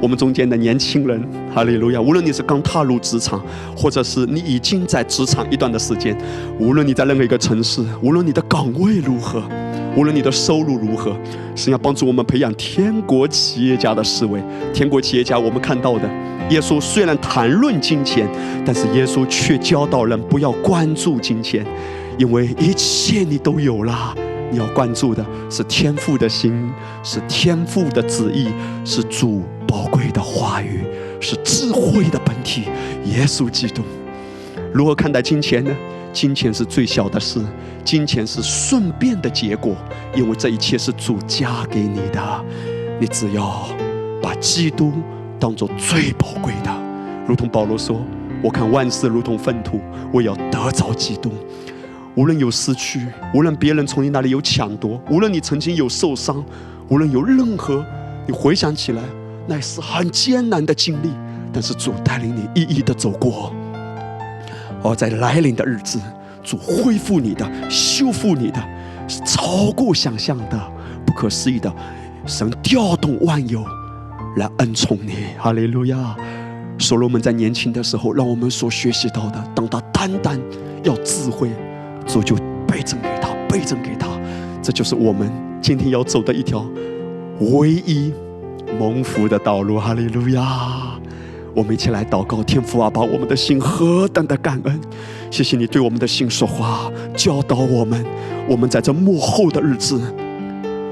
[0.00, 1.20] 我们中间的年轻人，
[1.54, 2.00] 哈利路亚！
[2.00, 3.42] 无论你是刚踏入职场，
[3.74, 6.16] 或者是你已经在职场一段的时间，
[6.58, 9.42] 无论你在任何一个城市，无论你的岗位如何，
[9.96, 11.16] 无论你的收入如何，
[11.54, 14.38] 神要帮助我们培养天国企业家的思维。
[14.74, 16.06] 天国企业家，我们看到的，
[16.50, 18.28] 耶稣虽然谈论金钱，
[18.66, 21.64] 但是耶稣却教导人不要关注金钱，
[22.18, 24.14] 因为一切你都有了。
[24.50, 26.70] 你要关注的是天父的心，
[27.02, 28.48] 是天父的旨意，
[28.84, 30.84] 是主宝贵的话语，
[31.20, 32.64] 是智慧的本体——
[33.04, 33.82] 耶稣基督。
[34.72, 35.70] 如何看待金钱呢？
[36.12, 37.44] 金钱是最小的事，
[37.84, 39.74] 金钱是顺便的结果，
[40.14, 42.44] 因为这一切是主加给你的。
[42.98, 43.68] 你只要
[44.22, 44.92] 把基督
[45.38, 46.70] 当作最宝贵的，
[47.26, 48.00] 如同保罗说
[48.42, 51.30] ：“我看万事如同粪土，我要得着基督。”
[52.16, 56.42] 无论有失去，无论别人从你那里有抢夺，无论你曾经有受伤，
[56.88, 57.84] 无论有任何，
[58.26, 59.02] 你回想起来，
[59.46, 61.10] 那是很艰难的经历，
[61.52, 63.54] 但是主带领你一一的走过。
[64.82, 66.00] 而在来临的日子，
[66.42, 68.66] 主恢复你的、修复你的，
[69.06, 70.72] 是超过想象的、
[71.04, 71.70] 不可思议的。
[72.24, 73.62] 神调动万有
[74.36, 76.16] 来恩宠你，哈利路亚！
[76.78, 80.40] 所罗门在年轻的时候，让我们所学习到的，当他单单
[80.82, 81.50] 要智慧。
[82.06, 84.08] 主就倍增给他，倍增给他，
[84.62, 85.30] 这就是我们
[85.60, 86.64] 今天要走的一条
[87.40, 88.12] 唯一
[88.78, 89.78] 蒙福的道路。
[89.78, 90.92] 哈利路亚！
[91.54, 94.80] 我们一起来祷告，天父啊，把我们的心何等的感恩！
[95.30, 98.04] 谢谢你对我们的心说话，教导我们。
[98.48, 100.00] 我们在这幕后的日子，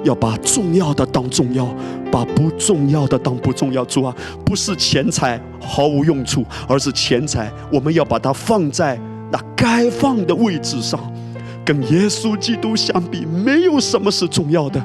[0.02, 1.68] 要把重要的当重要，
[2.10, 3.84] 把不重要的当不重要。
[3.84, 4.14] 主啊，
[4.44, 8.98] 不是钱财毫无用处，而是钱财，我们要把它放在。
[9.34, 11.12] 那该放的位置上，
[11.64, 14.80] 跟耶稣基督相比，没有什么是重要的，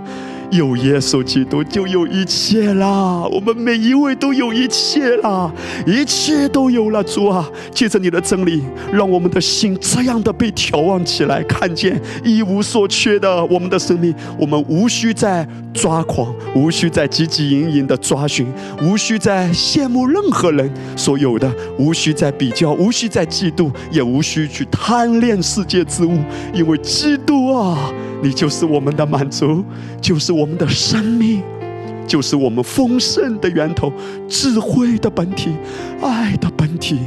[0.52, 5.52] 有耶稣基督就有一切啦，我们每一位都有一切啦，
[5.86, 7.04] 一切都有了。
[7.04, 18.48] 主啊，借着你的真理，让我们的心这样的被调望起来，看见一无所缺的我们的生命，我们无需再抓狂，无需再汲汲营营的抓寻，
[18.82, 26.18] 无需再羡慕任何人所有的，无需再比较，无需再嫉妒，也无需去贪恋世界之物，
[26.54, 27.94] 因为基督啊。
[28.22, 29.64] 你就是我们的满足，
[30.02, 31.44] 就是我们的生命，
[32.08, 33.92] 就是我们丰盛的源头，
[34.30, 35.52] 智慧的本体，
[36.02, 36.98] 爱的本体，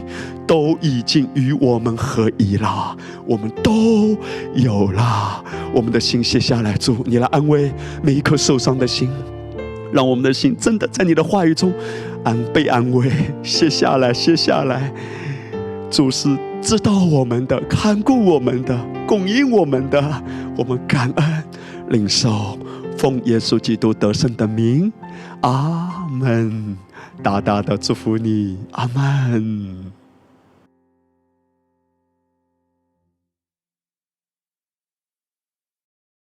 [0.47, 2.95] 都已经与我们合一了。
[3.25, 4.15] 我们都
[4.55, 5.43] 有了，
[5.73, 7.73] 我们的心卸下来，主，你来安慰
[8.03, 9.09] 每一颗受伤的心，
[9.95, 11.73] 让我们的心真的在你的话语中
[12.25, 13.11] 安被安慰，
[13.43, 14.93] 卸下来，卸下来。
[15.91, 16.29] 主是
[16.61, 20.23] 知道我们的，看顾我们的，供应我们的，
[20.55, 21.45] 我们感恩
[21.89, 22.59] 领受，
[23.03, 24.93] 奉耶稣基督得胜的名，
[25.41, 26.79] 阿门。
[27.21, 29.92] 大大的祝福你，阿门。